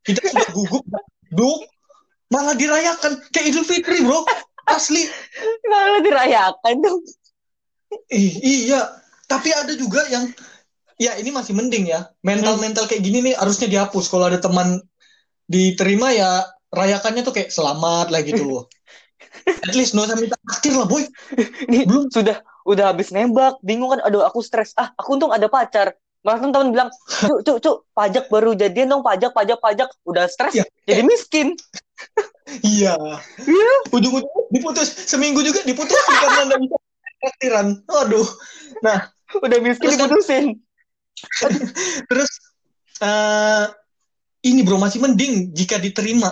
Kita 0.04 0.20
sudah 0.28 0.48
gugup, 0.52 0.84
duk, 1.32 1.58
malah 2.28 2.52
dirayakan 2.52 3.24
kayak 3.32 3.48
Idul 3.48 3.64
Fitri, 3.64 4.04
bro. 4.04 4.28
Asli. 4.68 5.08
Malah 5.64 6.04
dirayakan 6.04 6.74
dong. 6.84 7.00
Ih, 8.12 8.68
iya, 8.68 9.00
tapi 9.24 9.48
ada 9.56 9.72
juga 9.72 10.04
yang 10.12 10.28
ya 10.98 11.14
ini 11.16 11.30
masih 11.30 11.54
mending 11.54 11.88
ya. 11.88 12.10
Mental-mental 12.20 12.90
kayak 12.90 13.02
gini 13.02 13.22
nih 13.22 13.34
harusnya 13.38 13.70
dihapus. 13.70 14.10
Kalau 14.10 14.26
ada 14.28 14.38
teman 14.38 14.82
diterima 15.48 16.12
ya 16.12 16.44
rayakannya 16.68 17.24
tuh 17.24 17.32
kayak 17.32 17.48
selamat 17.48 18.12
lah 18.12 18.20
gitu 18.20 18.44
loh. 18.44 18.62
At 19.64 19.72
least 19.72 19.96
usah 19.96 20.18
minta 20.18 20.36
akhir 20.44 20.74
lah, 20.76 20.84
boy. 20.84 21.06
Ini 21.70 21.86
Belum. 21.88 22.10
sudah 22.12 22.42
udah 22.68 22.92
habis 22.92 23.08
nembak, 23.14 23.56
bingung 23.64 23.88
kan? 23.96 24.04
Aduh, 24.04 24.20
aku 24.26 24.44
stres. 24.44 24.76
Ah, 24.76 24.92
aku 24.98 25.16
untung 25.16 25.32
ada 25.32 25.48
pacar. 25.48 25.96
Malah 26.26 26.42
teman 26.42 26.74
bilang, 26.74 26.90
cuk, 27.24 27.40
cuk, 27.46 27.58
cuk, 27.62 27.76
pajak 27.94 28.26
baru 28.28 28.52
jadian 28.52 28.90
dong, 28.90 29.06
pajak, 29.06 29.30
pajak, 29.32 29.62
pajak. 29.62 29.88
Udah 30.02 30.26
stres, 30.26 30.52
Iya. 30.58 30.64
jadi 30.84 31.02
miskin. 31.06 31.54
Iya. 32.64 32.96
Ujung-ujung 33.92 34.48
diputus 34.48 34.88
seminggu 35.04 35.44
juga 35.44 35.60
diputus 35.68 36.00
karena 36.00 36.48
nggak 36.48 36.60
bisa 36.64 36.76
traktiran. 37.20 37.66
Aduh. 37.84 38.24
Udah 39.44 39.58
miskin 39.60 39.84
kan- 39.92 40.08
diputusin. 40.08 40.44
Terus 42.10 42.30
eh 42.98 43.66
ini 44.44 44.62
bro 44.62 44.78
masih 44.78 45.02
mending 45.02 45.50
jika 45.52 45.78
diterima. 45.78 46.30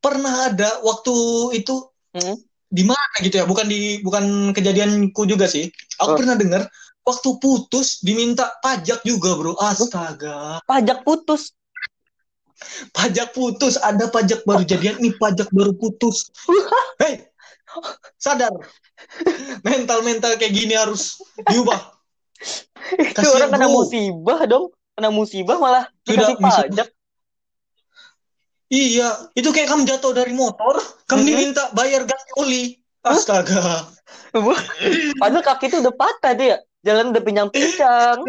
Pernah 0.00 0.52
ada 0.52 0.80
waktu 0.80 1.14
itu 1.56 1.88
Hmm? 2.10 2.34
di 2.66 2.82
mana 2.82 3.14
gitu 3.22 3.38
ya? 3.38 3.46
Bukan 3.46 3.70
di 3.70 4.02
bukan 4.02 4.50
kejadianku 4.50 5.22
juga 5.24 5.46
sih. 5.46 5.70
Aku 6.02 6.14
Oh. 6.14 6.18
pernah 6.18 6.34
dengar 6.34 6.66
waktu 7.00 7.38
putus 7.38 8.02
diminta 8.02 8.50
pajak 8.58 9.06
juga 9.06 9.38
bro. 9.38 9.54
Astaga, 9.56 10.58
Pajak 10.66 11.06
putus. 11.06 11.54
pajak 12.90 13.30
putus. 13.30 13.78
Ada 13.78 14.10
pajak 14.10 14.42
baru 14.42 14.66
jadian, 14.66 14.98
ini 14.98 15.14
pajak 15.16 15.48
baru 15.48 15.72
putus. 15.72 16.28
Hei, 17.00 17.24
sadar. 18.18 18.52
Mental-mental 19.62 20.36
kayak 20.36 20.52
gini 20.52 20.74
harus 20.74 21.16
diubah. 21.46 21.94
Itu 22.96 23.12
Kasihan, 23.14 23.36
orang 23.36 23.50
kena 23.52 23.66
bro. 23.68 23.74
musibah 23.80 24.40
dong. 24.48 24.66
Kena 24.96 25.10
musibah 25.12 25.56
malah 25.60 25.84
Sudah, 26.04 26.26
dikasih 26.28 26.36
pajak. 26.40 26.88
Iya, 28.70 29.34
itu 29.34 29.50
kayak 29.50 29.66
kamu 29.66 29.82
jatuh 29.82 30.14
dari 30.14 30.30
motor, 30.30 30.78
kamu 31.10 31.26
diminta 31.26 31.74
bayar 31.74 32.06
ganti 32.06 32.30
oli. 32.38 32.78
Astaga. 33.02 33.90
Padahal 35.18 35.42
kaki 35.42 35.66
itu 35.74 35.82
udah 35.82 35.94
patah 35.96 36.32
dia. 36.38 36.56
Jalan 36.86 37.10
udah 37.10 37.22
pincang-pincang. 37.24 38.22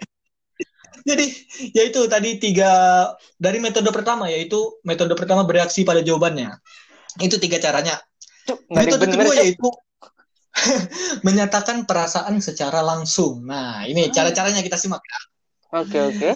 Jadi, 1.10 1.26
ya 1.78 1.86
itu 1.86 2.02
tadi 2.10 2.42
tiga 2.42 2.72
dari 3.38 3.58
metode 3.58 3.90
pertama 3.94 4.30
yaitu 4.30 4.58
metode 4.82 5.14
pertama 5.14 5.46
bereaksi 5.46 5.86
pada 5.86 6.02
jawabannya. 6.02 6.58
Itu 7.22 7.38
tiga 7.38 7.62
caranya. 7.62 8.02
Cuk, 8.50 8.66
Metode 8.74 9.06
kedua 9.14 9.34
Cuk. 9.34 9.38
yaitu 9.38 9.68
menyatakan 11.26 11.84
perasaan 11.84 12.40
secara 12.40 12.82
langsung. 12.82 13.44
Nah, 13.44 13.84
ini 13.84 14.08
Ah. 14.08 14.12
cara-caranya 14.12 14.62
kita 14.62 14.76
simak. 14.76 15.00
ya. 15.02 15.20
Oke, 15.80 16.00
oke. 16.02 16.30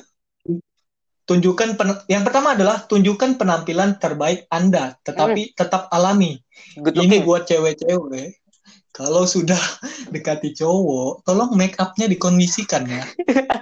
Tunjukkan 1.25 1.73
pen- 1.73 2.05
yang 2.05 2.21
pertama 2.21 2.53
adalah 2.53 2.85
tunjukkan 2.85 3.35
penampilan 3.35 3.97
terbaik 3.97 4.45
Anda, 4.47 4.93
tetapi 5.01 5.57
tetap 5.57 5.89
alami. 5.89 6.37
Good 6.77 6.95
Ini 6.95 7.01
looking. 7.01 7.23
buat 7.25 7.43
cewek-cewek. 7.45 8.45
Kalau 8.93 9.25
sudah 9.25 9.57
dekati 10.13 10.53
cowok, 10.53 11.25
tolong 11.25 11.57
make 11.57 11.75
up-nya 11.75 12.05
dikondisikan 12.05 12.85
ya. 12.85 13.03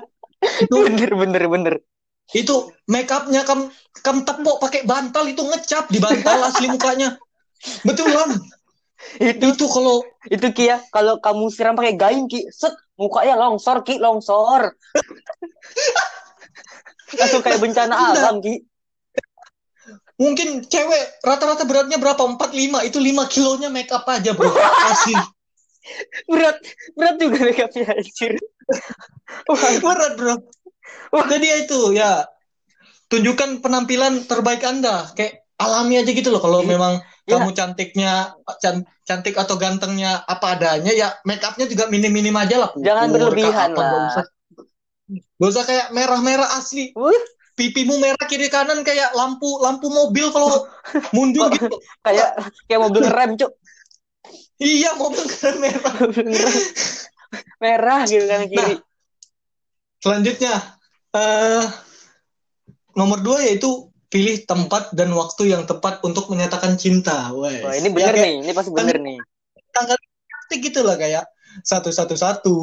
itu 0.63 0.75
Bener, 0.75 1.11
bener, 1.15 1.43
bener. 1.47 1.75
itu 2.31 2.55
make 2.85 3.07
up-nya 3.07 3.43
kam 3.43 3.71
kam 3.99 4.23
tepok 4.23 4.59
pakai 4.59 4.83
bantal 4.83 5.23
itu 5.23 5.39
ngecap 5.39 5.87
di 5.87 5.97
bantal 5.97 6.43
asli 6.43 6.67
mukanya. 6.67 7.15
Betulan. 7.81 8.43
Itu 9.19 9.53
Itu 9.53 9.65
kalau 9.67 10.01
itu 10.25 10.47
Ki 10.51 10.63
ya, 10.69 10.77
kalau 10.89 11.19
kamu 11.19 11.49
siram 11.49 11.75
pakai 11.75 11.95
gain 11.95 12.25
Ki, 12.25 12.47
set 12.49 12.73
mukanya 12.95 13.35
longsor 13.37 13.83
Ki, 13.83 13.99
longsor. 13.99 14.73
Langsung 17.19 17.41
kayak 17.45 17.61
bencana 17.61 17.93
Enggak. 17.93 18.23
alam 18.23 18.37
Ki. 18.41 18.55
mungkin 20.13 20.63
cewek 20.63 21.19
rata-rata 21.25 21.67
beratnya 21.67 21.99
berapa? 21.99 22.21
45, 22.21 22.87
itu 22.87 22.97
5 23.01 23.27
kilonya 23.27 23.67
make 23.67 23.91
up 23.91 24.07
aja, 24.07 24.31
Bro. 24.31 24.55
Asli. 24.89 25.17
Berat, 26.31 26.63
berat 26.95 27.15
juga 27.19 27.43
makeupnya 27.43 27.91
anjir. 27.91 28.39
Wah, 29.49 29.59
Berat, 29.83 30.13
Bro. 30.15 30.35
Wah. 31.11 31.27
Jadi 31.27 31.67
itu 31.67 31.91
ya 31.91 32.23
tunjukkan 33.11 33.59
penampilan 33.59 34.23
terbaik 34.23 34.63
Anda. 34.63 35.11
Kayak 35.11 35.43
alami 35.59 35.99
aja 35.99 36.11
gitu 36.13 36.29
loh 36.31 36.39
kalau 36.39 36.63
Iya. 36.63 36.77
memang 36.77 36.93
Iya. 37.23 37.39
kamu 37.39 37.49
cantiknya 37.55 38.13
can- 38.59 38.83
cantik 39.07 39.35
atau 39.39 39.55
gantengnya 39.55 40.27
apa 40.27 40.59
adanya 40.59 40.91
ya 40.91 41.15
make 41.23 41.39
upnya 41.39 41.71
juga 41.71 41.87
minim-minim 41.87 42.35
aja 42.35 42.59
lah 42.59 42.69
pupur, 42.75 42.83
Jangan 42.83 43.07
berlebihan 43.15 43.69
apa, 43.71 43.79
lah. 43.79 44.07
usah 44.11 44.25
nggak 45.39 45.49
usah 45.55 45.63
kayak 45.63 45.87
merah-merah 45.95 46.49
asli 46.59 46.91
Wuh, 46.91 47.15
pipimu 47.55 47.95
merah 47.95 48.27
kiri 48.27 48.51
kanan 48.51 48.83
kayak 48.83 49.15
lampu 49.15 49.47
lampu 49.63 49.87
mobil 49.87 50.35
kalau 50.35 50.67
mundur 51.15 51.47
gitu 51.47 51.71
kayak 52.03 52.35
kayak 52.67 52.81
mobil 52.83 53.03
rem, 53.07 53.31
Cuk. 53.39 53.51
iya 54.59 54.91
mobil 54.99 55.23
keren 55.23 55.63
merah 55.63 55.93
rem. 55.95 56.27
Merah 57.63 58.03
gitu 58.03 58.25
kan 58.27 58.41
kiri. 58.45 58.75
selanjutnya 60.03 60.53
eh 61.15 61.63
nomor 62.93 63.23
dua 63.23 63.47
yaitu 63.47 63.87
pilih 64.13 64.45
tempat 64.45 64.93
dan 64.93 65.09
waktu 65.17 65.49
yang 65.57 65.65
tepat 65.65 65.97
untuk 66.05 66.29
menyatakan 66.29 66.77
cinta 66.77 67.33
Wes. 67.33 67.65
Wah, 67.65 67.73
ini 67.73 67.89
Ya, 67.89 67.93
bener 67.97 68.13
kayak 68.13 68.25
nih, 68.29 68.35
ini 68.45 68.51
pasti 68.53 68.69
bener 68.69 68.97
nih. 69.01 69.17
tanggal 69.73 69.97
cantik 69.97 70.59
gitu 70.69 70.85
lah 70.85 70.93
kayak 71.01 71.25
satu 71.65 71.89
satu 71.89 72.13
satu 72.13 72.55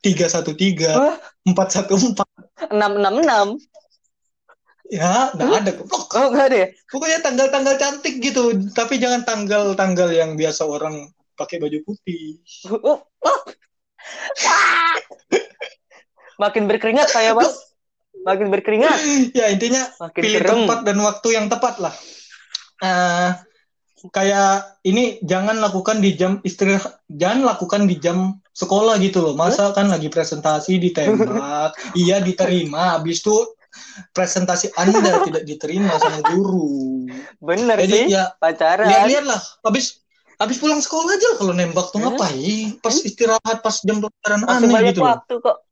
tiga 0.00 0.32
satu 0.32 0.56
tiga 0.56 1.20
empat 1.44 1.68
satu 1.76 1.92
empat 2.00 2.28
666. 2.72 3.60
ya 4.88 5.28
nggak 5.36 5.60
ada 5.60 5.72
goblok. 5.76 6.08
Oh, 6.16 6.32
enggak 6.32 6.46
ada 6.48 6.56
ya? 6.64 6.68
pokoknya 6.88 7.18
tanggal-tanggal 7.20 7.74
cantik 7.76 8.14
gitu 8.24 8.56
tapi 8.72 8.96
jangan 8.96 9.28
tanggal-tanggal 9.28 10.08
yang 10.08 10.32
biasa 10.40 10.64
orang 10.64 11.12
pakai 11.36 11.60
baju 11.60 11.84
putih 11.84 12.40
Oh, 12.72 12.96
oh. 13.04 13.38
Ah. 14.48 14.96
Makin 16.38 16.64
berkeringat 16.70 17.12
saya, 17.12 17.34
Mas. 17.36 17.67
Makin 18.28 18.46
berkeringat, 18.52 18.98
ya 19.38 19.48
intinya 19.48 19.88
makin 19.96 20.20
pilih 20.20 20.40
kerem. 20.44 20.52
tempat 20.52 20.78
dan 20.84 20.98
waktu 21.00 21.28
yang 21.32 21.46
tepat 21.48 21.80
lah. 21.80 21.94
Eh, 22.84 23.30
kayak 24.12 24.78
ini 24.86 25.18
jangan 25.24 25.58
lakukan 25.58 25.98
di 25.98 26.14
jam 26.14 26.38
istirahat 26.46 27.02
jangan 27.10 27.56
lakukan 27.56 27.88
di 27.88 27.96
jam 27.98 28.38
sekolah 28.52 29.00
gitu 29.00 29.24
loh. 29.24 29.34
Masa 29.34 29.72
kan 29.72 29.90
lagi 29.90 30.12
presentasi 30.12 30.78
ditembak 30.78 31.74
iya 32.04 32.22
diterima 32.22 33.00
habis 33.00 33.24
itu 33.24 33.34
presentasi 34.14 34.70
anda 34.78 35.24
tidak 35.26 35.42
diterima 35.48 35.98
sama 35.98 36.20
guru. 36.30 37.08
Bener 37.42 37.76
jadi 37.80 37.96
sih, 37.96 38.14
ya 38.14 38.24
pacaran. 38.38 38.86
lihat-lihat 38.86 39.24
lah 39.26 39.40
habis 39.66 40.04
habis 40.38 40.56
pulang 40.62 40.78
sekolah 40.78 41.18
aja 41.18 41.28
kalau 41.40 41.52
nembak 41.56 41.90
tuh 41.90 41.98
ngapain? 41.98 42.78
Pas 42.78 42.94
istirahat 42.94 43.58
pas 43.64 43.76
jam 43.82 43.98
pelajaran 43.98 44.40
aneh 44.46 44.94
gitu 44.94 45.02
waktu 45.02 45.34
kok. 45.42 45.67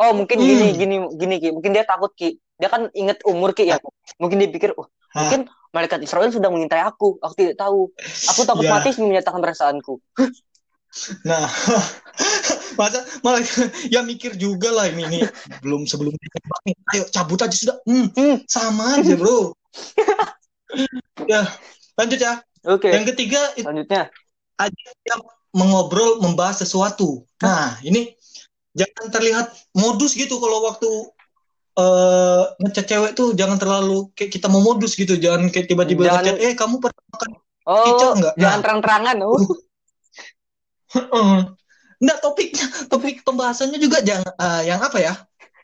Oh, 0.00 0.12
mungkin 0.16 0.40
Hmm. 0.40 0.48
gini, 0.48 0.66
gini, 0.80 0.96
gini, 1.20 1.34
Ki. 1.36 1.48
Mungkin 1.52 1.70
dia 1.76 1.84
takut, 1.84 2.08
Ki. 2.16 2.40
Dia 2.56 2.72
kan 2.72 2.88
inget 2.96 3.20
umur, 3.28 3.52
Ki, 3.52 3.68
ya. 3.68 3.76
Mungkin 4.16 4.40
dia 4.40 4.48
pikir, 4.48 4.72
oh, 4.80 4.88
Hah? 5.12 5.28
mungkin 5.28 5.40
malaikat 5.76 6.00
Israel 6.00 6.32
sedang 6.32 6.56
mengintai 6.56 6.80
aku. 6.80 7.20
Aku 7.20 7.34
tidak 7.36 7.60
tahu. 7.60 7.92
Aku 8.32 8.40
takut 8.48 8.64
Ya. 8.64 8.72
mati 8.80 8.96
menyatakan 8.96 9.40
perasaanku. 9.44 10.00
Nah, 11.22 11.46
masa 12.80 13.06
malah 13.22 13.38
ya 13.86 14.02
mikir 14.02 14.34
juga 14.34 14.74
lah 14.74 14.90
ini 14.90 15.06
nih 15.06 15.22
belum 15.62 15.86
sebelum 15.86 16.10
nih. 16.10 16.74
Ayo 16.90 17.06
cabut 17.14 17.38
aja 17.38 17.54
sudah. 17.54 17.76
Hmm, 17.86 18.10
Hmm. 18.10 18.42
sama 18.50 18.98
aja 18.98 19.14
bro. 19.14 19.54
ya 21.30 21.46
lanjut 21.94 22.18
ya. 22.18 22.42
Oke, 22.66 22.90
Yang 22.90 23.14
ketiga 23.14 23.40
selanjutnya. 23.54 24.10
mengobrol 25.54 26.18
membahas 26.18 26.62
sesuatu. 26.66 27.22
Nah 27.38 27.78
ini 27.86 28.14
jangan 28.72 29.06
terlihat 29.08 29.46
modus 29.72 30.12
gitu 30.12 30.36
kalau 30.36 30.62
waktu 30.64 30.90
eh 31.72 32.42
ngechat 32.60 32.86
cewek 32.86 33.12
tuh 33.14 33.32
jangan 33.32 33.56
terlalu 33.56 34.10
kayak 34.12 34.30
kita 34.30 34.46
mau 34.46 34.60
modus 34.60 34.92
gitu. 34.92 35.14
Jangan 35.14 35.48
kayak 35.48 35.66
tiba-tiba 35.66 36.02
Jangan- 36.04 36.22
ngechat, 36.26 36.36
eh 36.40 36.52
kamu 36.54 36.74
pernah 36.78 37.02
makan 37.08 37.30
Oh, 37.62 37.86
Kicau 37.86 38.10
nggak? 38.16 38.34
jangan 38.34 38.50
Nah. 38.52 38.62
terang-terangan. 38.64 39.16
Oh. 39.22 39.38
Heeh. 40.90 41.34
Nggak 42.00 42.18
topiknya, 42.18 42.66
topik 42.88 43.22
pembahasannya 43.22 43.78
juga 43.78 44.00
jangan 44.00 44.26
eh, 44.26 44.62
yang 44.66 44.80
apa 44.80 44.98
ya? 44.98 45.14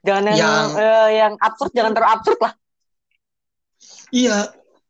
Jangan 0.00 0.22
yang, 0.30 0.38
Yang- 0.38 0.70
eh, 0.78 1.08
yang 1.18 1.32
absurd, 1.36 1.72
jangan 1.74 1.92
terlalu 1.92 2.12
absurd 2.12 2.38
lah. 2.38 2.52
Iya, 4.08 4.38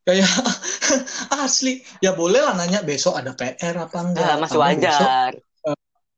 kayak 0.03 0.29
asli. 1.41 1.81
Ya 1.99 2.13
boleh 2.13 2.39
lah 2.39 2.53
nanya 2.53 2.83
besok 2.83 3.17
ada 3.17 3.33
PR 3.33 3.75
apa 3.81 3.97
enggak. 3.97 4.27
Ah, 4.27 4.37
masih 4.37 4.59
Kamu 4.59 4.77
besok- 4.77 5.09
wajar. 5.09 5.33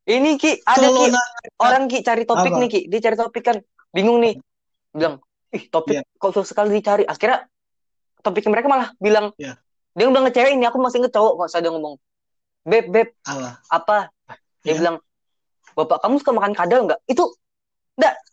Ini 0.09 0.41
Ki, 0.41 0.65
ada 0.65 0.89
Ki, 0.89 1.13
orang 1.61 1.85
Ki 1.85 2.01
cari 2.01 2.25
topik 2.25 2.49
Apa? 2.57 2.61
nih 2.65 2.69
Ki, 2.73 2.81
dia 2.89 3.01
cari 3.05 3.17
topik 3.21 3.45
kan 3.45 3.57
bingung 3.93 4.25
nih. 4.25 4.41
Bilang, 4.97 5.21
"Ih, 5.53 5.69
topik 5.69 6.01
Iya. 6.01 6.03
kok 6.17 6.33
susah 6.33 6.49
sekali 6.49 6.73
dicari." 6.81 7.05
Akhirnya 7.05 7.45
topik 8.25 8.49
mereka 8.49 8.73
malah 8.73 8.97
bilang, 8.97 9.37
Iya. 9.37 9.61
dia 9.93 10.07
udah 10.09 10.25
ngecewek 10.25 10.57
ini, 10.57 10.65
aku 10.65 10.81
masih 10.81 11.05
ngecowok 11.05 11.45
kok 11.45 11.49
saya 11.53 11.69
ngomong. 11.69 12.01
Beb, 12.65 12.89
beb, 12.89 13.09
Allah. 13.29 13.61
apa? 13.69 14.09
Dia 14.65 14.73
Iya. 14.73 14.81
bilang, 14.81 14.97
"Bapak 15.77 16.01
kamu 16.01 16.17
suka 16.25 16.33
makan 16.33 16.53
kadal 16.57 16.89
nggak?" 16.89 17.01
Itu 17.05 17.29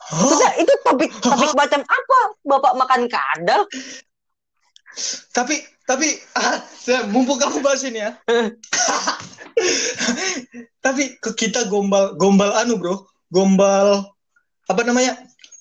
Hah? 0.05 0.21
maksudnya 0.21 0.51
itu 0.61 0.73
topik 0.85 1.09
topik 1.17 1.49
macam 1.57 1.81
apa? 1.81 2.19
Bapak 2.45 2.73
makan 2.77 3.01
kadal? 3.09 3.65
Tapi 5.33 5.55
tapi 5.85 6.17
saya- 6.83 7.05
mumpung 7.09 7.37
kamu 7.37 7.61
bahas 7.61 7.85
ini 7.85 8.01
ya. 8.01 8.17
tapi 10.85 11.17
ke 11.17 11.31
kita 11.33 11.65
gombal 11.71 12.13
gombal 12.19 12.51
anu 12.53 12.77
bro, 12.77 13.07
gombal 13.31 14.03
apa 14.67 14.81
namanya? 14.83 15.15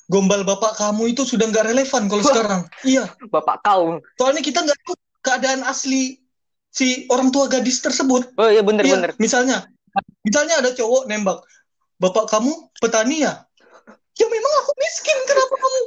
Gombal 0.04 0.44
bapak 0.44 0.76
kamu 0.76 1.16
itu 1.16 1.24
sudah 1.24 1.48
nggak 1.48 1.72
relevan 1.72 2.12
kalau 2.12 2.20
sekarang. 2.20 2.60
Iya, 2.84 3.08
Bapak 3.32 3.64
kau. 3.64 4.04
soalnya 4.20 4.44
kita 4.44 4.60
nggak 4.60 4.76
tahu 4.84 4.92
keadaan 5.24 5.64
asli 5.64 6.20
si 6.68 7.08
orang 7.08 7.32
tua 7.32 7.48
gadis 7.48 7.80
tersebut. 7.80 8.36
Oh 8.36 8.44
iya 8.44 8.60
Iya, 8.60 8.62
bener-bener. 8.68 9.16
misalnya, 9.16 9.64
misalnya 10.20 10.60
ada 10.60 10.76
cowok 10.76 11.08
nembak, 11.08 11.40
bapak 11.96 12.28
kamu 12.28 12.52
petani 12.84 13.24
ya? 13.24 13.48
ya 14.14 14.26
memang 14.28 14.52
aku 14.62 14.72
miskin 14.78 15.18
kenapa 15.26 15.54
kamu 15.56 15.78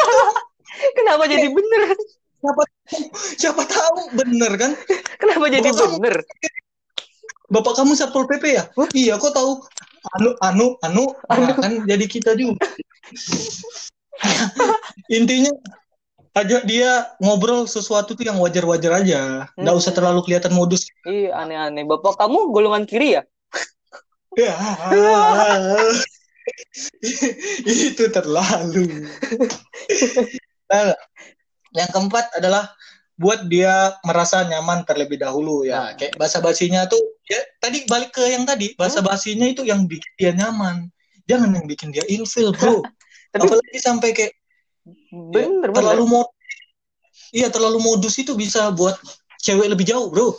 Kenapa 0.96 1.22
jadi 1.26 1.48
bener? 1.50 1.82
Siapa 2.44 2.62
siapa 3.40 3.62
tahu 3.64 4.12
bener 4.12 4.52
kan? 4.60 4.72
Kenapa 5.16 5.48
jadi 5.48 5.64
Bapak 5.64 5.80
kamu- 5.80 5.96
bener? 5.96 6.16
bapak 7.44 7.72
kamu 7.76 7.92
satpol 7.94 8.28
pp 8.28 8.44
ya? 8.52 8.64
Iya 8.92 9.16
kok 9.16 9.32
tahu. 9.32 9.64
Anu 10.20 10.36
anu 10.44 10.66
anu. 10.84 11.04
Nah, 11.32 11.56
kan 11.56 11.72
jadi 11.88 12.04
kita 12.04 12.36
juga 12.36 12.60
intinya 15.08 15.48
ajak 16.34 16.66
dia 16.66 17.08
ngobrol 17.22 17.64
sesuatu 17.64 18.12
tuh 18.12 18.26
yang 18.26 18.36
wajar-wajar 18.36 19.00
aja. 19.00 19.48
Nggak 19.56 19.74
Hmm. 19.74 19.80
usah 19.80 19.92
terlalu 19.96 20.20
kelihatan 20.28 20.52
modus. 20.52 20.84
Iya 21.08 21.32
aneh-aneh. 21.40 21.88
Bapak 21.88 22.20
kamu 22.20 22.52
golongan 22.52 22.84
kiri 22.84 23.16
ya? 23.16 23.22
ya. 24.36 24.52
Itu 27.88 28.04
terlalu. 28.12 29.08
Nah, 30.68 30.92
yang 31.74 31.90
keempat 31.90 32.30
adalah 32.38 32.70
buat 33.14 33.46
dia 33.46 33.94
merasa 34.02 34.42
nyaman 34.42 34.82
terlebih 34.82 35.22
dahulu 35.22 35.62
ya 35.62 35.90
Nah. 35.90 35.92
kayak 35.94 36.18
bahasa 36.18 36.42
basinya 36.42 36.82
tuh 36.86 36.98
ya 37.26 37.38
tadi 37.58 37.86
balik 37.86 38.10
ke 38.10 38.22
yang 38.26 38.42
tadi 38.42 38.74
bahasa 38.74 38.98
basinya 38.98 39.46
itu 39.46 39.62
yang 39.62 39.86
bikin 39.86 40.12
dia 40.18 40.30
nyaman 40.34 40.90
jangan 41.26 41.50
yang 41.54 41.66
bikin 41.66 41.94
dia 41.94 42.02
ilfil 42.10 42.50
bro 42.50 42.82
Tapi 43.34 43.50
apalagi 43.50 43.78
sampai 43.82 44.10
kayak 44.14 44.34
ya, 44.86 44.94
bener 45.34 45.70
terlalu 45.70 46.06
bener. 46.06 46.22
mod 46.22 46.28
iya 47.34 47.50
terlalu 47.50 47.78
modus 47.82 48.14
itu 48.18 48.34
bisa 48.34 48.70
buat 48.70 48.94
cewek 49.42 49.66
lebih 49.70 49.86
jauh 49.86 50.10
bro 50.10 50.34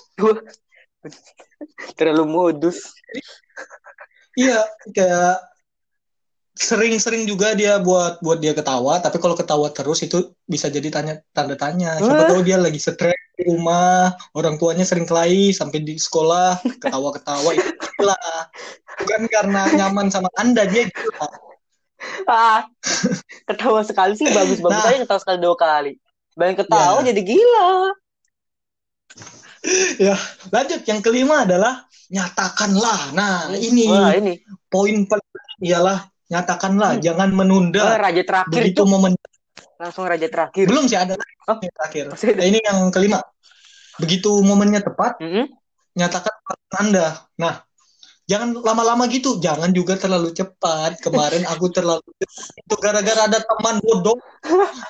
Terlalu 1.96 2.24
modus. 2.26 2.92
iya 4.36 4.64
kayak 4.92 5.40
sering-sering 6.56 7.28
juga 7.28 7.52
dia 7.52 7.76
buat 7.78 8.24
buat 8.24 8.40
dia 8.40 8.56
ketawa 8.56 8.98
tapi 8.98 9.20
kalau 9.20 9.36
ketawa 9.36 9.68
terus 9.70 10.00
itu 10.02 10.32
bisa 10.48 10.72
jadi 10.72 10.88
tanya 10.88 11.14
tanda 11.36 11.54
tanya 11.54 12.00
siapa 12.00 12.24
Wah. 12.26 12.30
tahu 12.32 12.42
dia 12.42 12.56
lagi 12.56 12.80
stres 12.80 13.12
di 13.36 13.44
rumah 13.46 14.16
orang 14.32 14.56
tuanya 14.56 14.88
sering 14.88 15.04
kelahi 15.04 15.52
sampai 15.52 15.84
di 15.84 16.00
sekolah 16.00 16.56
ketawa-ketawa 16.80 17.52
itu 17.52 17.68
gila 17.76 18.16
bukan 18.96 19.22
karena 19.28 19.62
nyaman 19.76 20.08
sama 20.08 20.32
anda 20.36 20.64
dia 20.64 20.88
gila 20.88 21.28
Ah, 22.24 22.70
ketawa 23.44 23.82
sekali 23.82 24.14
sih 24.14 24.30
bagus-bagus 24.30 24.78
Nah. 24.78 24.88
aja 24.88 25.00
ketawa 25.02 25.20
sekali 25.20 25.38
dua 25.42 25.58
kali. 25.58 25.98
Banyak 26.38 26.62
ketawa 26.62 27.02
Ya. 27.02 27.10
jadi 27.10 27.22
gila. 27.26 27.68
ya 29.98 30.14
lanjut 30.54 30.82
yang 30.86 31.02
kelima 31.02 31.42
adalah 31.42 31.90
nyatakanlah 32.08 33.10
nah 33.18 33.50
ini 33.52 33.90
Wah 33.90 34.14
ini. 34.14 34.38
poin 34.70 35.10
paling 35.10 35.26
ialah 35.60 36.06
nyatakanlah 36.26 36.98
Hmm. 36.98 37.04
jangan 37.04 37.30
menunda 37.32 37.98
raja 37.98 38.24
terakhir 38.26 38.62
begitu 38.66 38.82
itu 38.82 38.84
momen 38.90 39.14
langsung 39.76 40.08
raja 40.08 40.28
terakhir. 40.32 40.66
belum 40.66 40.86
sih 40.90 40.98
ada 40.98 41.14
Oh. 41.46 41.62
yang 41.62 41.74
terakhir 41.78 42.04
nah, 42.10 42.46
ini 42.50 42.60
yang 42.66 42.80
kelima 42.90 43.22
begitu 44.02 44.34
momennya 44.42 44.82
tepat 44.82 45.22
Mm-mm. 45.22 45.46
nyatakan 45.94 46.34
perasaan 46.42 46.76
anda 46.90 47.08
nah 47.38 47.62
jangan 48.26 48.58
lama-lama 48.58 49.06
gitu 49.06 49.38
jangan 49.38 49.70
juga 49.70 49.94
terlalu 49.94 50.34
cepat 50.34 50.98
kemarin 51.06 51.46
aku 51.46 51.70
terlalu 51.70 52.02
itu 52.58 52.76
gara-gara 52.82 53.30
ada 53.30 53.38
teman 53.46 53.78
bodoh 53.86 54.18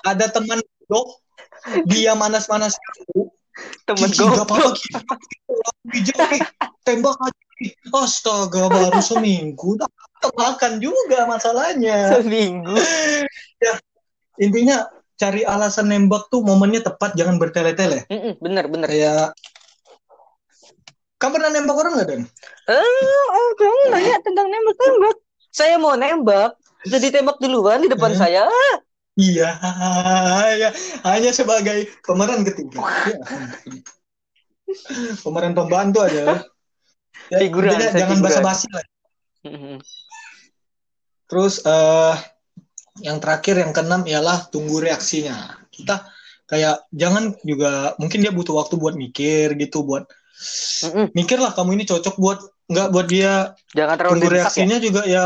ada 0.08 0.32
teman 0.32 0.64
bodoh 0.64 1.20
dia 1.92 2.16
manas-manas 2.16 2.80
aku 2.80 3.28
Temen 3.88 4.12
apa-apa. 4.12 4.76
Gigi, 4.76 6.12
Gigi. 6.12 6.40
tembak 6.84 7.16
aja 7.24 7.44
astaga 8.04 8.68
baru 8.68 9.00
seminggu 9.00 9.80
makan 10.34 10.82
juga 10.82 11.30
masalahnya 11.30 12.18
Seminggu. 12.18 12.74
intinya 14.46 14.90
cari 15.16 15.48
alasan 15.48 15.88
nembak 15.88 16.28
tuh 16.28 16.44
momennya 16.44 16.84
tepat 16.84 17.16
jangan 17.16 17.40
bertele-tele 17.40 18.04
Mm-mm, 18.12 18.36
bener 18.44 18.68
bener. 18.68 18.88
kayak 18.90 19.32
kamu 21.16 21.32
pernah 21.40 21.52
nembak 21.54 21.78
orang 21.80 21.94
nggak 21.96 22.08
dan 22.12 22.22
Eh, 22.66 22.82
oh, 23.32 23.50
kamu 23.56 23.80
nanya 23.94 24.18
tentang 24.20 24.50
nembak-nembak. 24.52 25.16
Saya 25.48 25.80
mau 25.80 25.96
nembak. 25.96 26.58
Jadi 26.84 27.14
tembak 27.14 27.40
duluan 27.40 27.80
di 27.80 27.88
depan 27.88 28.12
Eh? 28.12 28.18
saya. 28.18 28.44
iya 29.16 29.56
ya, 30.60 30.70
hanya 31.08 31.32
sebagai 31.32 31.88
pemeran 32.04 32.44
ketiga 32.44 32.84
Ya 33.08 33.16
pemeran 35.24 35.56
pembantu 35.56 36.04
aja 36.04 36.44
ya, 37.32 37.38
Figuran, 37.40 37.80
jangan 37.96 38.20
basa-basi 38.20 38.68
lah. 38.76 38.84
Terus 41.30 41.54
eh 41.66 42.16
yang 43.04 43.18
terakhir 43.20 43.56
yang 43.60 43.72
keenam 43.76 44.02
ialah 44.08 44.48
tunggu 44.54 44.80
reaksinya 44.80 45.60
kita 45.76 46.08
kayak 46.48 46.88
jangan 46.96 47.36
juga 47.44 47.94
mungkin 48.02 48.20
dia 48.24 48.32
butuh 48.32 48.56
waktu 48.56 48.76
buat 48.80 48.96
mikir 48.96 49.60
gitu 49.60 49.84
buat 49.84 50.08
Mm-mm. 50.84 51.08
mikir 51.18 51.38
lah 51.44 51.52
kamu 51.58 51.70
ini 51.80 51.84
cocok 51.90 52.16
buat 52.24 52.40
nggak 52.72 52.88
buat 52.94 53.08
dia 53.10 53.54
Jangan 53.78 53.96
terlalu 54.00 54.16
tunggu 54.16 54.26
didesak 54.26 54.54
ya. 54.62 54.66
reaksinya 54.66 54.78
juga 54.80 55.02
ya 55.06 55.22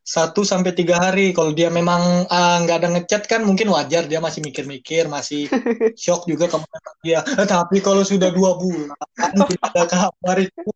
satu 0.00 0.42
sampai 0.42 0.74
tiga 0.74 0.98
hari 0.98 1.30
kalau 1.36 1.54
dia 1.54 1.70
memang 1.70 2.26
ah, 2.32 2.58
nggak 2.64 2.76
ada 2.82 2.88
ngechat 2.98 3.22
kan 3.30 3.40
mungkin 3.46 3.70
wajar 3.70 4.10
dia 4.10 4.18
masih 4.18 4.42
mikir-mikir 4.42 5.06
masih 5.06 5.46
shock 6.02 6.26
juga 6.26 6.50
kamu 6.50 6.66
dia 7.06 7.20
Eh, 7.38 7.46
tapi 7.46 7.78
kalau 7.84 8.02
sudah 8.02 8.28
dua 8.34 8.58
bulan 8.58 8.96
tidak 9.48 9.62
ada 9.70 9.82
kabar 9.86 10.36
itu 10.42 10.68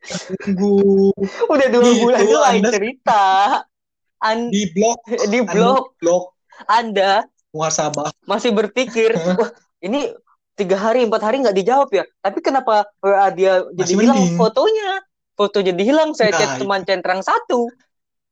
tunggu 0.44 1.10
Udah 1.50 1.68
dua 1.72 1.82
Gitu, 1.82 1.98
bulan 1.98 2.20
itu 2.22 2.36
lain 2.38 2.62
cerita. 2.70 3.22
An- 4.22 4.50
di 4.50 4.70
blok 4.70 4.98
di 5.32 5.40
blog 5.42 5.96
blok 5.98 6.36
Anda 6.66 7.26
muhasabah 7.50 8.10
masih 8.26 8.54
berpikir, 8.54 9.14
wah 9.38 9.50
ini 9.80 10.10
tiga 10.54 10.78
hari 10.78 11.02
empat 11.02 11.22
hari 11.22 11.42
nggak 11.42 11.56
dijawab 11.56 11.90
ya. 11.90 12.04
Tapi 12.22 12.38
kenapa 12.38 12.86
WA 13.02 13.26
dia 13.30 13.62
jadi 13.74 13.90
Masih 13.90 13.96
hilang 14.00 14.18
mending. 14.22 14.38
fotonya? 14.38 14.90
Foto 15.34 15.58
jadi 15.58 15.82
hilang. 15.82 16.14
Saya 16.14 16.30
Nah, 16.30 16.38
chat 16.38 16.50
teman 16.62 16.82
centrang 16.86 17.18
satu. 17.18 17.66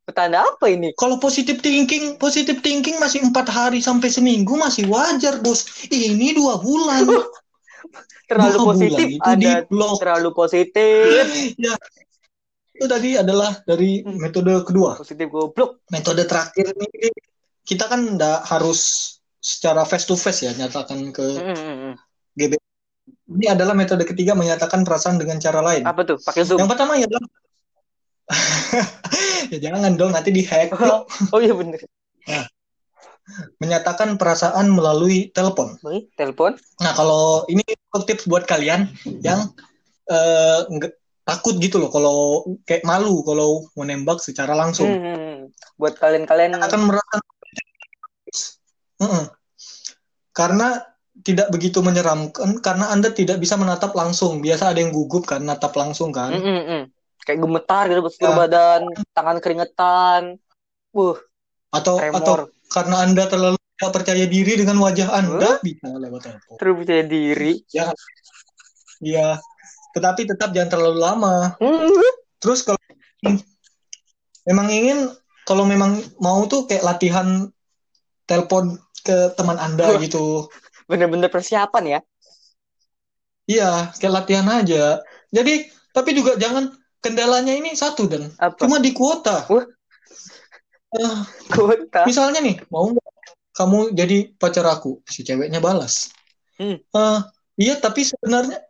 Petanda 0.06 0.42
apa 0.42 0.66
ini? 0.70 0.94
Kalau 0.94 1.18
positive 1.18 1.58
thinking, 1.58 2.14
positive 2.18 2.62
thinking 2.62 2.98
masih 2.98 3.26
empat 3.26 3.46
hari 3.46 3.82
sampai 3.82 4.06
seminggu 4.06 4.54
masih 4.54 4.86
wajar 4.86 5.42
bos. 5.42 5.66
Ini 5.90 6.34
dua 6.34 6.62
bulan. 6.62 7.06
Terlalu 8.30 8.54
Dua 8.54 8.66
positif. 8.70 9.06
bulan 9.06 9.10
itu 9.18 9.30
di 9.38 9.46
Anda 9.50 9.66
blok. 9.66 9.96
terlalu 9.98 10.30
positif. 10.32 11.26
ya. 11.58 11.74
Itu 12.82 12.90
tadi 12.90 13.14
adalah 13.14 13.62
dari 13.62 14.02
Hmm. 14.02 14.18
metode 14.18 14.66
kedua. 14.66 14.98
Positif 14.98 15.30
goblok. 15.30 15.86
Metode 15.94 16.26
terakhir 16.26 16.74
ini 16.74 17.14
kita 17.62 17.86
kan 17.86 18.18
nggak 18.18 18.42
harus 18.42 18.80
secara 19.38 19.86
face 19.86 20.02
to 20.02 20.18
face 20.18 20.42
ya 20.42 20.50
nyatakan 20.50 21.14
ke 21.14 21.22
Mm-mm. 21.22 21.94
GB. 22.34 22.58
Ini 23.38 23.54
adalah 23.54 23.78
metode 23.78 24.02
ketiga 24.02 24.34
menyatakan 24.34 24.82
perasaan 24.82 25.14
dengan 25.14 25.38
cara 25.38 25.62
lain. 25.62 25.86
Apa 25.86 26.02
tuh? 26.02 26.18
Pakai 26.18 26.42
zoom. 26.42 26.58
Yang 26.58 26.74
pertama 26.74 26.98
adalah 26.98 27.22
ya 29.54 29.58
jangan 29.62 29.94
dong 29.94 30.10
nanti 30.10 30.34
dihack. 30.34 30.74
Oh, 30.82 31.06
oh 31.06 31.38
iya 31.38 31.54
bener. 31.54 31.78
Menyatakan 33.62 34.18
perasaan 34.18 34.74
melalui 34.74 35.30
telepon. 35.30 35.78
Telepon. 36.18 36.58
Nah, 36.82 36.92
kalau 36.98 37.46
ini 37.46 37.62
tips 38.10 38.26
buat 38.26 38.42
kalian 38.42 38.90
yang 39.22 39.54
eh, 40.10 40.66
nggak- 40.66 40.98
takut 41.22 41.54
gitu 41.58 41.78
loh 41.78 41.90
kalau 41.90 42.42
kayak 42.66 42.82
malu 42.82 43.22
kalau 43.22 43.66
mau 43.74 43.86
nembak 43.86 44.18
secara 44.18 44.52
langsung. 44.52 44.90
Hmm. 44.90 45.50
Buat 45.78 45.98
kalian-kalian 45.98 46.58
Akan 46.58 46.86
merasa 46.86 47.16
karena 50.32 50.80
tidak 51.22 51.52
begitu 51.52 51.84
menyeramkan 51.84 52.58
karena 52.64 52.88
Anda 52.88 53.12
tidak 53.12 53.38
bisa 53.38 53.54
menatap 53.60 53.92
langsung. 53.92 54.40
Biasa 54.40 54.72
ada 54.72 54.80
yang 54.80 54.90
gugup 54.90 55.28
kan 55.28 55.44
natap 55.44 55.76
langsung 55.76 56.10
kan. 56.10 56.32
Mm-mm-mm. 56.32 56.88
kayak 57.22 57.38
gemetar 57.38 57.86
gitu 57.86 58.02
seluruh 58.10 58.34
Ya. 58.34 58.40
badan, 58.48 58.82
tangan 59.14 59.38
keringetan. 59.38 60.22
Wuh, 60.90 61.14
Atau 61.70 62.02
tremor. 62.02 62.18
atau 62.18 62.34
karena 62.66 62.96
Anda 63.06 63.24
terlalu 63.30 63.56
tidak 63.78 63.92
percaya 63.94 64.24
diri 64.26 64.52
dengan 64.58 64.76
wajah 64.82 65.08
Anda 65.12 65.62
bisa 65.62 65.86
lewat 65.86 66.20
telepon. 66.26 66.54
terus 66.58 66.74
percaya 66.82 67.04
diri. 67.06 67.52
Jangan. 67.70 67.94
Iya. 68.98 69.28
Tetapi 69.92 70.24
tetap 70.24 70.50
jangan 70.56 70.70
terlalu 70.72 70.98
lama. 71.00 71.36
Terus 72.42 72.64
kalau 72.64 72.80
memang 74.48 74.68
ingin, 74.72 74.98
kalau 75.46 75.64
memang 75.68 76.02
mau 76.18 76.42
tuh 76.48 76.66
kayak 76.66 76.82
latihan 76.84 77.48
telepon 78.26 78.78
ke 79.02 79.34
teman 79.36 79.58
Anda 79.58 79.98
gitu. 80.00 80.48
Bener-bener 80.86 81.28
persiapan 81.28 81.84
ya. 81.98 82.00
Iya, 83.50 83.90
kayak 83.98 84.14
latihan 84.22 84.46
aja. 84.48 85.02
Jadi, 85.34 85.68
tapi 85.90 86.14
juga 86.14 86.38
jangan 86.38 86.70
kendalanya 87.02 87.52
ini 87.52 87.74
satu 87.74 88.06
dan 88.06 88.30
Apa? 88.38 88.62
cuma 88.62 88.78
di 88.78 88.94
kuota. 88.94 89.50
Eh, 90.92 91.18
Kota. 91.50 92.06
misalnya 92.06 92.38
nih, 92.38 92.62
mau 92.70 92.86
nggak 92.86 93.10
kamu 93.52 93.78
jadi 93.92 94.16
pacar 94.38 94.64
aku? 94.70 95.02
Si 95.04 95.26
ceweknya 95.26 95.58
balas. 95.58 96.14
Hmm. 96.56 96.78
Eh, 96.78 97.18
iya, 97.58 97.74
tapi 97.82 98.06
sebenarnya 98.06 98.62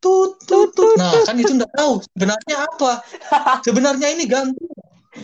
tut 0.00 0.40
tut 0.44 0.72
tut. 0.72 0.96
Nah, 0.96 1.12
kan 1.22 1.36
itu 1.36 1.52
nggak 1.52 1.72
tahu 1.72 2.00
sebenarnya 2.12 2.56
apa. 2.64 2.92
Sebenarnya 3.66 4.08
ini 4.10 4.24
gantung. 4.24 4.72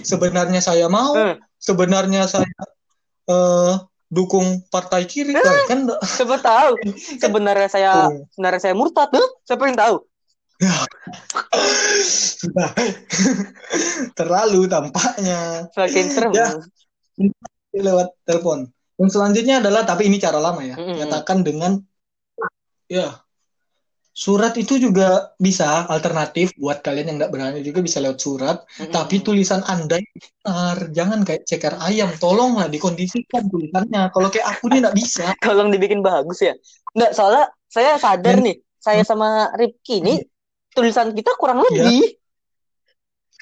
Sebenarnya 0.05 0.61
saya 0.61 0.87
mau, 0.87 1.17
Hmm. 1.17 1.41
sebenarnya 1.57 2.29
saya 2.29 2.47
eh, 3.27 3.75
dukung 4.07 4.63
partai 4.69 5.03
kiri 5.09 5.35
kan? 5.35 5.43
kan 5.67 5.79
Siapa 6.05 6.39
tahu 6.39 6.73
sebenarnya 7.25 7.69
saya 7.69 7.93
Oh. 8.07 8.23
sebenarnya 8.31 8.61
saya 8.63 8.75
murtad 8.77 9.09
tuh. 9.11 9.27
Siapa 9.43 9.67
yang 9.67 9.77
tahu? 9.77 9.97
sudah 12.41 12.73
terlalu 14.19 14.65
tampaknya 14.67 15.69
Semakin 15.73 16.07
serem. 16.09 16.33
Ya. 16.33 16.49
lewat 17.77 18.09
telepon. 18.25 18.73
Yang 18.97 19.11
selanjutnya 19.13 19.61
adalah 19.61 19.85
tapi 19.85 20.09
ini 20.09 20.17
cara 20.17 20.41
lama 20.41 20.65
ya. 20.65 20.77
Mm-mm. 20.81 20.97
Nyatakan 20.97 21.45
dengan 21.45 21.77
ya 22.89 23.21
surat 24.17 24.57
itu 24.57 24.81
juga 24.81 25.37
bisa 25.37 25.85
alternatif 25.93 26.57
buat 26.57 26.81
kalian 26.81 27.13
yang 27.13 27.17
nggak 27.21 27.33
berani 27.37 27.61
juga 27.61 27.85
bisa 27.85 28.01
lewat 28.01 28.17
surat. 28.17 28.57
Mm-mm. 28.81 28.89
Tapi 28.89 29.21
tulisan 29.21 29.61
Anda 29.69 30.01
benar, 30.01 30.89
jangan 30.97 31.21
kayak 31.21 31.45
ceker 31.45 31.77
ayam. 31.85 32.09
Tolonglah 32.17 32.73
dikondisikan 32.73 33.45
tulisannya. 33.53 34.09
Kalau 34.09 34.29
kayak 34.33 34.57
aku 34.57 34.73
nih 34.73 34.81
nggak 34.89 34.97
bisa. 34.97 35.37
tolong 35.45 35.69
dibikin 35.69 36.01
bagus 36.01 36.41
ya. 36.41 36.57
Enggak, 36.97 37.13
soalnya 37.13 37.45
saya 37.69 38.01
sadar 38.01 38.41
Dan- 38.41 38.45
nih, 38.49 38.57
saya 38.81 39.05
sama 39.05 39.53
Ripki 39.53 40.01
ini 40.01 40.25
tulisan 40.73 41.13
kita 41.13 41.37
kurang 41.37 41.61
Iya. 41.61 41.69
lebih. 41.69 42.01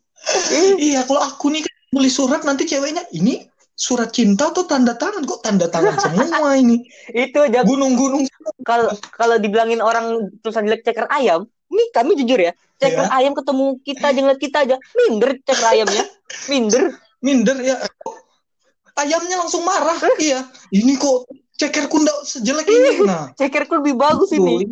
Ih, 0.49 0.73
Iya, 0.81 1.05
kalau 1.05 1.21
aku 1.21 1.53
nih 1.53 1.61
kan 1.61 1.73
nulis 1.93 2.13
surat 2.15 2.41
nanti 2.41 2.65
ceweknya 2.65 3.05
ini 3.13 3.45
surat 3.73 4.13
cinta 4.13 4.53
atau 4.53 4.63
tanda 4.69 4.93
tangan 4.93 5.25
kok 5.25 5.41
tanda 5.41 5.65
tangan 5.65 5.97
semua 5.97 6.53
ini. 6.55 6.85
itu 7.25 7.37
aja 7.41 7.65
Gunung-gunung. 7.65 8.23
kalau 8.61 8.93
kalau 9.13 9.35
dibilangin 9.41 9.81
orang 9.81 10.29
tulisan 10.45 10.69
jelek 10.69 10.85
ceker 10.85 11.09
ayam, 11.09 11.49
nih 11.73 11.87
kami 11.91 12.13
jujur 12.21 12.37
ya, 12.37 12.53
ceker 12.77 13.09
Iya. 13.09 13.17
ayam 13.17 13.33
ketemu 13.33 13.65
kita 13.81 14.05
aja 14.13 14.19
ngeliat 14.21 14.41
kita 14.41 14.57
aja, 14.61 14.75
minder 14.93 15.29
ceker 15.41 15.65
ayamnya, 15.73 16.05
minder. 16.47 16.83
Minder 17.23 17.57
ya. 17.63 17.79
Ayamnya 18.93 19.41
langsung 19.41 19.65
marah. 19.65 19.95
Iya. 20.21 20.45
Ini 20.69 20.99
kok 20.99 21.25
cekerku 21.57 21.97
ndak 22.03 22.17
sejelek 22.29 22.67
ini. 22.67 23.07
Nah, 23.07 23.31
Cekerku 23.33 23.79
lebih 23.81 23.95
bagus 23.97 24.29
ini. 24.35 24.69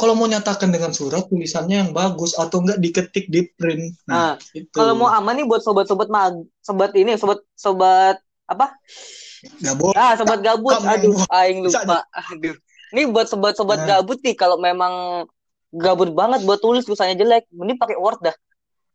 Kalau 0.00 0.16
mau 0.16 0.24
nyatakan 0.24 0.72
dengan 0.72 0.96
surat 0.96 1.28
tulisannya 1.28 1.76
yang 1.84 1.90
bagus 1.92 2.32
atau 2.32 2.64
enggak 2.64 2.80
diketik 2.80 3.28
di 3.28 3.44
print. 3.52 3.92
Nah, 4.08 4.32
Nah, 4.32 4.34
itu. 4.56 4.72
kalau 4.72 4.96
mau 4.96 5.12
aman 5.12 5.36
nih 5.36 5.44
buat 5.44 5.60
sobat-sobat 5.60 6.08
mag, 6.08 6.40
sobat 6.64 6.96
ini, 6.96 7.20
sobat 7.20 7.44
sobat 7.52 8.16
apa? 8.48 8.72
Gabut. 9.60 9.92
Ah, 9.92 10.16
sobat 10.16 10.40
gabut. 10.40 10.72
Kamu 10.72 10.88
Aduh, 10.88 11.20
aing 11.28 11.58
lupa. 11.60 12.00
Aduh. 12.32 12.56
Ini 12.90 13.12
buat 13.12 13.28
sobat-sobat 13.28 13.84
Nah. 13.84 14.00
gabut 14.00 14.18
nih 14.24 14.32
kalau 14.32 14.56
memang 14.56 15.24
gabut 15.70 16.10
banget 16.10 16.42
buat 16.42 16.58
tulis 16.58 16.82
tulisannya 16.82 17.14
jelek, 17.14 17.44
mending 17.52 17.76
pakai 17.76 18.00
Word 18.00 18.24
dah. 18.24 18.34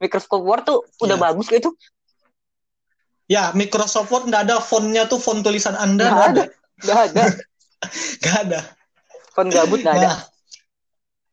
Microsoft 0.02 0.44
Word 0.44 0.66
tuh 0.68 0.84
udah 1.00 1.16
Iya. 1.16 1.24
bagus 1.24 1.46
kayak 1.48 1.62
itu. 1.64 1.72
Ya, 3.26 3.50
Microsoft 3.56 4.12
Word 4.12 4.28
nggak 4.28 4.44
ada 4.50 4.56
fontnya 4.60 5.08
tuh 5.08 5.18
font 5.18 5.40
tulisan 5.42 5.74
Anda 5.74 6.10
Nggak 6.10 6.14
nggak 6.14 6.30
ada. 6.30 6.44
Gak 6.84 7.00
ada. 7.10 7.24
Nggak 8.22 8.38
ada. 8.50 8.60
Font 9.32 9.50
gabut 9.52 9.80
gak 9.80 9.96
ada. 9.96 10.12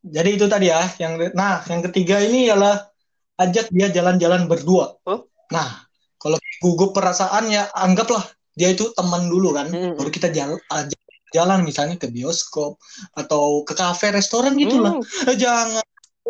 Jadi 0.03 0.31
itu 0.35 0.47
tadi 0.51 0.67
ya. 0.69 0.83
Yang 0.99 1.33
nah, 1.39 1.63
yang 1.67 1.83
ketiga 1.91 2.19
ini 2.19 2.51
ialah 2.51 2.91
ajak 3.39 3.71
dia 3.71 3.89
jalan-jalan 3.89 4.51
berdua. 4.51 4.99
Oh. 5.07 5.27
Nah, 5.51 5.87
kalau 6.19 6.39
gugup 6.59 6.91
perasaan 6.93 7.51
ya 7.51 7.71
anggaplah 7.73 8.23
dia 8.53 8.71
itu 8.71 8.91
teman 8.93 9.31
dulu 9.31 9.55
kan. 9.55 9.71
Mm-mm. 9.71 9.95
Baru 9.95 10.11
kita 10.11 10.29
jalan 10.31 10.59
ajak 10.69 10.99
jalan 11.33 11.65
misalnya 11.65 11.97
ke 11.97 12.13
bioskop 12.13 12.77
atau 13.17 13.65
ke 13.65 13.73
kafe 13.73 14.13
restoran 14.13 14.53
gitulah. 14.59 15.01
Hmm. 15.01 15.33
Jangan 15.33 15.81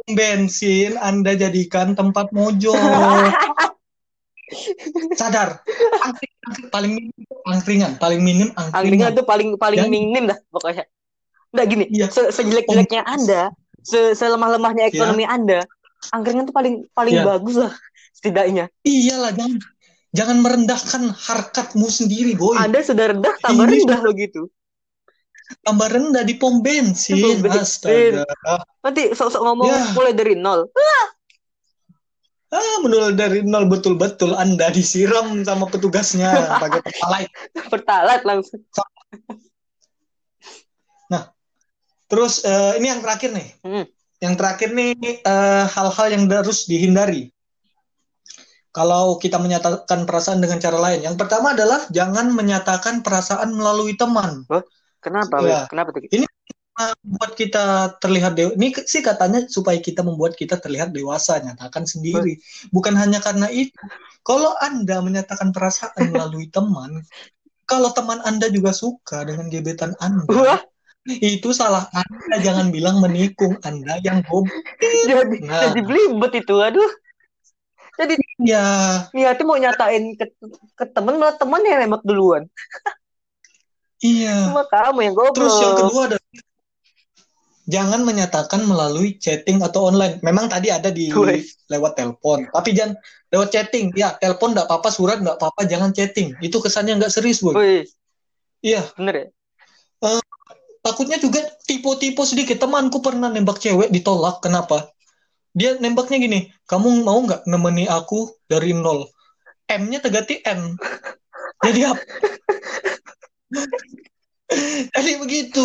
bensin 0.09 0.95
Anda 0.97 1.35
jadikan 1.35 1.93
tempat 1.93 2.31
mojo. 2.31 2.71
Sadar. 5.17 5.65
Paling 6.69 6.93
minim 6.93 7.15
angkringan, 7.49 7.93
paling 7.97 8.21
minim 8.21 8.49
Angkringan 8.53 9.09
angkringan. 9.09 9.11
tuh 9.17 9.25
paling 9.25 9.49
paling 9.57 9.81
Dan- 9.81 9.93
minim 9.93 10.23
dah 10.29 10.39
pokoknya. 10.53 10.85
Nggak 11.53 11.67
gini, 11.69 11.85
Iya. 11.93 12.07
se 12.09 12.33
sejelek-jeleknya 12.33 13.05
Anda, 13.05 13.53
se 13.83 14.15
selemah-lemahnya 14.15 14.89
ekonomi 14.89 15.27
Anda, 15.27 15.63
angkringan 16.11 16.47
tuh 16.47 16.55
paling 16.55 16.75
paling 16.91 17.15
Iya. 17.19 17.25
bagus 17.27 17.57
lah 17.59 17.73
setidaknya. 18.15 18.71
Iyalah 18.83 19.31
jangan 19.35 19.59
jangan 20.13 20.37
merendahkan 20.41 21.03
harkatmu 21.11 21.87
sendiri, 21.87 22.35
boy. 22.35 22.55
Anda 22.57 22.81
sudah 22.81 23.11
rendah 23.13 23.35
tambah 23.41 23.67
Ini- 23.67 23.83
rendah 23.85 24.01
begitu. 24.03 24.43
Tambah 25.61 25.85
rendah 25.85 26.25
di 26.25 26.41
pom 26.41 26.65
bensin. 26.65 27.21
Pom 27.21 27.45
bensin. 27.45 28.25
Astaga. 28.25 28.25
Nanti 28.81 29.13
sok-sok 29.13 29.43
ngomong 29.45 29.69
Ya. 29.69 29.85
mulai 29.93 30.17
dari 30.17 30.33
nol. 30.33 30.65
Ah, 32.53 32.77
menurut 32.81 33.17
dari 33.17 33.41
nol 33.41 33.65
betul-betul 33.65 34.33
Anda 34.33 34.69
disiram 34.69 35.41
sama 35.41 35.69
petugasnya 35.69 36.33
pakai 36.61 36.81
pertalite. 36.81 37.33
Pertalite 37.73 38.25
langsung. 38.25 38.61
Terus 42.13 42.45
eh, 42.45 42.77
ini 42.77 42.93
yang 42.93 43.01
terakhir 43.01 43.33
nih. 43.33 43.49
Hmm. 43.65 43.85
Yang 44.21 44.35
terakhir 44.37 44.69
nih 44.77 44.93
eh, 45.25 45.65
hal-hal 45.65 46.07
yang 46.13 46.29
harus 46.29 46.69
dihindari. 46.69 47.33
Kalau 48.73 49.17
kita 49.17 49.41
menyatakan 49.41 50.05
perasaan 50.05 50.45
dengan 50.45 50.61
cara 50.61 50.77
lain. 50.77 51.05
Yang 51.09 51.17
pertama 51.17 51.57
adalah 51.57 51.89
jangan 51.89 52.33
menyatakan 52.33 53.01
perasaan 53.01 53.53
melalui 53.57 53.97
teman. 53.97 54.45
Kenapa? 55.01 55.41
Wes? 55.41 55.69
Kenapa 55.73 55.93
tuh? 55.93 56.05
Ah, 56.73 56.97
Buat 57.05 57.37
kita 57.37 57.97
terlihat 58.01 58.33
dewa. 58.33 58.57
Ini 58.57 58.73
sih 58.89 59.05
katanya 59.05 59.45
supaya 59.45 59.77
kita 59.77 60.01
membuat 60.01 60.41
kita 60.41 60.57
terlihat 60.57 60.97
dewasa, 60.97 61.37
nyatakan 61.45 61.85
sendiri. 61.85 62.41
Bukan 62.73 62.97
hanya 62.97 63.21
karena 63.21 63.53
itu. 63.53 63.77
Kalau 64.25 64.57
Anda 64.57 65.05
menyatakan 65.05 65.53
perasaan 65.53 66.09
melalui 66.09 66.49
teman, 66.49 67.05
kalau 67.71 67.93
teman 67.93 68.25
Anda 68.25 68.49
juga 68.49 68.73
suka 68.73 69.29
dengan 69.29 69.53
gebetan 69.53 69.93
Anda, 70.01 70.25
Wah, 70.33 70.61
itu 71.09 71.51
salah 71.51 71.91
Anda. 71.91 72.39
Jangan 72.39 72.71
bilang 72.71 73.03
menikung 73.03 73.59
Anda 73.67 73.99
yang 74.03 74.23
goblok. 74.27 74.55
jadi 74.81 75.37
Nah. 75.43 75.71
jadi 75.71 75.81
belibet 75.83 76.33
itu. 76.47 76.55
Aduh. 76.59 76.91
Jadi 77.93 78.17
Ya, 78.43 78.65
niatnya 79.13 79.45
mau 79.45 79.55
nyatain 79.55 80.17
ke, 80.19 80.27
ke 80.75 80.85
temen 80.91 81.21
malah 81.21 81.37
temen 81.37 81.63
yang 81.63 81.85
nembak 81.87 82.03
duluan. 82.03 82.49
iya. 84.03 84.51
Cuma 84.51 84.65
kamu 84.67 84.99
yang 85.07 85.15
goblok. 85.15 85.37
Terus 85.37 85.57
yang 85.63 85.75
kedua 85.79 86.01
adalah 86.11 86.25
jangan 87.63 88.01
menyatakan 88.03 88.61
melalui 88.67 89.15
chatting 89.21 89.63
atau 89.63 89.93
online. 89.93 90.19
Memang 90.25 90.51
tadi 90.51 90.73
ada 90.73 90.91
di 90.91 91.13
Wes. 91.15 91.55
lewat 91.71 91.95
telepon, 91.95 92.49
tapi 92.51 92.75
jangan 92.75 92.97
lewat 93.31 93.49
chatting. 93.55 93.95
Ya, 93.95 94.17
telepon 94.19 94.57
nggak 94.57 94.67
apa-apa, 94.67 94.89
surat 94.91 95.23
nggak 95.23 95.39
apa-apa, 95.39 95.69
jangan 95.69 95.95
chatting. 95.95 96.35
Itu 96.43 96.59
kesannya 96.59 96.99
nggak 96.99 97.13
serius, 97.13 97.45
boy. 97.45 97.55
Wih, 97.55 97.85
Iya, 98.63 98.83
bener 98.95 99.15
ya? 99.15 99.27
Takutnya 100.83 101.19
juga 101.19 101.41
tipe-tipe 101.65 102.23
sedikit. 102.27 102.59
Temanku 102.59 103.01
pernah 103.01 103.31
nembak 103.31 103.59
cewek 103.59 103.89
ditolak. 103.89 104.43
Kenapa? 104.43 104.91
Dia 105.53 105.77
nembaknya 105.77 106.17
gini, 106.17 106.49
kamu 106.65 107.05
mau 107.05 107.21
nggak 107.23 107.45
nemeni 107.45 107.85
aku 107.85 108.33
dari 108.49 108.73
nol? 108.73 109.05
M-nya 109.69 110.01
terganti 110.01 110.41
N. 110.45 110.77
Jadi 111.63 111.81
apa? 111.87 112.03
Jadi 114.93 115.11
begitu. 115.17 115.65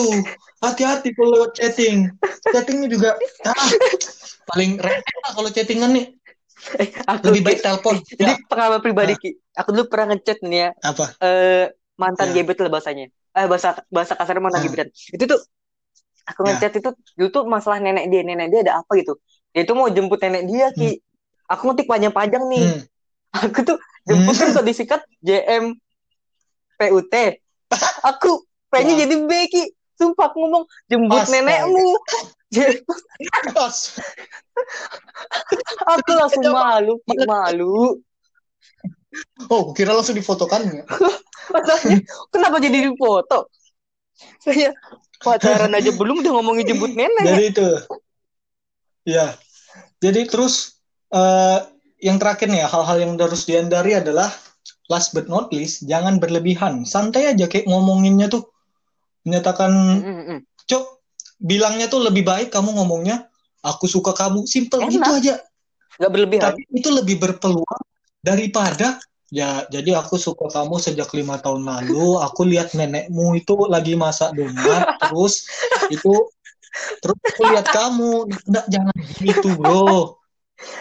Hati-hati 0.57 1.13
kalau 1.13 1.29
lewat 1.37 1.51
chatting. 1.59 2.09
Chattingnya 2.49 2.87
juga 2.89 3.09
ah, 3.45 3.69
paling 4.49 4.79
remeh 4.79 5.15
lah 5.27 5.31
kalau 5.35 5.49
chattingan 5.51 5.91
nih. 5.93 6.05
Eh, 6.81 6.89
aku 7.11 7.29
Lebih 7.29 7.41
baik 7.45 7.59
telepon. 7.61 7.95
Jadi 8.01 8.25
Ya, 8.25 8.33
pengalaman 8.47 8.81
pribadi 8.81 9.13
Ki. 9.19 9.29
Aku 9.53 9.75
dulu 9.75 9.85
pernah 9.91 10.15
ngechat 10.15 10.39
nih 10.41 10.59
ya, 10.59 10.69
apa? 10.81 11.05
eh 11.21 11.65
mantan 11.99 12.31
Ya. 12.31 12.41
gebet 12.41 12.57
lah 12.63 12.71
bahasanya. 12.71 13.11
Eh 13.37 13.45
bahasa 13.45 13.77
bahasa 13.87 14.13
kasarnya 14.17 14.41
mantan 14.41 14.59
Ah. 14.59 14.65
gebetan. 14.65 14.87
Itu 15.13 15.23
tuh 15.29 15.39
aku 16.25 16.39
Ya. 16.43 16.57
ngechat 16.57 16.73
itu 16.75 16.89
dulu 17.15 17.27
tuh 17.29 17.43
masalah 17.45 17.77
nenek 17.77 18.09
dia, 18.09 18.21
nenek 18.21 18.49
dia 18.49 18.59
ada 18.65 18.73
apa 18.81 18.91
gitu. 18.97 19.13
Dia 19.53 19.63
tuh 19.63 19.77
mau 19.77 19.87
jemput 19.87 20.17
nenek 20.17 20.43
dia 20.49 20.67
Ki. 20.73 20.97
Aku 21.47 21.69
ngetik 21.69 21.87
panjang-panjang 21.87 22.43
nih. 22.49 22.65
Hmm. 22.67 22.81
Aku 23.47 23.59
tuh 23.63 23.77
jemput 24.03 24.35
kan 24.35 24.49
kalau 24.51 24.65
disikat 24.65 25.01
JM 25.21 25.77
PUT. 26.75 27.13
Aku 28.09 28.43
P-nya 28.67 28.91
Wah. 28.91 28.99
jadi 28.99 29.15
B 29.23 29.31
Ki. 29.47 29.63
Sumpah 29.97 30.29
aku 30.29 30.37
ngomong 30.41 30.63
jemput 30.85 31.25
Astaga. 31.25 31.41
nenekmu. 31.41 31.89
Aku 35.93 36.09
langsung 36.13 36.45
malu, 36.47 36.93
Ki, 37.01 37.15
malu. 37.25 37.97
Oh, 39.47 39.71
kira 39.71 39.95
langsung 39.95 40.17
difotokan 40.19 40.67
ya? 40.67 40.83
Masalahnya, 41.53 42.03
kenapa 42.27 42.59
jadi 42.59 42.91
dipoto? 42.91 43.47
Saya 44.43 44.75
pacaran 45.23 45.71
aja 45.71 45.93
belum 45.95 46.25
udah 46.25 46.31
ngomongin 46.41 46.67
jemput 46.67 46.91
nenek. 46.91 47.23
Jadi 47.23 47.43
itu. 47.47 47.67
Ya. 49.07 49.37
Jadi 50.03 50.27
terus 50.27 50.83
eh, 51.13 51.59
yang 52.03 52.19
terakhir 52.19 52.51
nih 52.51 52.65
ya, 52.65 52.67
hal-hal 52.67 52.97
yang 52.99 53.11
harus 53.15 53.47
dihindari 53.47 53.95
adalah 53.95 54.29
last 54.91 55.15
but 55.15 55.31
not 55.31 55.49
least, 55.55 55.87
jangan 55.87 56.19
berlebihan. 56.19 56.83
Santai 56.83 57.31
aja 57.31 57.47
kayak 57.47 57.67
ngomonginnya 57.67 58.27
tuh 58.27 58.51
menyatakan, 59.23 59.71
Mm. 60.03 60.39
"Cok, 60.67 60.83
bilangnya 61.43 61.87
tuh 61.91 62.03
lebih 62.03 62.23
baik 62.23 62.51
kamu 62.51 62.75
ngomongnya 62.75 63.27
aku 63.63 63.87
suka 63.87 64.11
kamu." 64.11 64.43
Simple 64.47 64.83
Enak. 64.83 64.91
gitu 64.91 65.11
aja. 65.11 65.35
Nggak 65.97 66.11
berlebihan. 66.11 66.43
Tapi 66.43 66.61
itu 66.75 66.89
lebih 66.91 67.15
berpeluang 67.19 67.86
daripada 68.27 68.99
Ya, 69.27 69.67
jadi 69.67 69.99
aku 69.99 70.15
suka 70.15 70.47
kamu 70.47 70.79
sejak 70.79 71.11
lima 71.11 71.35
tahun 71.43 71.67
lalu. 71.67 72.15
Aku 72.23 72.47
lihat 72.47 72.71
nenekmu 72.71 73.35
itu 73.35 73.67
lagi 73.67 73.99
masak 73.99 74.31
donat, 74.31 74.87
terus 75.03 75.43
itu 75.91 76.31
terus 77.03 77.19
aku 77.35 77.43
lihat 77.51 77.67
kamu. 77.67 78.31
Nggak, 78.47 78.65
jangan 78.71 78.95
gitu, 79.19 79.49
bro. 79.59 80.15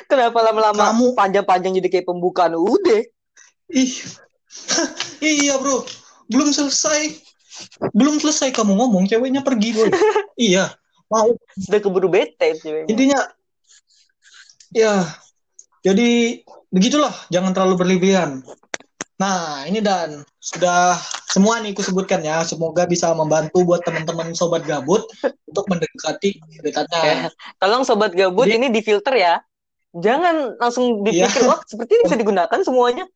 Kenapa 0.06 0.38
lama-lama 0.46 0.94
Kamu- 0.94 1.18
panjang-panjang 1.18 1.74
jadi 1.82 1.88
kayak 1.90 2.06
pembukaan 2.06 2.54
udah? 2.54 3.02
Ih, 3.74 3.92
iya 5.20 5.58
bro, 5.58 5.82
belum 6.30 6.54
selesai, 6.54 7.18
belum 7.90 8.22
selesai 8.22 8.54
kamu 8.54 8.78
ngomong, 8.78 9.10
ceweknya 9.10 9.42
pergi 9.42 9.74
boy. 9.74 9.90
iya, 10.38 10.70
mau 11.10 11.34
Sudah 11.58 11.80
keburu 11.82 12.06
bete 12.06 12.62
ceweknya. 12.62 12.88
intinya, 12.88 13.20
ya, 14.70 15.02
jadi 15.82 16.40
begitulah, 16.70 17.12
jangan 17.28 17.52
terlalu 17.54 17.74
berlebihan. 17.78 18.42
Nah, 19.16 19.64
ini 19.64 19.80
dan 19.80 20.20
sudah 20.36 21.00
semua 21.24 21.56
nih 21.64 21.72
aku 21.72 21.80
sebutkan 21.80 22.20
ya, 22.20 22.44
semoga 22.44 22.84
bisa 22.84 23.16
membantu 23.16 23.64
buat 23.64 23.80
teman-teman 23.80 24.36
sobat 24.36 24.60
gabut 24.68 25.08
untuk 25.48 25.64
mendekati 25.72 26.36
gebetannya. 26.52 27.00
Ya. 27.00 27.16
Tolong 27.56 27.82
sobat 27.82 28.12
gabut 28.12 28.44
Jadi- 28.44 28.60
ini 28.60 28.66
difilter 28.68 29.16
ya. 29.16 29.34
Jangan 29.96 30.60
langsung 30.60 31.00
dipikir 31.00 31.40
Iya. 31.40 31.48
wah 31.48 31.60
seperti 31.64 31.96
ini 31.96 32.02
bisa 32.04 32.18
digunakan 32.20 32.58
semuanya. 32.60 33.08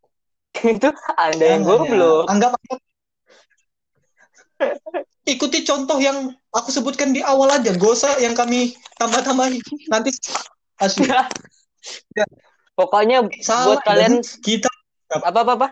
Itu 0.65 0.89
Anda 1.21 1.45
yang 1.61 1.63
ya. 1.63 1.69
goblok. 1.69 2.25
Anggap 2.33 2.57
ikuti 5.29 5.63
contoh 5.69 6.01
yang 6.01 6.33
aku 6.51 6.73
sebutkan 6.73 7.13
di 7.13 7.21
awal 7.21 7.53
aja, 7.53 7.77
gak 7.77 7.93
usah 7.93 8.17
yang 8.25 8.33
kami 8.33 8.73
tambah-tambahin. 8.97 9.61
Nanti 9.93 10.17
asli. 10.85 11.05
Pokoknya 12.81 13.29
Salah, 13.45 13.77
buat 13.77 13.81
kalian 13.85 14.25
kita 14.41 14.73
apa 15.13 15.39
apa 15.45 15.53
apa. 15.53 15.69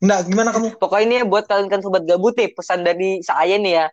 enggak 0.00 0.20
gimana 0.24 0.50
kamu? 0.56 0.68
Pokoknya 0.80 1.04
ini 1.04 1.16
buat 1.28 1.44
kalian 1.44 1.68
kan 1.68 1.84
sobat 1.84 2.08
gabut 2.08 2.32
nih 2.32 2.56
pesan 2.56 2.80
dari 2.80 3.20
saya 3.20 3.60
nih 3.60 3.84
ya. 3.84 3.86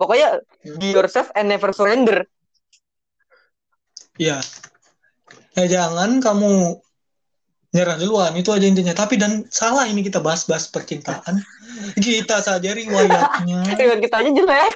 Pokoknya 0.00 0.40
be 0.80 0.96
yourself 0.96 1.28
and 1.36 1.52
never 1.52 1.74
surrender. 1.76 2.24
Iya. 4.16 4.40
Ya 5.58 5.64
jangan 5.66 6.22
kamu 6.22 6.78
nyerah 7.68 7.98
duluan, 8.00 8.32
itu 8.32 8.48
aja 8.48 8.64
intinya. 8.64 8.94
Tapi 8.96 9.20
dan 9.20 9.44
salah 9.50 9.84
ini 9.84 10.00
kita 10.00 10.22
bahas-bahas 10.22 10.70
percintaan. 10.70 11.42
Kita 11.98 12.40
saja 12.40 12.70
riwayatnya 12.72 13.60
Dengan 13.78 13.98
kita 14.00 14.24
aja 14.24 14.30
jelek. 14.32 14.72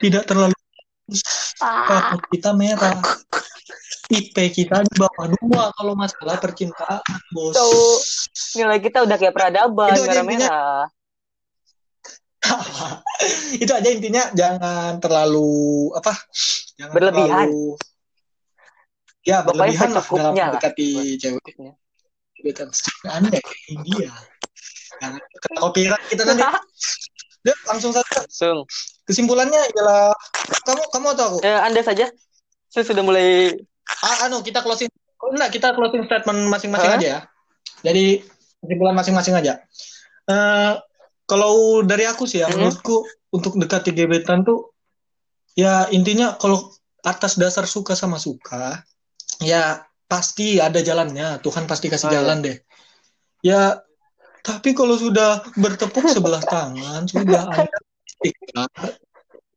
tidak 0.00 0.24
terlalu 0.26 0.56
Ah. 1.62 2.18
kita 2.28 2.50
merah. 2.52 2.98
IP 4.08 4.36
kita 4.52 4.80
di 4.80 4.94
bawah 4.94 5.26
dua 5.36 5.74
kalau 5.74 5.92
masalah 5.92 6.38
percintaan, 6.38 7.02
bos. 7.30 7.52
Tuh. 7.52 7.98
Nilai 8.54 8.78
kita 8.78 9.02
udah 9.02 9.16
kayak 9.16 9.34
peradaban 9.34 9.90
Itu 9.92 10.06
aja 10.06 10.22
merah-merah. 10.22 10.82
itu 13.58 13.72
aja 13.72 13.88
intinya 13.90 14.22
jangan 14.30 15.02
terlalu 15.02 15.90
apa 15.92 16.14
jangan 16.78 16.94
Berlebihan. 16.94 17.26
terlalu 17.50 17.74
ya 19.26 19.42
berlebihan 19.42 19.90
lah 19.90 20.04
dalam 20.06 20.30
mendekati 20.30 21.18
cewek 21.18 21.42
gebetan 22.38 22.70
anda 23.02 23.34
kayak 23.34 23.66
India 23.66 24.14
jangan 24.96 25.18
kena 25.18 25.58
copyright 25.58 26.06
kita 26.06 26.22
nanti 26.22 26.44
Udah, 27.42 27.58
langsung 27.70 27.90
saja 27.90 28.10
Langsung. 28.10 28.66
kesimpulannya 29.06 29.58
adalah 29.70 30.10
kamu 30.62 30.82
kamu 30.90 31.06
atau 31.14 31.24
aku 31.30 31.38
Eh, 31.42 31.58
anda 31.62 31.78
saja. 31.78 32.10
Saya 32.76 32.92
sudah 32.92 33.00
mulai 33.00 33.56
ah, 34.04 34.28
anu 34.28 34.44
kita 34.44 34.60
closing. 34.60 34.92
Oh, 35.16 35.32
enggak 35.32 35.48
kita 35.56 35.72
closing 35.72 36.04
statement 36.04 36.52
masing-masing 36.52 36.92
aja 36.92 37.08
ya. 37.08 37.20
Jadi 37.80 38.20
kesimpulan 38.60 38.92
masing-masing 38.92 39.32
aja. 39.32 39.64
Eh, 40.28 40.72
kalau 41.24 41.80
dari 41.80 42.04
aku 42.04 42.28
sih 42.28 42.44
ya 42.44 42.52
Mhm. 42.52 42.60
menurutku 42.60 43.00
untuk 43.32 43.56
dekati 43.56 43.96
gebetan 43.96 44.44
tuh 44.44 44.76
ya 45.56 45.88
intinya 45.88 46.36
kalau 46.36 46.68
atas 47.00 47.40
dasar 47.40 47.64
suka 47.64 47.96
sama 47.96 48.20
suka 48.20 48.84
ya 49.40 49.88
pasti 50.04 50.60
ada 50.60 50.84
jalannya. 50.84 51.40
Tuhan 51.40 51.64
pasti 51.64 51.88
kasih 51.88 52.06
Oh, 52.06 52.12
iya. 52.12 52.16
jalan 52.20 52.38
deh. 52.44 52.56
Ya 53.40 53.80
tapi 54.44 54.76
kalau 54.76 55.00
sudah 55.00 55.42
bertepuk 55.56 56.12
sebelah 56.12 56.44
tangan 56.44 57.08
sudah 57.08 57.48
ada 57.48 57.76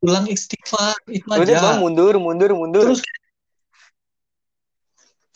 ulang 0.00 0.26
istighfar 0.32 0.96
itu 1.12 1.28
udah 1.28 1.44
aja 1.44 1.60
bang 1.60 1.78
mundur 1.80 2.16
mundur 2.16 2.50
mundur. 2.56 2.84
Terus 2.92 3.02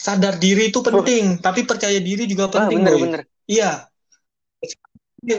sadar 0.04 0.36
diri 0.36 0.68
itu 0.68 0.84
penting, 0.84 1.40
tapi 1.40 1.64
percaya 1.64 1.96
diri 1.96 2.28
juga 2.28 2.48
Wah, 2.48 2.68
penting, 2.68 2.84
bener 2.84 2.92
boy. 2.92 3.02
bener. 3.08 3.20
Iya. 3.48 3.88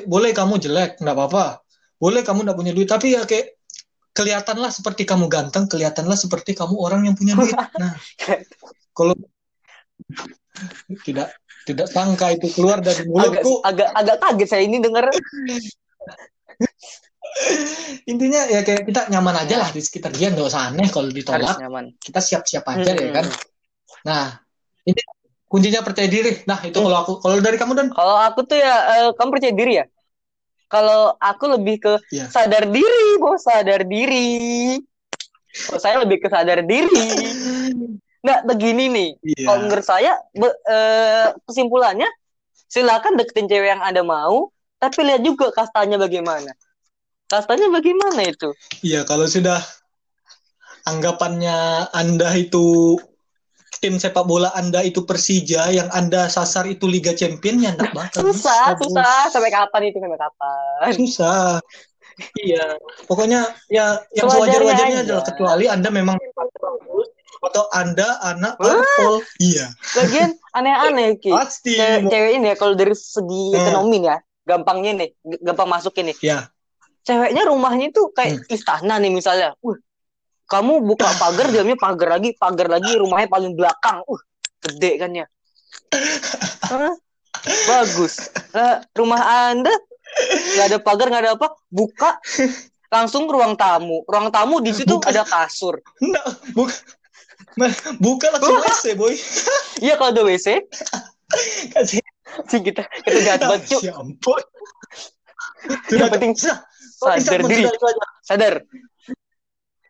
Boleh 0.10 0.34
kamu 0.34 0.58
jelek, 0.58 0.98
nggak 0.98 1.14
apa-apa. 1.14 1.62
Boleh 2.02 2.26
kamu 2.26 2.50
nggak 2.50 2.58
punya 2.58 2.74
duit, 2.74 2.90
tapi 2.90 3.14
ya 3.14 3.22
kayak 3.30 3.54
kelihatanlah 4.18 4.74
seperti 4.74 5.06
kamu 5.06 5.30
ganteng, 5.30 5.70
kelihatanlah 5.70 6.18
seperti 6.18 6.58
kamu 6.58 6.74
orang 6.82 7.06
yang 7.06 7.14
punya 7.18 7.38
duit. 7.38 7.54
Nah, 7.82 7.94
kalau 8.96 9.14
tidak 11.04 11.36
tidak 11.68 11.88
sangka 11.92 12.32
itu 12.34 12.48
keluar 12.56 12.80
dari 12.80 13.04
Agak 13.04 13.10
mulutku, 13.10 13.54
agak 13.62 13.90
agak 13.92 14.18
kaget 14.22 14.50
saya 14.50 14.64
ini 14.66 14.80
dengar. 14.82 15.10
intinya 18.06 18.42
ya 18.48 18.62
kayak 18.64 18.86
kita 18.88 19.02
nyaman 19.12 19.36
aja 19.46 19.56
lah 19.60 19.70
di 19.72 19.82
sekitar 19.82 20.14
dia, 20.14 20.32
nggak 20.32 20.48
usah 20.48 20.72
aneh 20.72 20.88
kalau 20.90 21.10
Harus 21.10 21.18
ditolak. 21.18 21.58
nyaman. 21.60 21.86
Kita 22.00 22.20
siap-siap 22.22 22.64
aja 22.70 22.92
ya 22.96 23.10
kan. 23.12 23.26
Hmm. 23.28 23.42
Nah, 24.06 24.26
ini 24.86 25.02
kuncinya 25.50 25.82
percaya 25.82 26.08
diri. 26.08 26.46
Nah, 26.46 26.62
itu 26.64 26.78
kalau 26.78 26.98
aku, 27.02 27.12
kalau 27.20 27.38
dari 27.42 27.58
kamu 27.58 27.74
dan 27.76 27.88
Kalau 27.92 28.16
aku 28.22 28.40
tuh 28.46 28.58
ya 28.60 28.74
eh, 29.02 29.10
kamu 29.18 29.30
percaya 29.34 29.54
diri 29.54 29.74
ya? 29.82 29.86
Kalau 30.66 31.14
aku 31.22 31.46
lebih 31.60 31.76
ke 31.78 31.94
Iya. 32.10 32.26
sadar 32.30 32.66
diri, 32.70 33.08
bos 33.22 33.42
sadar 33.46 33.86
diri. 33.86 34.82
Kalau 35.56 35.80
saya 35.80 35.96
lebih 36.04 36.26
ke 36.26 36.28
sadar 36.28 36.66
diri. 36.66 37.08
Nah, 38.26 38.42
begini 38.44 38.90
nih. 38.90 39.10
Iya. 39.22 39.46
Kalau 39.46 39.60
menurut 39.70 39.86
saya 39.86 40.18
be- 40.34 40.60
eh, 40.66 41.30
kesimpulannya 41.46 42.10
silakan 42.66 43.16
deketin 43.16 43.46
cewek 43.48 43.70
yang 43.78 43.82
Anda 43.86 44.02
mau, 44.02 44.50
tapi 44.82 45.06
lihat 45.06 45.22
juga 45.22 45.54
kastanya 45.54 46.02
bagaimana. 46.02 46.52
Kastanya 47.26 47.74
bagaimana 47.74 48.22
itu? 48.22 48.54
Iya, 48.86 49.02
kalau 49.10 49.26
sudah 49.26 49.58
anggapannya 50.86 51.90
Anda 51.90 52.30
itu 52.38 52.98
tim 53.82 53.98
sepak 53.98 54.30
bola 54.30 54.54
Anda 54.54 54.86
itu 54.86 55.04
Persija, 55.04 55.74
yang 55.74 55.90
Anda 55.90 56.30
sasar 56.30 56.70
itu 56.70 56.86
Liga 56.86 57.18
Champion, 57.18 57.66
ya 57.66 57.74
enggak 57.74 57.92
bakal 57.98 58.30
Susah, 58.30 58.78
Bos. 58.78 58.94
susah. 58.94 59.34
Sampai 59.34 59.50
kapan 59.50 59.82
itu? 59.90 59.98
Sampai 59.98 60.20
kapan? 60.22 60.90
Susah. 60.94 61.58
Iya, 62.40 62.80
pokoknya 63.12 63.52
ya 63.68 64.00
yang 64.16 64.32
sewajar-wajarnya 64.32 65.04
aja. 65.04 65.04
adalah 65.04 65.24
kecuali 65.28 65.66
Anda 65.68 65.90
memang 65.92 66.16
bagus 66.16 67.08
atau 67.44 67.64
Anda 67.76 68.08
anak 68.24 68.56
parpol. 68.56 69.26
Iya, 69.42 69.68
Lagian 69.98 70.32
aneh-aneh 70.56 71.20
Ki. 71.20 71.34
pasti. 71.36 71.76
Cewek, 71.76 72.08
cewek 72.08 72.32
ini 72.40 72.46
ya 72.54 72.56
kalau 72.56 72.74
dari 72.78 72.96
segi 72.96 73.52
Hmm. 73.52 73.60
ekonomi 73.60 73.98
ya, 74.08 74.18
gampangnya 74.48 74.92
nih, 75.04 75.10
gampang 75.44 75.68
masukin 75.68 76.14
nih. 76.14 76.18
Ya, 76.24 76.48
Ceweknya 77.06 77.44
rumahnya 77.46 77.94
itu 77.94 78.10
kayak 78.12 78.42
Hmm. 78.42 78.54
istana 78.56 78.96
nih 78.98 79.14
misalnya. 79.14 79.54
Uh, 79.62 79.78
kamu 80.46 80.82
buka 80.86 81.10
pagar, 81.18 81.50
diamnya 81.50 81.78
pagar 81.78 82.18
lagi, 82.18 82.34
pagar 82.38 82.70
lagi, 82.70 82.98
rumahnya 82.98 83.30
paling 83.30 83.54
belakang. 83.54 84.02
Uh, 84.06 84.18
gede 84.62 84.92
kan 84.98 85.12
ya. 85.14 85.26
Hah? 86.66 86.94
Bagus. 87.70 88.30
Nah, 88.52 88.82
rumah 88.94 89.22
Anda 89.52 89.74
nggak 90.56 90.66
ada 90.66 90.80
pagar, 90.82 91.08
nggak 91.12 91.24
ada 91.28 91.34
apa, 91.38 91.48
buka 91.68 92.18
langsung 92.90 93.28
ruang 93.28 93.54
tamu. 93.54 94.02
Ruang 94.08 94.32
tamu 94.32 94.62
di 94.64 94.72
situ 94.74 94.98
ada 95.04 95.22
kasur. 95.22 95.78
enggak, 96.00 96.26
buka, 96.56 96.74
buka 98.00 98.28
langsung 98.34 98.58
WC, 98.66 98.86
boy. 98.96 99.14
Iya 99.78 99.94
kalau 100.00 100.10
ada 100.16 100.24
WC, 100.24 100.48
Kasih. 101.76 102.02
sih 102.48 102.60
kita 102.64 102.88
kita 103.04 103.20
jahat 103.22 103.42
banget, 103.44 103.62
Cuk. 103.68 103.82
Ya 103.84 103.94
ampun. 103.94 104.42
Yang 105.92 106.10
penting. 106.16 106.32
Sadar 106.96 107.40
Sudah, 107.44 107.50
diri. 107.52 107.64
Sadar. 108.24 108.54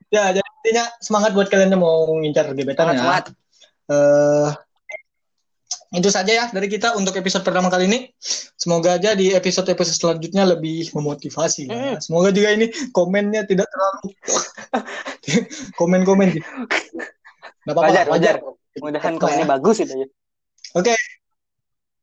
Ya, 0.09 0.31
jadi 0.31 0.47
intinya 0.63 0.85
semangat 1.01 1.31
buat 1.33 1.47
kalian 1.49 1.73
yang 1.75 1.81
mau 1.81 2.05
ngincar 2.21 2.49
gebetan 2.53 2.93
Semangat, 2.93 2.95
ya. 2.95 3.01
semangat. 3.01 3.25
Eh, 3.85 4.49
itu 5.95 6.09
saja 6.11 6.31
ya 6.33 6.45
dari 6.51 6.67
kita 6.67 6.97
untuk 6.97 7.15
episode 7.15 7.43
pertama 7.45 7.69
kali 7.71 7.87
ini. 7.87 7.99
Semoga 8.55 8.97
aja 8.99 9.13
di 9.15 9.31
episode-episode 9.31 9.95
selanjutnya 9.95 10.43
lebih 10.47 10.91
memotivasi. 10.91 11.67
ya. 11.69 11.97
Semoga 12.01 12.31
juga 12.31 12.51
ini 12.51 12.69
komennya 12.91 13.45
tidak 13.47 13.67
terlalu 13.69 14.07
komen-komen. 15.79 16.35
Nggak 17.65 17.73
apa-apa, 17.75 17.89
Wajar, 17.89 18.05
lah, 18.05 18.13
wajar. 18.13 18.35
Mudahan 18.75 19.13
Apa 19.15 19.21
komennya 19.23 19.45
ya? 19.47 19.51
bagus 19.57 19.77
itu 19.81 19.93
ya. 19.95 20.07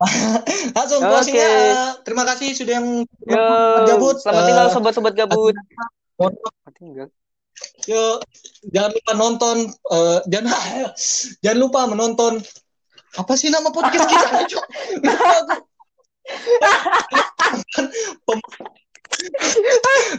Langsung 0.76 1.00
closing 1.02 1.36
ya. 1.36 1.94
Terima 2.02 2.24
kasih 2.26 2.54
sudah 2.56 2.74
yang 2.80 2.88
Yo, 3.06 3.42
gabut. 3.86 4.16
selamat 4.20 4.42
Eh, 4.42 4.46
tinggal 4.50 4.66
sobat-sobat 4.72 5.14
gabut. 5.14 5.54
Selamat 6.18 6.74
tinggal. 6.76 7.08
Yuk, 7.86 8.16
jangan 8.72 8.90
lupa 8.90 9.12
nonton, 9.14 9.56
eh, 9.70 10.18
jangan 10.26 10.54
jangan 11.44 11.58
lupa 11.60 11.80
menonton 11.86 12.42
apa 13.12 13.36
sih 13.36 13.52
nama 13.52 13.68
podcast 13.68 14.08
kita 14.08 14.28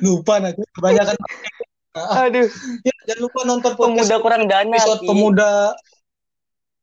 lupa 0.06 0.38
nanti 0.38 0.62
kebanyakan 0.78 1.18
Aduh, 1.94 2.50
ya, 2.86 2.94
jangan 3.10 3.22
lupa 3.22 3.40
nonton 3.46 3.72
podcast 3.78 4.10
pemuda 4.10 4.16
kurang 4.22 4.44
dana. 4.50 4.78
episode 4.78 5.02
pemuda 5.06 5.74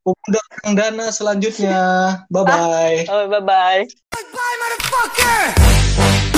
kurang 0.05 0.74
dana 0.76 1.12
selanjutnya 1.12 1.80
bye 2.32 2.44
bye 2.44 3.05
Oh, 3.09 3.28
bye 3.28 3.40
bye. 3.44 3.82
Bye, 4.11 4.57
motherfucker! 4.61 6.30